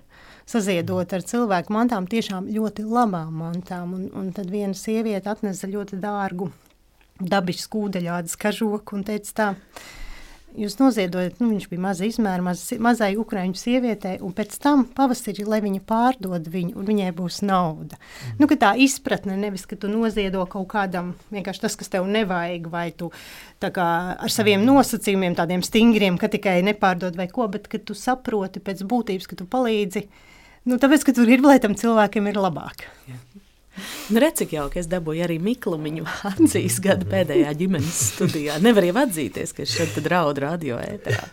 saziedot 0.47 1.11
ar 1.11 1.25
cilvēku 1.27 1.73
mantām, 1.75 2.07
tiešām 2.07 2.47
ļoti 2.55 2.85
labām 2.87 3.33
mantām. 3.41 3.91
Un, 3.97 4.07
un 4.15 4.31
tad 4.35 4.47
viena 4.53 4.77
sieviete 4.77 5.27
atnesa 5.33 5.67
ļoti 5.67 5.99
dārgu 5.99 6.51
dabisku 7.19 7.87
ūdeļādas 7.87 8.37
kažoku 8.39 8.97
un 8.97 9.05
teica 9.07 9.33
tā, 9.35 9.47
jūs 10.57 10.77
noziedojat, 10.79 11.37
nu, 11.41 11.51
viņš 11.53 11.67
bija 11.71 11.83
maza 11.83 12.07
izmēra, 12.07 12.43
maz, 12.45 12.63
mazai 12.81 13.11
ukraiņu 13.19 13.57
sievietei, 13.59 14.17
un 14.23 14.33
pēc 14.35 14.57
tam 14.63 14.85
pavasarī, 14.97 15.45
lai 15.47 15.61
viņa 15.63 15.83
pārdod 15.87 16.49
viņu, 16.53 16.75
un 16.79 16.87
viņai 16.87 17.11
būs 17.17 17.39
nauda. 17.47 17.99
Mm. 17.99 18.41
Nu, 18.41 18.49
tā 18.59 18.73
izpratne 18.83 19.37
nevis, 19.39 19.67
ka 19.69 19.77
tu 19.79 19.91
noziedo 19.91 20.43
kaut 20.49 20.67
kādam, 20.73 21.13
vienkārši 21.33 21.63
tas, 21.65 21.77
kas 21.79 21.93
tev 21.93 22.09
nevajag, 22.11 22.69
vai 22.73 22.89
tu 22.97 23.11
kā, 23.61 23.89
ar 24.17 24.33
saviem 24.33 24.65
nosacījumiem 24.65 25.37
tādiem 25.37 25.65
stingriem, 25.65 26.19
ka 26.21 26.31
tikai 26.33 26.59
nepārdod 26.65 27.17
vai 27.17 27.29
ko, 27.31 27.47
bet 27.51 27.69
ka 27.71 27.81
tu 27.81 27.97
saproti 27.97 28.63
pēc 28.63 28.85
būtības, 28.87 29.29
ka 29.29 29.39
tu 29.39 29.49
palīdzi, 29.49 30.07
nu, 30.69 30.81
tāpēc, 30.81 31.07
ka 31.07 31.17
tur 31.17 31.29
ir, 31.29 31.45
lai 31.45 31.59
tam 31.63 31.77
cilvēkiem 31.77 32.33
ir 32.33 32.41
labāk. 32.47 32.89
Yeah. 33.07 33.46
Nu, 34.09 34.21
Redz, 34.23 34.41
cik 34.41 34.53
jauki 34.57 34.81
es 34.81 34.87
dabūju 34.91 35.25
arī 35.25 35.37
Miklumiņu 35.43 36.05
acīs 36.31 36.79
gada 36.83 37.07
pēdējā 37.09 37.53
ģimenes 37.59 37.99
studijā. 38.13 38.57
Nevar 38.63 38.87
jau 38.87 38.95
atzīties, 39.03 39.53
ka 39.57 39.65
šeit 39.67 39.97
draudu 40.05 40.45
radio 40.45 40.79
ēterā. 40.81 41.27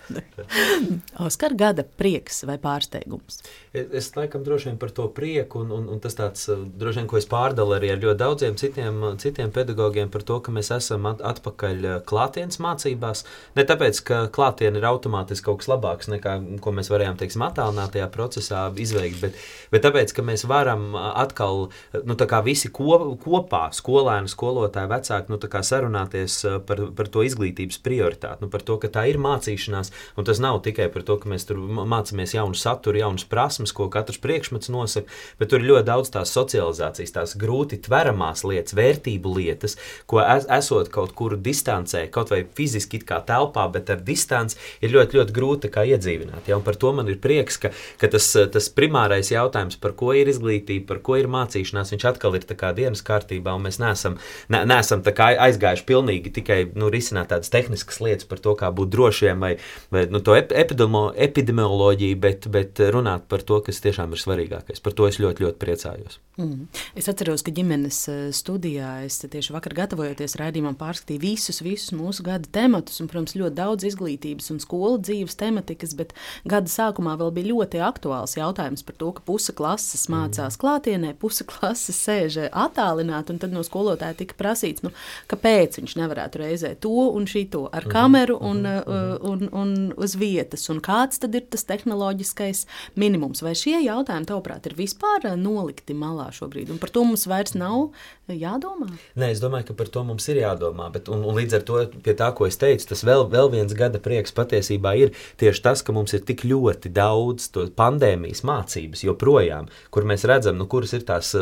Oskar, 1.24 1.54
gada 1.58 1.84
prieks 1.84 2.42
vai 2.48 2.56
pārsteigums? 2.62 3.40
Es, 3.74 3.86
es 4.00 4.10
laikam 4.16 4.44
droši 4.46 4.70
vien 4.70 4.78
par 4.80 4.92
to 4.94 5.06
prieku, 5.14 5.62
un, 5.64 5.72
un, 5.74 5.86
un 5.94 6.02
tas 6.02 6.16
tāds, 6.18 6.46
eh, 6.52 6.64
droši 6.80 7.02
vien, 7.02 7.08
ko 7.10 7.18
es 7.20 7.28
pārdalu 7.30 7.76
arī 7.78 7.92
ar 7.94 8.02
ļoti 8.02 8.20
daudziem 8.20 8.58
citiem, 8.60 9.00
citiem 9.22 9.52
pedagogiem 9.54 10.10
par 10.12 10.26
to, 10.26 10.40
ka 10.44 10.54
mēs 10.54 10.72
esam 10.74 11.08
at, 11.10 11.22
atpakaļ 11.34 11.88
eh, 11.88 11.96
klātienes 12.08 12.60
mācībās. 12.62 13.24
Ne 13.58 13.66
tāpēc, 13.68 14.02
ka 14.08 14.20
klātiene 14.34 14.80
ir 14.80 14.88
automātiski 14.90 15.48
kaut 15.48 15.62
kas 15.62 15.70
labāks 15.72 16.10
nekā, 16.12 16.36
ko 16.64 16.74
mēs 16.74 16.90
varējām, 16.92 17.18
teiksim, 17.20 17.46
attālinātajā 17.46 18.10
procesā 18.14 18.66
izveikt, 18.80 19.20
bet, 19.22 19.40
bet 19.74 19.86
tāpēc, 19.86 20.14
ka 20.16 20.26
mēs 20.26 20.46
varam 20.50 20.92
atkal, 20.96 21.68
nu, 22.02 22.18
tā 22.18 22.28
kā 22.30 22.33
visi 22.44 22.70
ko, 22.74 23.16
kopā, 23.20 23.68
skolēni, 23.74 24.30
skolotāji, 24.30 24.90
vecāki, 24.90 25.32
nu, 25.32 25.38
sarunāties 25.64 26.38
eh, 26.48 26.58
par, 26.66 26.80
par 26.96 27.10
to 27.12 27.24
izglītības 27.26 27.80
prioritāti, 27.84 28.44
nu, 28.44 28.50
par 28.52 28.64
to, 28.66 28.78
ka 28.82 28.90
tā 28.92 29.06
ir 29.10 29.20
mācīšanās, 29.22 29.92
un 30.18 30.28
tas 30.28 30.40
nav 30.42 30.60
tikai 30.64 30.88
par 30.92 31.04
to, 31.06 31.18
ka 31.20 31.30
mēs 31.30 31.46
tur 31.48 31.60
mācāmies 31.60 32.34
jaunu 32.36 32.58
saturu, 32.58 33.02
jaunas 33.02 33.26
prasmes, 33.28 33.74
ko 33.76 33.88
katrs 33.92 34.20
priekšmets 34.22 34.72
nosaka, 34.72 35.10
bet 35.38 35.52
tur 35.52 35.62
ir 35.62 35.70
ļoti 35.72 35.88
daudz 35.90 36.12
tās 36.14 36.32
socializācijas, 36.34 37.14
tās 37.14 37.36
grūti 37.40 37.80
tveramās 37.84 38.44
lietas, 38.48 38.76
vērtību 38.78 39.36
lietas, 39.38 39.76
ko 40.10 40.22
es, 40.24 40.48
esot 40.48 40.90
kaut 40.94 41.14
kur 41.18 41.36
distancē, 41.36 42.06
kaut 42.14 42.32
vai 42.32 42.44
fiziski 42.56 43.02
kā 43.04 43.20
telpā, 43.26 43.66
bet 43.74 43.90
ar 43.92 44.00
distanci 44.04 44.56
ir 44.84 44.94
ļoti, 44.94 45.20
ļoti 45.20 45.34
grūti 45.34 45.72
iedzīvināt. 45.74 46.48
Ja? 46.48 46.56
Un 46.58 46.64
par 46.64 46.78
to 46.80 46.92
man 46.96 47.10
ir 47.10 47.18
prieks, 47.22 47.58
ka, 47.60 47.70
ka 48.00 48.08
tas, 48.12 48.30
tas 48.54 48.70
primārais 48.72 49.30
jautājums, 49.32 49.76
par 49.80 49.92
ko 49.98 50.12
ir 50.16 50.30
izglītība, 50.30 50.86
par 50.92 51.02
ko 51.04 51.18
ir 51.20 51.28
mācīšanās, 51.30 51.92
viņš 51.94 52.06
atkal 52.14 52.23
ir 52.32 52.46
dienas 52.76 53.02
kārtībā, 53.04 53.54
un 53.54 53.66
mēs 53.66 53.78
neesam, 53.82 54.18
ne, 54.48 54.64
neesam 54.68 55.02
aizgājuši 55.04 55.86
pilnīgi 55.88 56.32
tikai 56.38 56.60
nu, 56.74 56.88
risināt 56.92 57.30
tādas 57.32 57.52
tehniskas 57.52 58.00
lietas 58.00 58.28
par 58.28 58.40
to, 58.42 58.54
kā 58.58 58.70
būt 58.74 58.92
drošiem 58.94 59.40
vai, 59.40 59.54
vai 59.94 60.06
nu, 60.10 60.20
to 60.24 60.36
epidemo, 60.36 61.06
epidemioloģiju, 61.14 62.20
bet, 62.20 62.48
bet 62.52 62.82
runāt 62.94 63.28
par 63.28 63.44
to, 63.46 63.60
kas 63.64 63.82
tiešām 63.84 64.14
ir 64.14 64.22
svarīgākais. 64.22 64.82
Par 64.84 64.96
to 64.96 65.08
es 65.10 65.20
ļoti, 65.22 65.44
ļoti 65.44 65.60
priecājos. 65.60 66.18
Mm. 66.40 66.66
Es 66.98 67.08
atceros, 67.10 67.44
ka 67.46 67.52
ģimenes 67.54 68.00
eh, 68.10 68.22
studijā 68.34 69.04
es 69.06 69.20
tieši 69.22 69.54
vakar 69.54 69.76
gatavojoties 69.78 70.36
raidījumam 70.40 70.74
pārskatīju 70.78 71.22
visus, 71.22 71.60
visus 71.62 71.94
mūsu 71.94 72.24
gada 72.26 72.48
tematus, 72.54 72.98
un, 73.02 73.10
protams, 73.10 73.36
ļoti 73.38 73.58
daudz 73.60 73.86
izglītības 73.90 74.50
un 74.54 74.62
skolu 74.62 74.98
dzīves 75.04 75.38
tematikas, 75.38 75.94
bet 75.98 76.14
gada 76.48 76.70
sākumā 76.70 77.14
vēl 77.20 77.30
bija 77.36 77.52
ļoti 77.52 77.82
aktuāls 77.86 78.34
jautājums 78.38 78.82
par 78.86 78.98
to, 78.98 79.12
ka 79.14 79.24
puse 79.26 79.54
klases 79.56 80.08
mācās 80.10 80.56
mm. 80.56 80.62
klātienē, 80.64 81.14
puse 81.20 81.46
klases 81.48 82.00
sēž 82.02 82.13
attālināti, 82.50 83.34
un 83.34 83.40
tad 83.42 83.54
no 83.54 83.64
skolotāja 83.66 84.16
tika 84.18 84.36
prasīts, 84.38 84.84
nu, 84.84 84.92
kāpēc 85.30 85.78
viņš 85.80 85.96
nevarētu 86.00 86.42
reizē 86.42 86.74
to 86.80 87.08
un 87.10 87.28
šito 87.30 87.66
ar 87.70 87.86
mhm, 87.86 87.92
kameru 87.94 88.38
un, 88.40 88.62
mm 88.62 88.80
-hmm. 88.80 89.18
un, 89.30 89.48
un, 89.52 89.62
un 89.62 89.92
uz 89.96 90.16
vietas, 90.16 90.68
un 90.70 90.80
kāds 90.80 91.20
tad 91.20 91.34
ir 91.34 91.46
tas 91.50 91.64
tehnoloģiskais 91.64 92.66
minimums. 92.94 93.42
Vai 93.42 93.54
šie 93.54 93.80
jautājumi, 93.84 94.26
tavuprāt, 94.26 94.66
ir 94.66 94.74
vispār 94.74 95.36
nolikti 95.36 95.94
malā 95.94 96.30
šobrīd, 96.32 96.70
un 96.70 96.78
par 96.78 96.90
to 96.90 97.04
mums 97.04 97.26
vairs 97.26 97.54
nav 97.54 97.90
jādomā? 98.28 98.88
Nē, 99.16 99.30
es 99.30 99.40
domāju, 99.40 99.68
ka 99.68 99.74
par 99.74 99.88
to 99.88 100.04
mums 100.04 100.28
ir 100.28 100.36
jādomā, 100.36 100.90
bet 100.92 101.08
un, 101.08 101.24
un 101.24 101.36
līdz 101.36 101.58
ar 101.58 101.62
to 101.62 101.80
pie 102.04 102.14
tā, 102.14 102.30
ko 102.36 102.46
es 102.46 102.56
teicu, 102.60 102.88
tas 102.88 103.04
vēl, 103.04 103.26
vēl 103.32 103.50
viens 103.52 103.74
gada 103.76 103.98
prieks 103.98 104.32
patiesībā 104.32 104.94
ir 105.00 105.12
tieši 105.40 105.62
tas, 105.62 105.82
ka 105.82 105.92
mums 105.92 106.14
ir 106.16 106.24
tik 106.24 106.44
ļoti 106.48 106.92
daudz 106.94 107.50
pandēmijas 107.76 108.44
mācības 108.46 109.04
joprojām, 109.04 109.68
kur 109.90 110.08
mēs 110.08 110.26
redzam, 110.28 110.58
nu, 110.60 110.68
kuras 110.70 110.94
ir 110.96 111.04
tās 111.08 111.34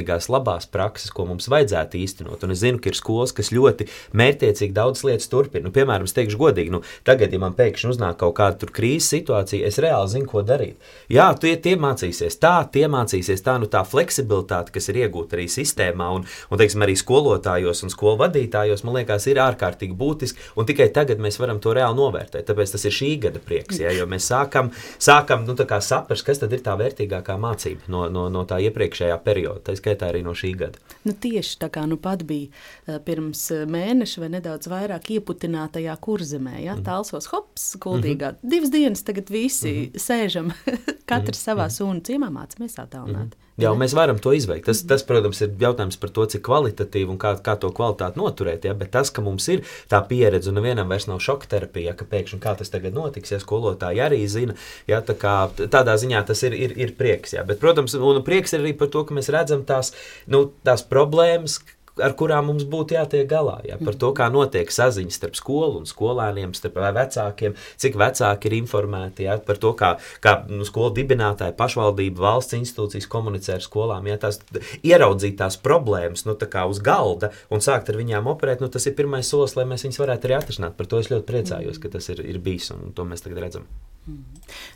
veiksmīgās 0.00 0.28
labās 0.30 0.66
prakses, 0.66 1.10
ko 1.10 1.26
mums 1.26 1.48
vajadzētu 1.48 1.98
īstenot. 2.00 2.42
Un 2.44 2.52
es 2.52 2.60
zinu, 2.60 2.80
ka 2.80 2.90
ir 2.90 2.96
skolas, 2.96 3.32
kas 3.32 3.52
ļoti 3.52 3.86
mērķiecīgi 4.12 4.72
daudz 4.72 5.04
lietas 5.04 5.28
turpina. 5.28 5.66
Nu, 5.66 5.72
piemēram, 5.72 6.04
es 6.04 6.14
teikšu 6.14 6.38
godīgi, 6.38 6.70
nu, 6.70 6.82
tagad, 7.04 7.32
ja 7.32 7.38
man 7.38 7.54
pēkšņi 7.54 7.90
uznāk 7.90 8.18
kaut 8.20 8.36
kāda 8.38 8.66
krīzes 8.66 9.10
situācija, 9.10 9.66
es 9.66 9.78
reāli 9.78 10.10
zinu, 10.10 10.28
ko 10.30 10.42
darīt. 10.42 10.76
Jā, 11.10 11.30
tie, 11.40 11.56
tie 11.56 11.76
mācīsies 11.76 12.38
tā, 12.40 12.64
tie 12.72 12.86
mācīsies 12.88 13.42
tā, 13.44 13.58
nu 13.60 13.68
tā 13.70 13.82
fleksibilitāte, 13.84 14.72
kas 14.72 14.88
ir 14.90 15.02
iegūta 15.04 15.36
arī 15.36 15.46
sistēmā 15.50 16.10
un, 16.16 16.26
un 16.50 16.60
teiksim, 16.60 16.84
arī 16.84 16.96
skolotājos 16.98 17.84
un 17.84 17.92
skolu 17.92 18.20
vadītājos, 18.24 18.84
man 18.84 19.00
liekas, 19.00 19.28
ir 19.30 19.42
ārkārtīgi 19.42 19.96
būtiski. 19.96 20.48
Un 20.56 20.68
tikai 20.68 20.90
tagad 20.94 21.20
mēs 21.22 21.40
varam 21.40 21.60
to 21.60 21.74
reāli 21.76 21.98
novērtēt. 21.98 22.46
Tāpēc 22.48 22.74
tas 22.76 22.86
ir 22.88 22.94
šī 22.94 23.10
gada 23.26 23.42
prieks, 23.42 23.80
ja, 23.82 23.92
jo 23.94 24.06
mēs 24.10 24.28
sākam, 24.30 24.72
sākam 25.00 25.44
nu, 25.46 25.56
saprast, 25.80 26.26
kas 26.26 26.42
ir 26.46 26.62
tā 26.64 26.76
vērtīgākā 26.78 27.36
mācība 27.40 27.90
no, 27.92 28.06
no, 28.12 28.28
no 28.32 28.44
tā 28.48 28.60
iepriekšējā 28.66 29.16
perioda 29.24 29.74
skaitā 29.80 30.10
arī 30.12 30.22
no 30.26 30.34
šī 30.36 30.52
gada. 30.60 30.78
Nu, 31.04 31.14
tieši 31.16 31.58
tā 31.62 31.70
kā 31.72 31.86
nu 31.88 31.96
pat 32.00 32.22
bija 32.28 33.00
pirms 33.06 33.46
mēneša 33.70 34.24
vai 34.24 34.30
nedaudz 34.36 34.70
vairāk 34.70 35.10
ieputinātajā 35.16 35.96
kurzemē, 36.04 36.58
ja? 36.60 36.76
mm. 36.76 36.84
tālsos 36.86 37.30
hops, 37.32 37.74
kuldīgā. 37.82 38.32
Mm 38.32 38.36
-hmm. 38.36 38.50
Divas 38.54 38.70
dienas 38.70 39.02
tagad 39.02 39.30
visi 39.30 39.72
mm 39.72 39.84
-hmm. 39.84 40.06
sēžam, 40.06 40.52
katrs 41.10 41.38
mm 41.38 41.42
-hmm. 41.42 41.46
savā 41.48 41.70
sunu 41.70 42.00
ciemā 42.00 42.30
mācāmies 42.30 42.76
attālināt. 42.76 43.32
Mm 43.34 43.38
-hmm. 43.38 43.49
Jā, 43.60 43.72
mēs 43.78 43.94
varam 43.96 44.18
to 44.22 44.32
izveikt. 44.36 44.66
Tas, 44.68 44.82
tas, 44.88 45.04
protams, 45.06 45.40
ir 45.44 45.54
jautājums 45.60 45.98
par 46.00 46.12
to, 46.16 46.26
cik 46.32 46.44
kvalitatīvi 46.46 47.12
un 47.14 47.18
kā, 47.20 47.34
kā 47.44 47.56
to 47.60 47.70
kvalitāti 47.76 48.20
noturēt. 48.20 48.66
Ja? 48.68 48.76
Bet 48.78 48.92
tas, 48.94 49.12
ka 49.14 49.24
mums 49.24 49.48
ir 49.52 49.64
tā 49.90 50.00
pieredze 50.08 50.50
un 50.50 50.58
nevienam 50.60 50.90
vairs 50.90 51.08
nav 51.10 51.20
šoka 51.24 51.50
terapija, 51.50 51.96
ka 51.98 52.08
pēkšņi 52.10 52.40
kā 52.42 52.54
tas 52.58 52.72
tagad 52.72 52.96
notiks, 52.96 53.34
ja 53.34 53.40
skolotāji 53.42 54.02
arī 54.04 54.22
zina, 54.30 54.56
ja? 54.90 55.02
tā 55.04 55.16
kā, 55.18 55.34
tādā 55.60 55.96
ziņā 56.00 56.24
tas 56.30 56.44
ir, 56.48 56.56
ir, 56.56 56.76
ir 56.80 56.94
prieks. 56.98 57.36
Ja? 57.36 57.44
Bet, 57.48 57.60
protams, 57.62 57.96
un 57.98 58.22
prieks 58.26 58.56
ir 58.56 58.64
arī 58.64 58.74
par 58.78 58.92
to, 58.94 59.04
ka 59.08 59.16
mēs 59.16 59.32
redzam 59.34 59.66
tās, 59.68 59.94
nu, 60.30 60.48
tās 60.66 60.86
problēmas, 60.86 61.60
ar 62.02 62.14
kurām 62.18 62.50
mums 62.50 62.66
būtu 62.68 62.96
jātiek 62.96 63.28
galā. 63.30 63.58
Ja? 63.68 63.78
Par 63.80 63.96
to, 64.00 64.12
kā 64.16 64.28
notiek 64.32 64.70
saziņas 64.72 65.18
starp 65.20 65.38
skolu 65.38 65.80
un 65.80 65.88
skolēniem, 65.88 66.54
starp 66.56 66.78
vecākiem, 66.96 67.56
cik 67.80 67.98
vecāki 68.00 68.50
ir 68.50 68.56
informēti 68.60 69.26
ja? 69.28 69.38
par 69.44 69.60
to, 69.62 69.72
kā, 69.78 69.92
kā 70.24 70.36
nu, 70.50 70.66
skolu 70.68 70.92
dibinātāji, 70.96 71.56
pašvaldība, 71.58 72.24
valsts 72.24 72.56
institūcijas 72.58 73.08
komunicē 73.10 73.58
ar 73.58 73.66
skolām. 73.66 74.08
Ja? 74.10 74.18
Tās, 74.22 74.40
ieraudzīt 74.86 75.38
tās 75.40 75.58
problēmas 75.60 76.26
nu, 76.28 76.36
tā 76.40 76.64
uz 76.70 76.82
galda 76.84 77.32
un 77.50 77.64
sākt 77.64 77.92
ar 77.92 78.00
viņām 78.00 78.30
operēt, 78.32 78.64
nu, 78.64 78.70
tas 78.72 78.88
ir 78.88 78.96
pirmais 78.98 79.28
solis, 79.28 79.56
lai 79.58 79.68
mēs 79.68 79.86
viņus 79.86 80.00
varētu 80.02 80.28
arī 80.28 80.38
atrisināt. 80.40 80.76
Par 80.78 80.88
to 80.90 81.02
es 81.02 81.12
ļoti 81.12 81.28
priecājos, 81.28 81.78
ka 81.82 81.92
tas 81.92 82.10
ir, 82.12 82.24
ir 82.24 82.40
bijis 82.42 82.72
un 82.74 82.90
to 82.96 83.06
mēs 83.08 83.24
tagad 83.26 83.44
redzam. 83.44 83.68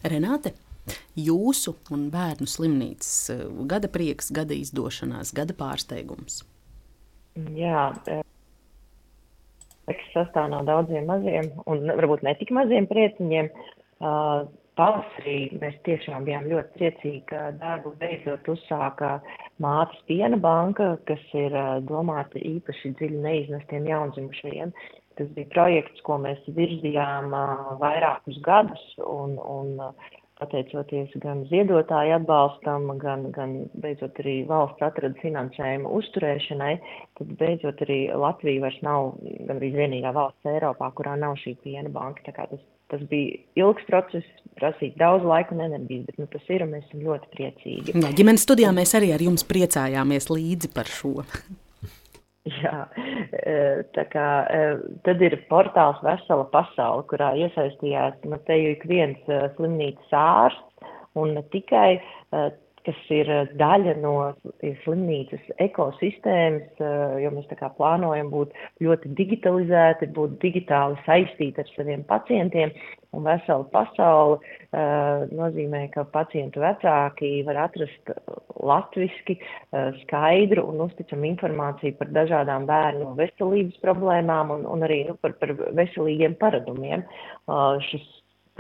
Renāte? 0.05 0.55
Jūsu 1.17 1.77
un 1.95 2.09
bērnu 2.13 2.49
slimnīcas 2.51 3.13
eh, 3.33 3.45
gada 3.71 3.89
prieks, 3.93 4.29
gada 4.35 4.57
izdošanās, 4.57 5.33
gada 5.37 5.57
pārsteigums. 5.57 6.43
Jā, 7.35 7.89
teksts 9.89 10.13
sastāv 10.15 10.51
no 10.53 10.61
daudziem 10.67 11.09
maziem 11.11 11.49
un 11.67 11.89
varbūt 11.91 12.23
ne 12.27 12.35
tik 12.39 12.53
maziem 12.55 12.87
prieciņiem. 12.91 13.49
Uh, 14.05 14.47
pavasarī 14.79 15.39
mēs 15.59 15.75
tiešām 15.87 16.27
bijām 16.27 16.47
ļoti 16.51 16.79
priecīgi, 16.79 17.21
ka 17.31 17.49
darbu 17.59 17.95
beidzot 18.01 18.49
uzsāka 18.55 19.17
mātes 19.63 20.01
piena 20.09 20.39
banka, 20.39 20.95
kas 21.11 21.23
ir 21.35 21.55
uh, 21.55 21.79
domāta 21.89 22.39
īpaši 22.39 22.95
dziļi 23.01 23.23
neiznestiem 23.27 23.89
jaundzimušajiem. 23.91 24.75
Tas 25.19 25.31
bija 25.35 25.51
projekts, 25.53 26.03
ko 26.07 26.19
mēs 26.23 26.41
virzījām 26.57 27.35
vairākus 27.83 28.41
gadus, 28.47 28.87
un, 28.99 29.37
un 29.39 29.75
uh, 29.91 30.14
pateicoties 30.41 31.13
gan 31.23 31.45
ziedotāju 31.51 32.17
atbalstam, 32.19 32.89
gan, 33.03 33.29
gan 33.35 33.57
beidzot 33.81 34.19
arī 34.23 34.37
valsts 34.49 34.83
atrada 34.83 35.15
finansējumu 35.23 35.93
uzturēšanai, 36.01 36.75
tad 37.19 37.35
beidzot 37.41 37.83
arī 37.87 37.99
Latvija 38.19 38.67
vairs 38.67 38.81
nav 38.87 39.13
gan 39.23 39.59
arī 39.59 39.73
vienīgā 39.77 40.15
valsts 40.17 40.53
Eiropā, 40.55 40.91
kurā 40.99 41.15
nav 41.21 41.39
šī 41.43 41.57
piena 41.63 41.93
banka. 41.95 42.27
Tā 42.27 42.35
kā 42.37 42.49
tas, 42.51 42.63
tas 42.93 43.05
bija 43.11 43.39
ilgs 43.63 43.87
process, 43.91 44.31
prasīja 44.59 44.99
daudz 45.01 45.27
laika 45.29 45.55
un 45.55 45.67
enerģijas, 45.69 46.09
bet 46.11 46.23
nu, 46.23 46.31
tas 46.35 46.55
ir 46.55 46.67
un 46.67 46.75
mēs 46.75 46.89
esam 46.89 47.05
ļoti 47.07 47.35
priecīgi. 47.35 47.99
Jā, 47.99 48.15
ģimenes 48.19 48.47
studijā 48.47 48.75
mēs 48.75 48.97
arī 48.99 49.15
ar 49.15 49.23
jums 49.23 49.47
priecājāmies 49.47 50.33
līdzi 50.35 50.75
par 50.75 50.91
šo. 50.91 51.21
Jā, 52.61 52.81
e, 53.41 53.55
tā 53.97 54.05
kā 54.13 54.27
e, 54.53 54.65
tad 55.07 55.23
ir 55.25 55.39
portāls 55.49 56.03
Vesela 56.05 56.45
pasaule, 56.53 57.07
kurā 57.09 57.31
iesaistījās, 57.41 58.19
nu, 58.29 58.37
te 58.45 58.59
jau 58.61 58.75
ik 58.75 58.85
viens 58.91 59.31
e, 59.33 59.39
slimnīcas 59.57 60.13
ārsts 60.21 60.93
un 61.17 61.33
ne 61.39 61.45
tikai 61.55 62.03
kas 62.87 62.99
ir 63.15 63.31
eh, 63.33 63.53
daļa 63.61 63.97
no 64.03 64.15
slimnīcas 64.85 65.47
ekosistēmas, 65.63 66.83
eh, 66.83 67.15
jo 67.25 67.33
mēs 67.35 67.49
tā 67.51 67.59
kā 67.61 67.71
plānojam 67.79 68.31
būt 68.33 68.53
ļoti 68.85 69.15
digitalizēti, 69.21 70.11
būt 70.17 70.37
digitāli 70.45 71.01
saistīti 71.07 71.65
ar 71.65 71.73
saviem 71.75 72.05
pacientiem. 72.09 72.75
Un 73.15 73.23
vesela 73.23 73.63
pasaule 73.71 74.41
uh, 74.41 75.21
nozīmē, 75.31 75.85
ka 75.95 76.03
pacientu 76.11 76.59
vecāki 76.65 77.45
var 77.47 77.61
atrast 77.69 78.11
latviski 78.59 79.37
uh, 79.39 79.95
skaidru 80.01 80.65
un 80.73 80.83
uzticamu 80.89 81.29
informāciju 81.29 81.95
par 82.01 82.11
dažādām 82.17 82.67
bērnu 82.67 83.13
veselības 83.21 83.79
problēmām 83.87 84.51
un, 84.57 84.67
un 84.67 84.83
arī 84.83 85.05
nu, 85.13 85.15
par, 85.23 85.37
par 85.39 85.55
veselīgiem 85.79 86.35
paradumiem. 86.43 87.07
Uh, 87.47 87.79
šis 87.87 88.03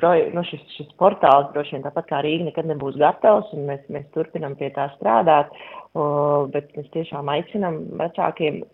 proje, 0.00 0.30
nu, 0.34 0.44
šis, 0.48 0.62
šis 0.76 0.94
portāls 1.00 1.50
droši 1.54 1.76
vien 1.76 1.84
tāpat 1.86 2.08
kā 2.10 2.22
Rīga 2.24 2.48
nekad 2.50 2.70
nebūs 2.70 2.98
gatavs, 3.00 3.52
un 3.56 3.68
mēs, 3.70 3.84
mēs 3.94 4.06
turpinam 4.16 4.56
pie 4.58 4.70
tā 4.76 4.88
strādāt, 4.96 5.52
uh, 5.54 6.48
bet 6.54 6.72
mēs 6.78 6.90
tiešām 6.96 7.30
aicinam 7.32 7.82
vecākiem 8.00 8.64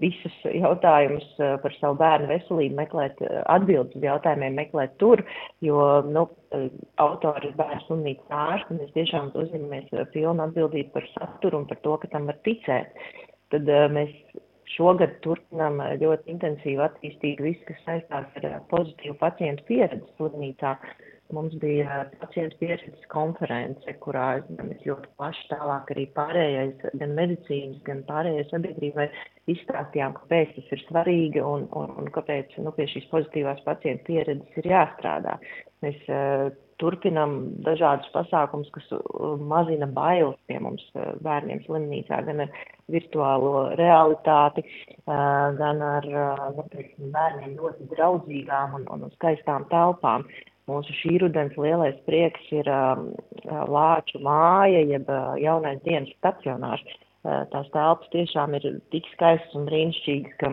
visus 0.00 0.34
jautājumus 0.44 1.26
par 1.62 1.74
savu 1.78 1.98
bērnu 2.00 2.28
veselību 2.30 2.76
meklēt, 2.78 3.20
atbildes 3.52 3.96
uz 3.96 4.04
jautājumiem 4.04 4.58
meklēt 4.58 4.96
tur, 5.00 5.22
jo, 5.64 5.78
nu, 6.04 6.26
autori 7.02 7.50
ir 7.50 7.56
bērnu 7.58 7.82
slimnīcas 7.86 8.34
ārsti, 8.42 8.74
un 8.74 8.82
mēs 8.82 8.92
tiešām 8.96 9.30
uzņemamies 9.34 10.10
pilnu 10.12 10.46
atbildību 10.48 10.92
par 10.96 11.08
saturu 11.14 11.62
un 11.62 11.70
par 11.70 11.80
to, 11.84 11.96
ka 12.02 12.12
tam 12.12 12.28
var 12.30 12.40
ticēt. 12.46 12.92
Tad 13.54 13.68
mēs 13.94 14.12
Šogad 14.74 15.18
turpinām 15.24 15.78
ļoti 16.00 16.32
intensīvi 16.32 16.82
attīstīt 16.82 17.42
visu, 17.44 17.62
kas 17.68 17.84
saistās 17.86 18.40
ar 18.40 18.62
pozitīvu 18.72 19.14
pacientu 19.20 19.66
pieredzi 19.68 20.08
slimnīcā. 20.16 20.74
Mums 21.34 21.56
bija 21.58 22.04
pacientu 22.20 22.54
pieredzes 22.60 23.06
konference, 23.10 23.94
kurā 24.04 24.26
mēs 24.60 24.84
ļoti 24.86 25.08
plaši 25.18 25.48
tālāk 25.50 25.88
arī 25.94 26.04
pārējais, 26.14 26.84
gan 27.00 27.16
medicīnas, 27.18 27.80
gan 27.88 28.04
pārējai 28.06 28.44
sabiedrībai 28.52 29.08
izstāstījām, 29.50 30.14
kāpēc 30.20 30.54
tas 30.54 30.70
ir 30.76 30.84
svarīgi 30.86 31.42
un, 31.42 31.66
un, 31.80 31.90
un 31.98 32.12
kāpēc 32.14 32.54
nu, 32.62 32.70
pie 32.78 32.86
šīs 32.92 33.10
pozitīvās 33.10 33.64
pacientu 33.66 34.06
pieredzes 34.12 34.62
ir 34.62 34.70
jāstrādā. 34.70 35.34
Mēs 35.82 35.98
turpinam 36.82 37.36
dažādus 37.66 38.08
pasākumus, 38.14 38.70
kas 38.74 38.88
uh, 38.96 39.36
mazina 39.52 39.88
bailes 39.98 40.36
pie 40.48 40.58
mums 40.62 40.84
uh, 40.94 41.14
bērniem 41.24 41.62
slimnīcā, 41.64 42.20
gan 42.26 42.44
ar 42.46 42.58
virtuālo 42.92 43.68
realitāti, 43.80 44.66
uh, 45.06 45.54
gan 45.60 45.82
ar 45.84 46.10
nu, 46.56 46.66
teiksim, 46.74 47.10
bērniem 47.14 47.56
ļoti 47.60 47.88
draudzīgām 47.94 48.76
un, 48.80 48.86
un 48.92 49.08
skaistām 49.16 49.66
telpām. 49.72 50.26
Mūsu 50.66 50.94
šī 50.98 51.20
rudens 51.22 51.54
lielais 51.62 51.98
prieks 52.08 52.48
ir 52.50 52.66
um, 52.72 53.12
Lāču 53.46 54.18
māja, 54.18 54.80
jeb 54.82 55.10
jaunais 55.38 55.78
dienas 55.84 56.10
stacionārs. 56.16 56.82
Tās 57.22 57.68
telpas 57.74 58.10
tiešām 58.10 58.54
ir 58.58 58.66
tik 58.94 59.06
skaistas 59.12 59.54
un 59.58 59.68
brīnišķīgas, 59.70 60.34
ka 60.42 60.50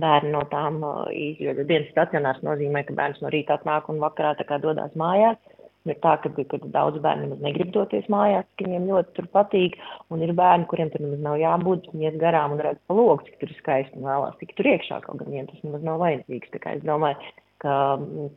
bērni 0.00 0.32
no 0.34 0.42
tām 0.52 0.80
izjūta. 1.12 1.66
Dienas 1.68 1.90
stacionārs 1.92 2.42
nozīmē, 2.46 2.84
ka 2.88 2.96
bērns 2.98 3.20
no 3.22 3.32
rīta 3.32 3.58
atnāk 3.58 3.90
un 3.92 4.00
vakarā 4.02 4.34
tā 4.38 4.46
kā 4.48 4.60
dodas 4.62 4.94
mājās. 4.98 5.40
Ir 5.82 5.96
tā, 5.98 6.12
ka, 6.22 6.30
ka 6.30 6.58
daudz 6.70 7.00
bērnu 7.02 7.26
nemaz 7.26 7.40
negrib 7.42 7.72
doties 7.74 8.04
mājās, 8.12 8.46
ka 8.54 8.68
viņiem 8.68 8.84
ļoti 8.86 9.16
tur 9.16 9.26
patīk, 9.34 9.80
un 10.14 10.20
ir 10.22 10.30
bērni, 10.38 10.68
kuriem 10.70 10.92
tur 10.92 11.02
nemaz 11.02 11.24
nav 11.24 11.40
jābūt, 11.40 11.88
viņi 11.90 12.06
iet 12.06 12.18
garām 12.22 12.54
un 12.54 12.62
redz 12.62 12.78
pa 12.86 12.94
logu, 12.94 13.24
cik 13.26 13.40
tur 13.40 13.50
ir 13.50 13.58
skaisti 13.58 13.98
un 13.98 14.06
vēlās 14.06 14.36
tik 14.38 14.54
tur 14.54 14.68
iekšā, 14.70 15.00
kaut 15.02 15.18
gan 15.18 15.32
viņiem 15.32 15.48
tas 15.50 15.64
nemaz 15.66 15.82
nav 15.88 15.98
vajadzīgs. 16.04 16.52
Tā 16.54 16.62
kā 16.62 16.76
es 16.78 16.86
domāju, 16.86 17.32
ka 17.62 17.74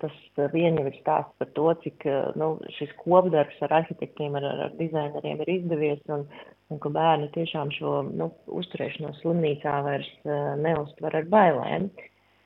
tas 0.02 0.18
vien 0.54 0.78
jau 0.78 0.86
ir 0.90 0.98
stāsts 1.00 1.34
par 1.42 1.50
to, 1.58 1.68
cik 1.84 2.06
nu, 2.40 2.52
šis 2.78 2.92
kopdarbs 3.02 3.62
ar 3.66 3.74
arhitektiem, 3.82 4.38
ar, 4.38 4.46
ar 4.68 4.76
dizaineriem 4.80 5.42
ir 5.44 5.54
izdevies, 5.58 6.04
un, 6.14 6.28
un 6.70 6.82
ka 6.84 6.92
bērni 6.94 7.32
tiešām 7.34 7.74
šo 7.76 7.96
nu, 8.12 8.30
uzturēšanos 8.62 9.22
slimnīcā 9.24 9.80
vairs 9.88 10.12
uh, 10.26 10.54
neuztver 10.62 11.18
ar 11.22 11.32
bailēm. 11.32 11.90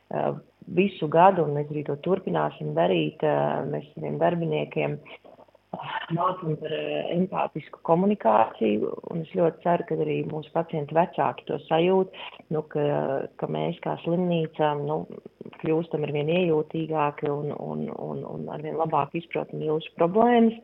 Uh, 0.09 0.39
visu 0.75 1.09
gadu, 1.11 1.45
un 1.45 1.57
mēs 1.57 1.69
arī 1.73 1.84
to 1.88 1.97
turpināsim 2.05 2.71
darīt, 2.77 3.23
uh, 3.27 3.65
mēs 3.69 3.89
saviem 3.95 4.19
darbiniekiem 4.21 4.99
mācām 6.15 6.55
par 6.61 6.73
empātisku 7.13 7.82
komunikāciju, 7.88 8.91
un 9.11 9.23
es 9.23 9.32
ļoti 9.38 9.63
ceru, 9.63 9.88
ka 9.89 9.97
arī 10.05 10.17
mūsu 10.30 10.51
pacienti 10.55 10.97
vecāki 10.97 11.47
to 11.47 11.59
sajūt, 11.67 12.19
nu, 12.55 12.63
ka, 12.73 12.84
ka 13.41 13.49
mēs 13.51 13.80
kā 13.86 13.95
slimnīca 14.03 14.73
nu, 14.82 15.01
kļūstam 15.61 16.05
ar 16.07 16.13
vien 16.15 16.32
iejūtīgāki 16.36 17.32
un, 17.32 17.53
un, 17.55 17.88
un, 17.95 18.23
un 18.34 18.45
ar 18.53 18.63
vien 18.65 18.77
labāk 18.80 19.15
izprotam 19.19 19.63
jūsu 19.65 19.95
problēmas. 19.99 20.57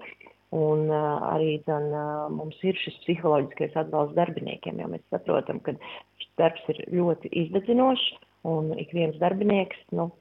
Un 0.55 0.85
uh, 0.87 1.25
arī 1.33 1.57
zan, 1.65 1.89
uh, 1.91 2.27
mums 2.31 2.55
ir 2.63 2.77
šis 2.79 2.95
psiholoģiskais 3.03 3.73
atbalsts 3.81 4.15
darbiniekiem, 4.15 4.77
jo 4.79 4.87
mēs 4.93 5.01
saprotam, 5.11 5.57
ka 5.65 5.73
šis 6.21 6.29
darbs 6.39 6.69
ir 6.71 6.79
ļoti 6.93 7.31
izdedzinošs 7.41 8.05
un 8.47 8.69
ik 8.77 8.93
viens 8.95 9.17
darbinieks, 9.19 9.81
nu, 9.97 10.11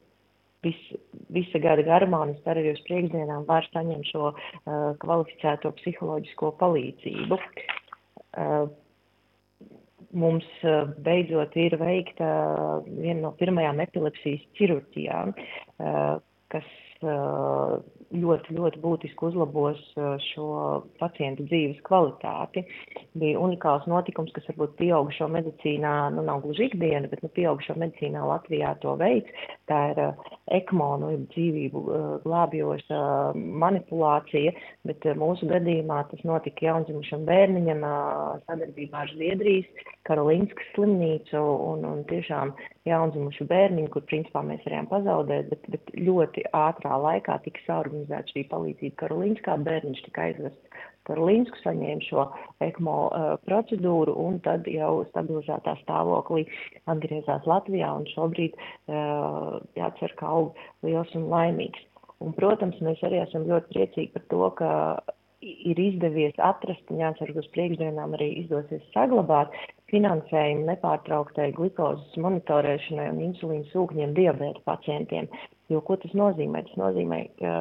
vis, 0.65 0.81
visa 1.35 1.61
gada 1.63 1.85
garumā, 1.87 2.25
un 2.27 2.35
es 2.35 2.49
arī 2.51 2.71
uz 2.73 2.81
priekšdienām 2.89 3.47
var 3.49 3.67
saņemt 3.73 4.11
šo 4.13 4.31
uh, 4.33 4.39
kvalificēto 5.03 5.75
psiholoģisko 5.81 6.55
palīdzību. 6.63 7.41
Uh, 8.35 8.65
mums 10.15 10.47
uh, 10.67 10.89
beidzot 11.07 11.57
ir 11.59 11.77
veikta 11.81 12.31
viena 12.89 13.21
no 13.27 13.35
pirmajām 13.39 13.83
epilepsijas 13.85 14.45
ķirurģijām, 14.59 15.35
uh, 15.35 16.17
kas 16.55 16.73
ļoti, 18.15 18.55
ļoti 18.55 18.81
būtiski 18.83 19.27
uzlabos 19.29 19.81
šo 20.29 20.49
pacientu 21.01 21.47
dzīves 21.49 21.81
kvalitāti. 21.87 22.65
Bija 23.19 23.41
unikāls 23.43 23.87
notikums, 23.91 24.33
kas 24.35 24.47
varbūt 24.51 24.77
pieaugušo 24.79 25.29
medicīnā, 25.33 25.95
nu 26.15 26.25
nav 26.27 26.43
gluži 26.45 26.69
ikdiena, 26.69 27.11
bet 27.11 27.23
nu, 27.25 27.31
pieaugušo 27.35 27.77
medicīnā 27.81 28.23
Latvijā 28.29 28.75
to 28.83 28.95
veids. 29.01 29.49
Tā 29.71 29.81
ir 29.93 30.03
ekmo, 30.55 30.91
nu, 31.03 31.11
dzīvību 31.33 31.85
glābjoša 32.27 33.01
manipulācija, 33.65 34.55
bet 34.89 35.09
mūsu 35.21 35.49
gadījumā 35.51 36.05
tas 36.11 36.25
notika 36.27 36.69
jaundzimušam 36.69 37.27
bērniņam 37.29 37.85
sadarbībā 38.47 39.05
ar 39.05 39.15
Zviedrijas 39.15 39.91
Karolīnskas 40.05 40.67
slimnīcu 40.75 41.41
un, 41.41 41.85
un 41.89 42.03
tiešām 42.11 42.53
jaundzimušu 42.89 43.47
bērniņu, 43.49 43.89
kur 43.95 44.05
principā 44.11 44.43
mēs 44.45 44.61
varējām 44.67 44.91
pazaudēt, 44.91 45.49
bet, 45.53 45.69
bet 45.73 45.93
ļoti 45.97 46.45
ātrā 46.53 46.94
laikā 47.01 47.39
tika 47.45 47.63
saorganizēta 47.67 48.35
šī 48.35 48.45
palīdzība 48.51 48.99
Karolīnskā, 49.03 49.57
bērniņš 49.69 50.03
tika 50.09 50.29
aizvests 50.29 50.85
Karolīnsku, 51.09 51.61
saņēma 51.61 52.07
šo 52.07 52.27
ekmo 52.65 52.99
uh, 53.09 53.25
procedūru 53.49 54.15
un 54.25 54.39
tad 54.45 54.69
jau 54.71 55.03
stabilizētā 55.11 55.77
stāvoklī 55.83 56.47
atgriezās 56.91 57.45
Latvijā 57.51 57.91
un 57.99 58.07
šobrīd 58.15 58.57
uh, 58.57 59.59
jācer, 59.77 60.15
ka 60.21 60.31
aug 60.39 60.65
liels 60.87 61.13
un 61.19 61.29
laimīgs. 61.33 61.85
Un, 62.25 62.33
protams, 62.39 62.79
mēs 62.85 63.03
arī 63.05 63.21
esam 63.21 63.45
ļoti 63.51 63.75
priecīgi 63.75 64.15
par 64.15 64.25
to, 64.31 64.49
ka 64.61 64.71
ir 65.45 65.81
izdevies 65.81 66.37
atrast, 66.41 66.85
un 66.93 67.03
jācer, 67.03 67.33
ka 67.35 67.43
uz 67.43 67.49
priekšdienām 67.53 68.15
arī 68.17 68.31
izdosies 68.41 68.85
saglabāt 68.95 69.53
finansējumu 69.93 70.65
nepārtrauktai 70.71 71.51
glukozes 71.59 72.17
monitorēšanai 72.25 73.11
un 73.13 73.21
insulīna 73.29 73.69
sūkņiem 73.73 74.15
diabēta 74.17 74.65
pacientiem. 74.71 75.29
Jo 75.73 75.81
ko 75.81 75.97
tas 76.01 76.13
nozīmē? 76.17 76.65
Tas 76.67 76.77
nozīmē, 76.81 77.21
ka 77.41 77.55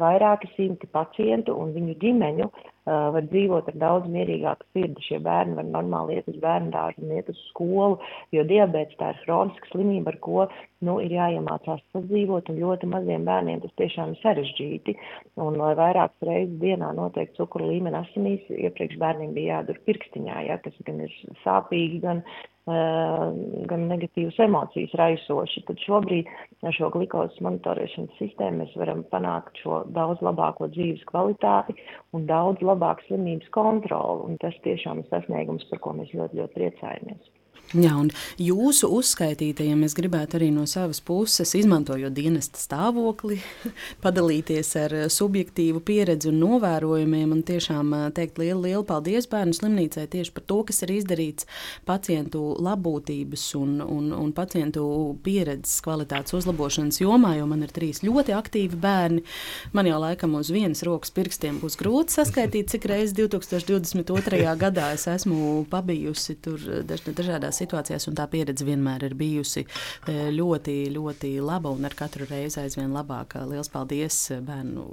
vairāki 0.00 0.50
simti 0.54 0.88
pacientu 0.92 1.56
un 1.60 1.74
viņu 1.74 1.96
ģimeņu 2.02 2.50
var 2.86 3.26
dzīvot 3.30 3.70
ar 3.72 3.78
daudz 3.82 4.08
mierīgāku 4.12 4.66
sirdi. 4.72 5.04
Šie 5.08 5.18
bērni 5.24 5.56
var 5.58 5.66
normāli 5.68 6.18
iet 6.18 6.30
uz 6.30 6.38
bērnu 6.42 6.70
dārzu 6.74 7.02
un 7.02 7.14
iet 7.16 7.30
uz 7.32 7.40
skolu, 7.50 7.98
jo 8.34 8.44
diabetes 8.46 8.98
tā 9.00 9.12
ir 9.12 9.22
hroniska 9.24 9.70
slimība, 9.72 10.14
ar 10.14 10.18
ko 10.22 10.46
nu, 10.86 10.98
ir 11.02 11.16
jāiemācās 11.16 11.82
sadzīvot, 11.96 12.50
un 12.52 12.60
ļoti 12.62 12.90
maziem 12.92 13.26
bērniem 13.26 13.62
tas 13.64 13.76
tiešām 13.80 14.14
ir 14.14 14.22
sarežģīti. 14.22 14.96
Un 15.42 15.58
lai 15.60 15.72
vairākas 15.78 16.28
reizes 16.30 16.58
dienā 16.62 16.92
noteikti 16.96 17.40
cukuru 17.40 17.72
līmeni 17.72 18.02
asinīs, 18.04 18.50
iepriekš 18.52 19.00
bērniem 19.02 19.34
bija 19.36 19.60
jādur 19.60 19.80
pirkstiņā, 19.88 20.42
ja, 20.50 20.60
kas 20.62 20.76
gan 20.86 21.02
ir 21.08 21.16
sāpīgi, 21.44 22.02
gan 22.04 22.22
gan 22.66 23.84
negatīvas 23.86 24.40
emocijas 24.42 24.94
raisoši, 24.98 25.62
tad 25.68 25.78
šobrīd 25.86 26.26
ar 26.66 26.74
šo 26.74 26.88
glukozes 26.90 27.38
monitorēšanas 27.46 28.16
sistēmu 28.18 28.64
mēs 28.64 28.72
varam 28.80 29.04
panākt 29.12 29.60
šo 29.62 29.84
daudz 29.94 30.22
labāko 30.26 30.66
dzīves 30.74 31.04
kvalitāti 31.06 31.76
un 32.16 32.26
daudz 32.26 32.64
labāku 32.76 33.08
slimības 33.08 33.50
kontroli. 33.56 34.28
Un 34.30 34.38
tas 34.44 34.56
tiešām 34.66 35.02
ir 35.02 35.10
sasniegums, 35.10 35.66
par 35.72 35.82
ko 35.82 35.96
mēs 35.98 36.14
ļoti, 36.14 36.42
ļoti 36.42 36.60
priecājamies. 36.60 37.32
Jā, 37.74 37.96
un 37.98 38.12
jūsu 38.38 38.86
uzskaitītajiem 38.94 39.80
es 39.82 39.94
gribētu 39.98 40.36
arī 40.38 40.52
no 40.54 40.68
savas 40.70 41.00
puses, 41.02 41.50
izmantojot 41.58 42.14
dienesta 42.14 42.60
stāvokli, 42.62 43.40
padalīties 44.04 44.68
ar 44.78 44.92
eh, 44.94 45.06
subjektīvu 45.10 45.80
pieredzi 45.82 46.30
un 46.30 46.38
novērojumiem 46.44 47.32
un 47.34 47.40
tiešām 47.48 47.90
eh, 47.96 48.04
teikt 48.14 48.38
lielu, 48.38 48.60
lielu 48.68 48.86
paldies 48.86 49.26
bērnu 49.32 49.56
slimnīcai 49.58 50.04
tieši 50.12 50.34
par 50.36 50.44
to, 50.46 50.60
kas 50.68 50.78
ir 50.86 50.92
izdarīts 50.94 51.48
pacientu 51.88 52.44
labbūtības 52.62 53.48
un, 53.58 53.80
un, 53.82 54.12
un 54.14 54.30
pacientu 54.36 54.86
pieredzes 55.26 55.82
kvalitātes 55.82 56.38
uzlabošanas 56.38 57.02
jomā, 57.02 57.34
jo 57.40 57.50
man 57.50 57.66
ir 57.66 57.74
trīs 57.74 58.04
ļoti 58.06 58.36
aktīvi 58.38 58.78
bērni. 58.78 59.26
Man 59.74 59.90
jau 59.90 59.98
laikam 60.04 60.38
uz 60.38 60.52
vienas 60.54 60.84
rokas 60.86 61.10
pirkstiem 61.18 61.58
būs 61.64 61.80
grūti 61.82 62.14
saskaitīt, 62.20 62.70
cik 62.76 62.86
reizes 62.94 63.18
2022. 63.18 64.54
gadā 64.62 64.92
es 64.94 65.10
esmu 65.10 65.66
pabijusi 65.72 66.38
tur 66.46 66.62
daž, 66.86 67.08
dažādās 67.10 67.55
situācijās, 67.56 68.08
un 68.10 68.18
tā 68.18 68.28
pieredze 68.32 68.66
vienmēr 68.66 69.08
ir 69.08 69.16
bijusi 69.18 69.64
e, 69.64 70.16
ļoti, 70.34 70.76
ļoti 70.94 71.32
laba 71.44 71.72
un 71.74 71.88
ar 71.88 71.96
katru 71.98 72.28
reizi 72.30 72.60
aizvien 72.62 72.94
labāka. 72.94 73.44
Lielas 73.48 73.72
paldies 73.72 74.20
bērnu, 74.46 74.86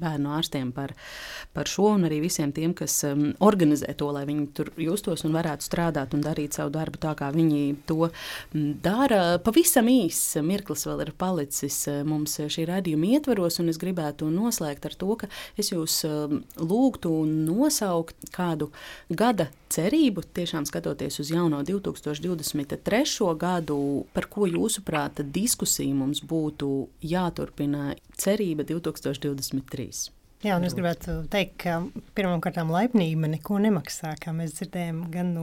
bērnu 0.00 0.32
ārstiem 0.36 0.72
par, 0.76 0.94
par 1.56 1.70
šo 1.70 1.94
un 1.94 2.08
arī 2.08 2.20
visiem 2.24 2.52
tiem, 2.56 2.74
kas 2.76 2.98
um, 3.08 3.30
organizē 3.44 3.94
to, 3.98 4.10
lai 4.14 4.24
viņi 4.28 4.46
tur 4.56 4.72
justos 4.80 5.24
un 5.28 5.36
varētu 5.36 5.66
strādāt 5.66 6.16
un 6.16 6.24
darīt 6.24 6.58
savu 6.58 6.72
darbu 6.74 7.00
tā, 7.02 7.14
kā 7.18 7.30
viņi 7.34 7.62
to 7.88 8.10
dara. 8.84 9.38
Pavisam 9.44 9.90
īss 9.92 10.38
mirklis 10.44 10.86
vēl 10.88 11.04
ir 11.06 11.14
palicis 11.20 11.82
mums 12.08 12.38
šī 12.40 12.66
raidījuma 12.70 13.14
ietvaros, 13.16 13.60
un 13.62 13.72
es 13.72 13.80
gribētu 13.80 14.30
noslēgt 14.32 14.90
ar 14.90 14.98
to, 15.00 15.14
ka 15.22 15.30
es 15.60 15.72
jūs 15.72 16.02
um, 16.08 16.40
lūgtu 16.60 17.14
nosaukt 17.28 18.30
kādu 18.34 18.70
gada 19.10 19.50
cerību, 19.70 20.24
tiešām 20.34 20.66
skatoties 20.68 21.20
uz 21.22 21.30
jauno 21.32 21.62
2023. 21.66 23.28
gadu, 23.38 23.78
par 24.14 24.26
ko 24.32 24.48
jūsuprāt 24.50 25.22
diskusija 25.34 25.94
mums 25.94 26.22
būtu 26.26 26.70
jāturpina 27.06 27.94
cerība 28.18 28.66
2023? 28.68 29.89
Jā, 30.40 30.54
un 30.56 30.64
es 30.64 30.72
gribētu 30.72 31.18
teikt, 31.28 31.58
ka 31.60 31.74
pirmkārt, 32.16 32.56
laipnība 32.64 33.28
neko 33.28 33.58
nemaksā. 33.60 34.14
Kā 34.22 34.32
mēs 34.32 34.54
dzirdējām, 34.56 35.02
gan 35.12 35.34
no 35.36 35.42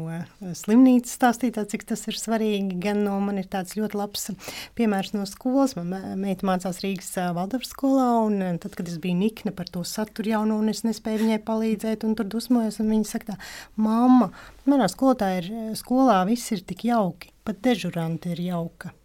slimnīcas 0.57 1.13
stāstītā, 1.19 1.67
cik 1.69 1.85
tas 1.91 2.01
ir 2.09 2.17
svarīgi, 2.17 2.79
gan 2.81 3.03
no 3.05 3.19
man 3.21 3.37
ir 3.37 3.45
tāds 3.45 3.77
ļoti 3.77 3.99
labs 3.99 4.31
piemērs 4.79 5.13
no 5.13 5.27
skolas. 5.29 5.77
Manā 5.77 6.15
meita 6.17 6.49
mācās 6.49 6.81
Rīgas 6.81 7.13
Valdavas 7.37 7.69
skolā, 7.75 8.09
un 8.25 8.57
tad, 8.57 8.73
kad 8.73 8.89
es 8.89 8.97
biju 9.03 9.21
nikna 9.21 9.53
par 9.53 9.69
to 9.69 9.85
saturu 9.85 10.33
jauno, 10.33 10.57
un 10.57 10.73
es 10.73 10.81
nespēju 10.87 11.27
viņai 11.27 11.43
palīdzēt, 11.45 12.07
un 12.07 12.17
tur 12.17 12.33
dusmojos, 12.33 12.81
un 12.81 12.89
viņa 12.95 13.11
saka 13.13 13.37
mamma, 13.77 14.31
manā 14.65 14.89
skolotāja 14.89 15.43
ir, 15.43 15.51
skolā 15.77 16.23
viss 16.25 16.49
ir 16.57 16.65
tik 16.65 16.87
jauki, 16.89 17.29
pat 17.45 17.61
dežuranti 17.69 18.33
ir 18.33 18.47
jauka. 18.49 18.97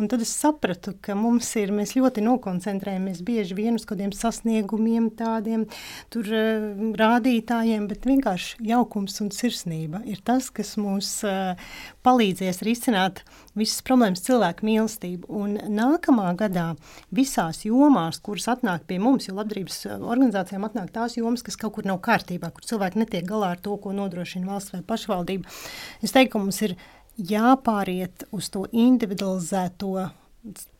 Un 0.00 0.08
tad 0.08 0.22
es 0.24 0.30
sapratu, 0.32 0.94
ka 1.04 1.12
mums 1.18 1.50
ir, 1.60 1.68
mēs 1.74 1.92
ļoti 1.98 2.22
nokoncentrējamies 2.24 3.18
bieži 3.26 3.56
vien 3.58 3.76
uz 3.76 3.84
kādiem 3.88 4.08
sasniegumiem, 4.16 5.10
tādiem 5.18 5.66
tur 6.12 6.30
uh, 6.32 6.64
rādītājiem, 6.96 7.84
bet 7.90 8.08
vienkārši 8.08 8.64
jaukums 8.70 9.20
un 9.20 9.28
sirsnība 9.36 10.00
ir 10.08 10.22
tas, 10.24 10.48
kas 10.54 10.78
mums 10.80 11.10
uh, 11.28 11.60
palīdzēs 12.06 12.62
risināt 12.64 13.20
visas 13.58 13.82
problēmas 13.84 14.24
cilvēku 14.24 14.64
mīlestību. 14.64 15.28
Un 15.28 15.58
nākamā 15.76 16.30
gadā 16.40 16.70
visās 17.12 17.60
jomās, 17.66 18.22
kuras 18.24 18.48
atnāk 18.54 18.86
pie 18.88 18.96
mums, 19.02 19.28
jo 19.28 19.36
labdarības 19.36 19.78
eh, 19.90 19.98
organizācijām 20.00 20.64
atnāk 20.68 20.88
tās 20.94 21.18
jomas, 21.18 21.44
kas 21.44 21.60
kaut 21.60 21.76
kur 21.76 21.88
nav 21.88 22.00
kārtībā, 22.04 22.52
kur 22.54 22.64
cilvēki 22.68 23.04
netiek 23.04 23.28
galā 23.28 23.52
ar 23.56 23.62
to, 23.62 23.76
ko 23.76 23.92
nodrošina 23.96 24.48
valsts 24.48 24.72
vai 24.72 24.82
pašvaldība, 24.88 25.60
es 26.00 26.16
teiktu, 26.16 26.34
ka 26.34 26.42
mums 26.42 26.62
ir 26.64 26.76
jāpāriet 27.18 28.26
uz 28.32 28.48
to 28.52 28.64
individualizēto 28.72 30.08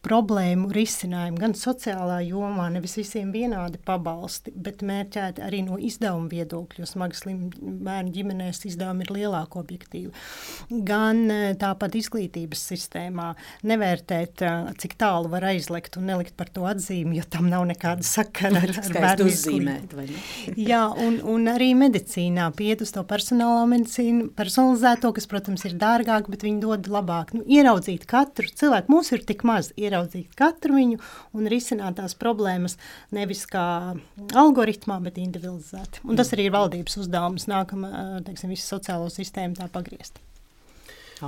problēmu 0.02 0.70
risinājumu 0.74 1.38
gan 1.38 1.54
sociālā 1.56 2.18
jomā, 2.26 2.66
nevis 2.74 2.96
visiem 2.98 3.30
vienādi 3.34 3.78
pabalsti, 3.86 4.52
bet 4.54 4.82
mērķēti 4.86 5.42
arī 5.46 5.62
no 5.66 5.78
izdevuma 5.78 6.26
viedokļa, 6.32 6.82
jo 6.82 6.88
smagi 6.90 7.18
slimu 7.20 7.50
bērnu 7.86 8.10
ģimenēs 8.16 8.64
izdevumi 8.66 9.06
ir 9.06 9.12
lielāki 9.16 9.60
objektīvi. 9.60 10.10
Gan 10.88 11.22
e, 11.30 11.38
tāpat 11.60 11.94
izglītības 12.00 12.64
sistēmā 12.72 13.28
nevērtēt, 13.68 14.42
e, 14.42 14.54
cik 14.82 14.96
tālu 15.00 15.30
var 15.32 15.46
aizlikt 15.52 15.98
un 16.00 16.10
nelikt 16.10 16.34
par 16.38 16.50
to 16.50 16.66
atzīmi, 16.66 17.20
jo 17.20 17.28
tam 17.30 17.46
nav 17.52 17.68
nekāda 17.70 18.06
sakara 18.06 18.64
ar, 18.66 18.74
ar 18.82 18.98
bērnu 18.98 19.28
uzzīmēt. 19.30 19.96
Jā, 20.72 20.82
un, 20.98 21.20
un 21.30 21.46
arī 21.52 21.72
medicīnā 21.78 22.48
piet 22.58 22.82
uz 22.82 22.90
to 22.96 23.06
personālā 23.06 23.62
medicīnu, 23.70 24.32
personalizēto, 24.38 25.14
kas, 25.14 25.30
protams, 25.30 25.62
ir 25.68 25.78
dārgāk, 25.78 26.26
bet 26.32 26.42
viņi 26.46 26.62
dod 26.66 26.90
labāk. 26.90 27.36
Nu, 27.38 27.46
ieraudzīt 27.46 28.08
katru 28.10 28.50
cilvēku, 28.50 28.90
mums 28.90 29.14
ir 29.14 29.22
tik 29.28 29.46
maz 29.46 29.70
ieraudzīt 29.92 30.34
katru 30.38 30.80
viņu 30.80 30.98
un 31.36 31.48
risināt 31.52 32.00
tās 32.00 32.16
problēmas 32.18 32.78
nevis 33.14 33.44
kā 33.50 33.94
algoritmā, 34.32 34.98
bet 35.04 35.20
individualizēti. 35.22 36.02
Un 36.08 36.18
tas 36.18 36.32
arī 36.34 36.48
ir 36.48 36.56
valdības 36.56 36.98
uzdevums 37.04 37.48
nākamā, 37.52 37.92
teiksim, 38.26 38.52
visu 38.56 38.66
sociālo 38.74 39.12
sistēmu 39.12 39.60
tā 39.60 39.68
pagriezt. 39.72 40.22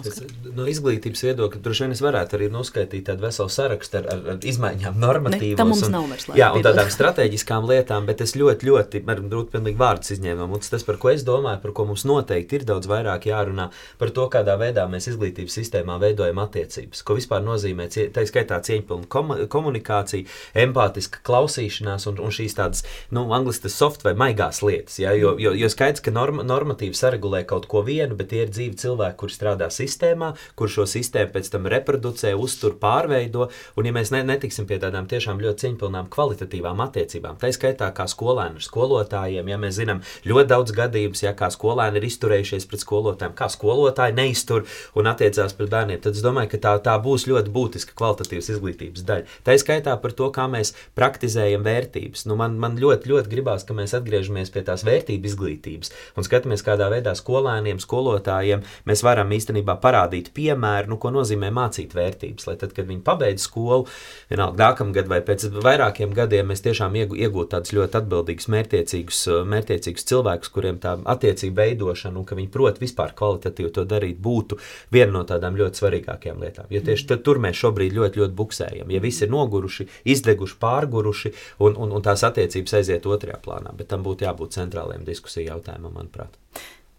Es, 0.03 0.21
no 0.57 0.67
izglītības 0.71 1.23
viedokļa 1.29 1.61
droši 1.63 1.85
vien 1.85 1.95
es 1.95 2.01
varētu 2.03 2.39
arī 2.39 2.49
noskaidrot 2.53 3.07
tādu 3.07 3.23
veselu 3.23 3.53
sarakstu 3.53 4.01
ar, 4.01 4.09
ar, 4.11 4.23
ar 4.35 4.47
izmaiņām, 4.51 4.97
normatīvām. 5.01 5.59
Tā 5.61 5.67
mums 5.69 5.85
un, 5.87 5.93
nav 5.95 6.09
vairs 6.11 6.27
laika. 6.29 6.39
Jā, 6.41 6.49
un 6.57 6.65
tādām 6.67 6.91
strateģiskām 6.91 7.69
lietām, 7.71 8.09
bet 8.09 8.23
es 8.25 8.35
ļoti, 8.39 8.69
ļoti, 8.69 9.03
man 9.07 9.29
grūti 9.31 9.55
pilnīgi 9.55 9.79
vārdus 9.81 10.15
izņēmām. 10.17 10.55
Un 10.57 10.65
tas, 10.65 10.85
par 10.87 10.99
ko 11.03 11.13
es 11.13 11.25
domāju, 11.27 11.61
par 11.63 11.75
ko 11.77 11.87
mums 11.91 12.05
noteikti 12.09 12.59
ir 12.59 12.67
daudz 12.69 12.91
vairāk 12.91 13.29
jārunā, 13.31 13.69
par 14.01 14.13
to, 14.17 14.27
kādā 14.33 14.57
veidā 14.61 14.87
mēs 14.91 15.09
izglītības 15.13 15.59
sistēmā 15.61 15.99
veidojam 16.03 16.43
attiecības. 16.43 17.05
Ko 17.07 17.19
vispār 17.19 17.45
nozīmē, 17.47 17.89
tā 18.15 18.27
skaitā 18.29 18.59
cieņpilna 18.67 19.47
komunikācija, 19.53 20.29
empātiska 20.65 21.23
klausīšanās 21.27 22.09
un, 22.11 22.21
un 22.25 22.35
šīs 22.35 22.59
tādas, 22.59 22.85
nu, 23.15 23.27
angliski 23.37 23.69
tas 23.69 23.79
soft 23.79 24.07
vai 24.07 24.17
maigās 24.19 24.63
lietas. 24.67 24.99
Ja? 25.03 25.15
Jo, 25.19 25.37
jo, 25.41 25.55
jo 25.59 25.71
skaidrs, 25.73 26.03
ka 26.05 26.15
norma, 26.15 26.45
normatīvi 26.47 26.99
saregulē 26.99 27.45
kaut 27.49 27.69
ko 27.71 27.85
vienu, 27.87 28.19
bet 28.19 28.33
tie 28.33 28.45
ir 28.45 28.53
dzīvi 28.55 28.79
cilvēki, 28.81 29.19
kuri 29.21 29.37
strādā 29.37 29.71
sistēmā 29.71 29.84
sistēmā, 29.85 30.33
kur 30.59 30.73
šo 30.73 30.87
sistēmu 30.89 31.35
pēc 31.35 31.51
tam 31.53 31.69
reproducē, 31.71 32.35
uztur, 32.35 32.77
pārveido. 32.81 33.49
Un, 33.79 33.89
ja 33.89 33.95
mēs 33.95 34.13
ne, 34.15 34.23
netiksim 34.27 34.69
pie 34.69 34.81
tādām 34.83 35.09
tiešām 35.11 35.41
ļoti 35.43 35.67
cieņpilnām, 35.67 36.11
kvalitatīvām 36.13 36.83
attiecībām, 36.87 37.39
tā 37.41 37.53
skaitā 37.55 37.91
kā 37.97 38.07
skolēni 38.11 38.61
ar 38.61 38.67
skolotājiem, 38.67 39.51
ja 39.53 39.61
mēs 39.61 39.79
zinām 39.79 40.03
ļoti 40.27 40.51
daudz 40.51 40.75
gadījumus, 40.77 41.25
ja 41.25 41.35
kā 41.37 41.51
skolēni 41.53 42.01
ir 42.01 42.09
izturējušies 42.09 42.69
pret 42.71 42.85
skolotājiem, 42.85 43.37
kā 43.39 43.49
skolotāji 43.53 44.17
neiztur 44.19 44.67
un 44.99 45.11
attiecās 45.11 45.57
pret 45.57 45.73
bērniem, 45.73 46.03
tad 46.05 46.19
es 46.19 46.25
domāju, 46.25 46.53
ka 46.55 46.63
tā, 46.67 46.75
tā 46.89 46.97
būs 47.03 47.27
ļoti 47.31 47.53
būtiska 47.55 47.97
kvalitatīvas 47.99 48.51
izglītības 48.55 49.07
daļa. 49.09 49.39
Tā 49.47 49.57
skaitā 49.61 49.97
par 50.03 50.15
to, 50.17 50.29
kā 50.35 50.47
mēs 50.51 50.75
praktizējam 50.99 51.65
vērtības. 51.67 52.27
Nu, 52.29 52.37
man, 52.41 52.59
man 52.61 52.77
ļoti, 52.81 53.11
ļoti 53.11 53.33
gribās, 53.33 53.65
ka 53.65 53.77
mēs 53.77 53.97
atgriežamies 53.97 54.53
pie 54.55 54.65
tās 54.67 54.85
vērtību 54.87 55.31
izglītības 55.31 55.93
un 56.19 56.27
skatāmies, 56.27 56.65
kādā 56.67 56.91
veidā 56.93 57.15
skolēniem, 57.17 57.81
skolotājiem 57.83 58.65
mēs 58.89 59.05
varam 59.07 59.33
īstenībā 59.33 59.64
parādīt 59.81 60.31
piemēru, 60.37 60.93
nu, 60.93 60.99
ko 61.01 61.11
nozīmē 61.15 61.49
mācīt 61.55 61.95
vērtības. 61.97 62.47
Lai 62.49 62.57
tad, 62.61 62.75
kad 62.77 62.89
viņi 62.89 63.03
pabeidz 63.07 63.47
skolu, 63.49 63.87
vienalga 64.31 64.61
nākamgad 64.69 65.09
vai 65.11 65.21
pēc 65.25 65.47
vairākiem 65.65 66.13
gadiem, 66.17 66.51
mēs 66.51 66.65
tiešām 66.67 66.97
iegūtu 67.01 67.49
tādus 67.55 67.75
ļoti 67.77 67.99
atbildīgus, 68.01 68.49
mērķiecīgus, 68.55 69.23
mērķiecīgus 69.55 70.09
cilvēkus, 70.11 70.53
kuriem 70.55 70.81
tā 70.83 70.97
attiecība 71.15 71.65
veidošana 71.65 72.21
un 72.21 72.29
ka 72.29 72.39
viņi 72.39 72.53
prot 72.53 72.81
vispār 72.83 73.17
kvalitatīvi 73.17 73.73
to 73.75 73.87
darīt, 73.89 74.21
būtu 74.23 74.61
viena 74.95 75.17
no 75.17 75.25
tādām 75.29 75.59
ļoti 75.59 75.83
svarīgākajām 75.83 76.45
lietām. 76.45 76.71
Jo 76.75 76.85
tieši 76.85 77.21
tur 77.25 77.41
mēs 77.43 77.59
šobrīd 77.63 77.97
ļoti, 77.97 78.23
ļoti 78.23 78.39
buksējam. 78.39 78.93
Ja 78.95 79.03
visi 79.05 79.25
ir 79.27 79.33
noguruši, 79.35 79.89
izdeguši, 80.15 80.61
pārguruši 80.61 81.35
un, 81.65 81.77
un, 81.77 81.97
un 81.97 82.05
tās 82.05 82.27
attiecības 82.27 82.79
aiziet 82.81 83.07
otrajā 83.09 83.41
plānā, 83.45 83.75
bet 83.77 83.93
tam 83.93 84.05
būtu 84.07 84.29
jābūt 84.29 84.59
centrālajiem 84.59 85.07
diskusiju 85.09 85.53
jautājumam, 85.53 85.95
manuprāt 85.95 86.41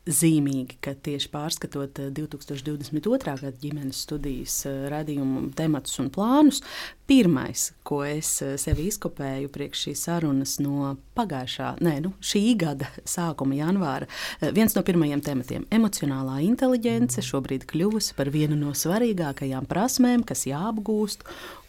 zīmīgi, 0.06 0.78
ka 0.86 0.94
tieši 0.94 1.30
pārskatot 1.34 2.00
2022. 2.14 3.16
Eh, 3.16 3.40
gada 3.42 3.58
ģimenes 3.62 4.04
studijas 4.06 4.60
eh, 4.70 4.86
radījumu 4.94 5.50
tematus 5.58 5.98
un 6.04 6.12
plānus, 6.14 6.62
pirmais, 7.10 7.72
ko 7.86 8.04
es 8.06 8.30
eh, 8.46 8.54
sev 8.62 8.82
izkopēju 8.84 9.50
priekš 9.54 9.88
šīs 9.88 10.04
sarunas 10.06 10.58
no 10.62 10.94
pagājušā, 11.18 11.72
nē, 11.86 11.96
nu, 12.06 12.14
šī 12.22 12.44
gada 12.62 12.92
sākuma 13.16 13.58
janvāra, 13.58 14.10
viens 14.54 14.78
no 14.78 14.86
pirmajiem 14.86 15.26
tematiem- 15.26 15.66
emocionālā 15.80 16.38
inteligence 16.46 17.26
šobrīd 17.26 17.66
kļuvusi 17.72 18.14
par 18.18 18.30
vienu 18.30 18.60
no 18.60 18.76
svarīgākajām 18.78 19.66
prasmēm, 19.72 20.26
kas 20.28 20.46
jāapgūst, 20.46 21.26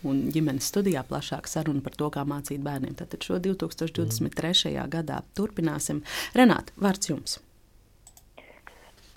un 0.07 0.27
ģimenes 0.31 0.69
studijā 0.69 1.03
plašāk 1.09 1.49
saruna 1.49 1.81
par 1.83 1.97
to, 1.97 2.13
kā 2.13 2.23
mācīt 2.29 2.61
bērniem. 2.63 2.95
Tātad 3.01 3.25
šo 3.27 3.41
2023. 3.43 4.77
gadā 4.93 5.23
turpināsim. 5.35 6.05
Renāt, 6.37 6.71
vārds 6.77 7.11
jums! 7.11 7.41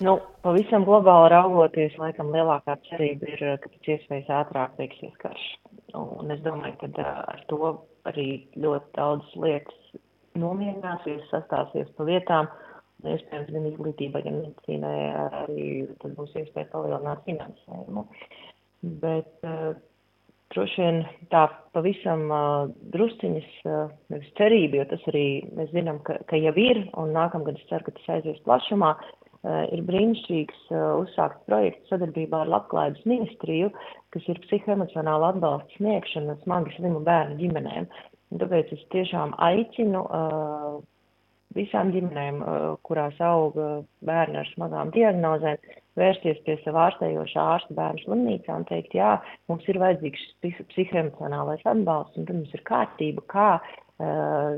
Nu, 0.00 0.14
pavisam 0.40 0.86
globāli 0.88 1.28
raugoties, 1.34 1.96
laikam 2.00 2.30
lielākā 2.32 2.78
cerība 2.86 3.26
ir, 3.34 3.42
ka 3.60 3.68
pēc 3.68 3.88
iespējas 3.94 4.30
ātrāk 4.38 4.78
beigsies 4.78 5.12
karš. 5.20 5.42
Un 5.98 6.32
es 6.32 6.40
domāju, 6.40 6.78
ka 6.80 7.04
ar 7.04 7.42
to 7.50 7.74
arī 8.08 8.24
ļoti 8.56 8.96
daudz 8.96 9.34
lietas 9.42 10.00
nomierināsies, 10.40 11.26
sastāsies 11.28 11.92
pa 11.98 12.08
vietām. 12.08 12.48
Iespējams, 13.00 13.52
gan 13.52 13.68
izglītībai, 13.68 14.24
gan 14.24 14.40
medicīnai 14.40 14.96
arī 15.42 15.68
būs 16.16 16.34
iespēja 16.36 16.68
palielināt 16.72 17.22
finansējumu. 17.28 18.08
Bet 19.04 19.48
uh, 19.48 19.70
droši 20.52 20.84
vien 20.84 21.04
tā 21.32 21.46
pavisam 21.76 22.26
uh, 22.28 22.72
drusciņas 22.96 23.54
uh, 23.68 23.94
nevis 24.12 24.32
cerība, 24.40 24.80
jo 24.80 24.90
tas 24.92 25.08
arī 25.12 25.24
mēs 25.56 25.72
zinām, 25.76 26.00
ka, 26.08 26.20
ka 26.28 26.40
jau 26.40 26.56
ir, 26.60 26.86
un 27.00 27.16
nākamgad 27.16 27.60
es 27.60 27.72
ceru, 27.72 27.88
ka 27.88 27.96
tas 27.96 28.12
aizies 28.18 28.44
plašumā, 28.48 28.94
Eh, 28.96 29.19
ir 29.48 29.82
brīnišķīgs 29.88 30.68
eh, 30.68 30.84
uzsākts 31.00 31.46
projekts 31.48 31.88
sadarbībā 31.92 32.42
ar 32.44 32.52
Labklājības 32.54 33.06
ministriju, 33.08 33.70
kas 34.14 34.28
ir 34.28 34.40
psihoemocionāla 34.44 35.32
atbalsta 35.34 35.78
sniegšana 35.78 36.36
smagi 36.44 36.76
slimu 36.76 37.00
bērnu 37.06 37.38
ģimenēm. 37.40 37.88
Tāpēc 38.40 38.74
es 38.76 38.82
tiešām 38.92 39.32
aicinu 39.42 40.04
uh, 40.06 40.76
visām 41.56 41.88
ģimenēm, 41.90 42.36
kurās 42.86 43.16
aug 43.26 43.56
bērni 44.06 44.38
ar 44.38 44.50
smagām 44.52 44.92
diagnozēm, 44.94 45.58
vērsties 45.98 46.38
pie 46.46 46.54
sava 46.62 46.84
ārstējošā 46.86 47.46
ārsta 47.56 47.74
bērnu 47.74 48.04
slimnīcā 48.04 48.60
un 48.60 48.68
teikt, 48.68 48.94
jā, 48.94 49.16
mums 49.50 49.66
ir 49.66 49.80
vajadzīgs 49.82 50.28
psihoemocionālais 50.70 51.66
atbalsts, 51.66 52.20
un 52.20 52.28
tad 52.28 52.38
mums 52.38 52.54
ir 52.54 52.62
kārtība, 52.70 53.26
kā 53.34 53.48
Eh, 53.58 53.89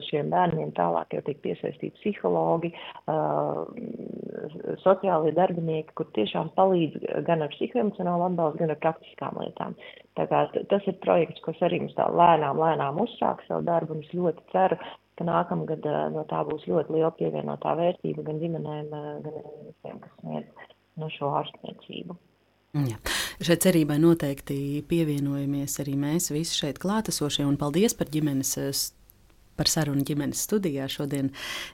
šiem 0.06 0.30
bērniem 0.32 0.70
tālāk 0.76 1.16
jau 1.16 1.22
tiek 1.26 1.40
piesaistīti 1.42 1.98
psihologi, 1.98 2.70
eh, 3.10 4.76
sociālie 4.84 5.32
darbinieki, 5.34 5.94
kur 5.98 6.06
tiešām 6.16 6.52
palīdz 6.56 7.24
gan 7.26 7.42
ar 7.42 7.50
psihoemocionālu 7.54 8.28
atbalstu, 8.28 8.62
gan 8.62 8.74
ar 8.74 8.80
praktiskām 8.84 9.40
lietām. 9.42 9.76
Tā 10.16 10.28
kā 10.30 10.44
tas 10.70 10.86
ir 10.86 10.98
projekts, 11.04 11.42
kas 11.44 11.58
arī 11.60 11.80
mums 11.82 11.96
tā 11.98 12.06
lēnām, 12.06 12.60
lēnām 12.62 13.00
uzsāk 13.02 13.42
savu 13.48 13.66
darbu, 13.66 13.96
un 13.96 14.04
es 14.06 14.12
ļoti 14.14 14.46
ceru, 14.52 14.78
ka 15.18 15.24
nākamgad 15.24 15.86
eh, 15.86 16.02
no 16.14 16.26
tā 16.30 16.44
būs 16.46 16.68
ļoti 16.68 16.98
liela 16.98 17.12
pievienotā 17.18 17.76
vērtība 17.82 18.22
gan 18.28 18.42
ģimenēm, 18.42 18.90
gan 19.26 19.40
visiem, 19.66 19.98
kas 19.98 20.12
sniedz 20.20 20.68
no 20.96 21.08
šo 21.10 21.34
ārstniecību. 21.40 22.16
Ja. 22.72 22.96
Šai 23.44 23.58
cerībai 23.60 23.98
noteikti 24.00 24.80
pievienojamies 24.88 25.74
arī 25.82 25.92
mēs 26.00 26.30
visi 26.32 26.56
šeit 26.56 26.78
klātesošie, 26.80 27.44
un 27.44 27.58
paldies 27.60 27.92
par 27.92 28.08
ģimenes 28.08 28.54
Par 29.52 29.68
sarunu 29.68 30.00
ģimenes 30.08 30.40
studijā. 30.46 30.86
Šodien 30.88 31.28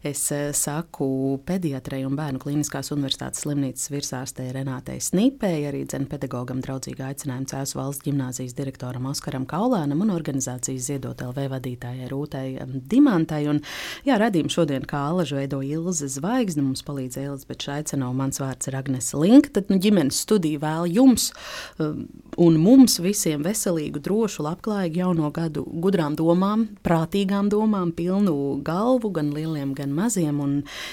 es 0.07 0.25
eh, 0.35 0.49
saku 0.57 1.39
pediatrei 1.47 2.01
un 2.07 2.17
bērnu 2.19 2.41
klīniskās 2.43 2.91
universitātes 2.91 3.45
slimnīcas 3.45 3.87
virsārstei 3.93 4.49
Renātei 4.57 4.99
Snipei, 5.03 5.63
arī 5.69 5.85
dzene 5.87 6.09
pedagogam 6.11 6.59
draudzīgu 6.65 7.05
aicinājumu 7.07 7.47
Cēzu 7.53 7.79
valsts 7.79 8.03
ģimnāzijas 8.09 8.57
direktoram 8.59 9.07
Oskaram 9.13 9.47
Kaulēnam 9.47 10.03
un 10.03 10.11
organizācijas 10.11 10.89
ziedot 10.91 11.23
LV 11.23 11.45
vadītājai 11.55 12.09
Rūtai 12.11 12.47
Dimantai. 12.91 13.45
Un, 13.53 13.63
jā, 14.09 14.19
radījumu 14.19 14.51
šodien 14.51 14.89
kā 14.89 15.05
alažu 15.13 15.39
veido 15.39 15.63
Ilze 15.63 16.11
Zvaigzne, 16.11 16.67
mums 16.67 16.83
palīdzēja 16.89 17.31
Elizabete 17.31 17.69
Šaicenova, 17.69 18.17
mans 18.25 18.43
vārds 18.43 18.73
ir 18.73 18.79
Agnese 18.81 19.23
Linka, 19.23 19.55
tad 19.55 19.71
nu, 19.71 19.79
ģimenes 19.79 20.19
studija 20.27 20.65
vēl 20.67 20.91
jums 20.99 21.31
um, 21.79 22.09
un 22.43 22.59
mums 22.59 22.99
visiem 23.07 23.47
veselīgu, 23.47 24.03
drošu, 24.03 24.43
labklājīgu 24.49 25.05
jauno 25.05 25.31
gadu 25.35 25.63
gudrām 25.79 26.19
domām, 26.19 26.67
prātīgām 26.83 27.47
domām 27.55 27.68
domām, 27.69 27.93
pilnu 27.93 28.63
galvu, 28.65 29.11
gan 29.13 29.33
lieliem, 29.35 29.75
gan 29.77 29.93
maziem. 29.93 30.39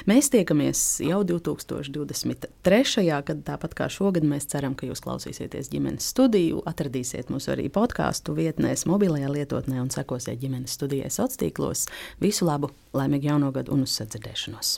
Mēs 0.09 0.30
tiekamies 0.34 1.01
jau 1.05 1.23
2023. 1.23 3.05
gadā, 3.26 3.41
tāpat 3.45 3.76
kā 3.78 3.89
šogad. 3.89 4.26
Mēs 4.26 4.49
ceram, 4.51 4.76
ka 4.76 4.88
jūs 4.89 5.03
klausīsieties 5.05 5.71
ģimenes 5.71 6.09
studiju, 6.11 6.63
atradīsiet 6.65 7.32
mūs 7.32 7.47
arī 7.53 7.69
podkāstu 7.69 8.36
vietnēs, 8.36 8.88
mobilajā 8.89 9.30
lietotnē 9.32 9.82
un 9.82 9.91
sekosiet 9.93 10.41
ģimenes 10.41 10.76
studijai 10.76 11.09
sociālos 11.09 11.39
tīklos. 11.41 11.86
Visu 12.21 12.47
labu, 12.47 12.71
laimīgu 12.95 13.32
jauno 13.32 13.53
gadu 13.55 13.76
un 13.76 13.86
uz 13.86 13.95
sadzirdēšanos! 13.99 14.73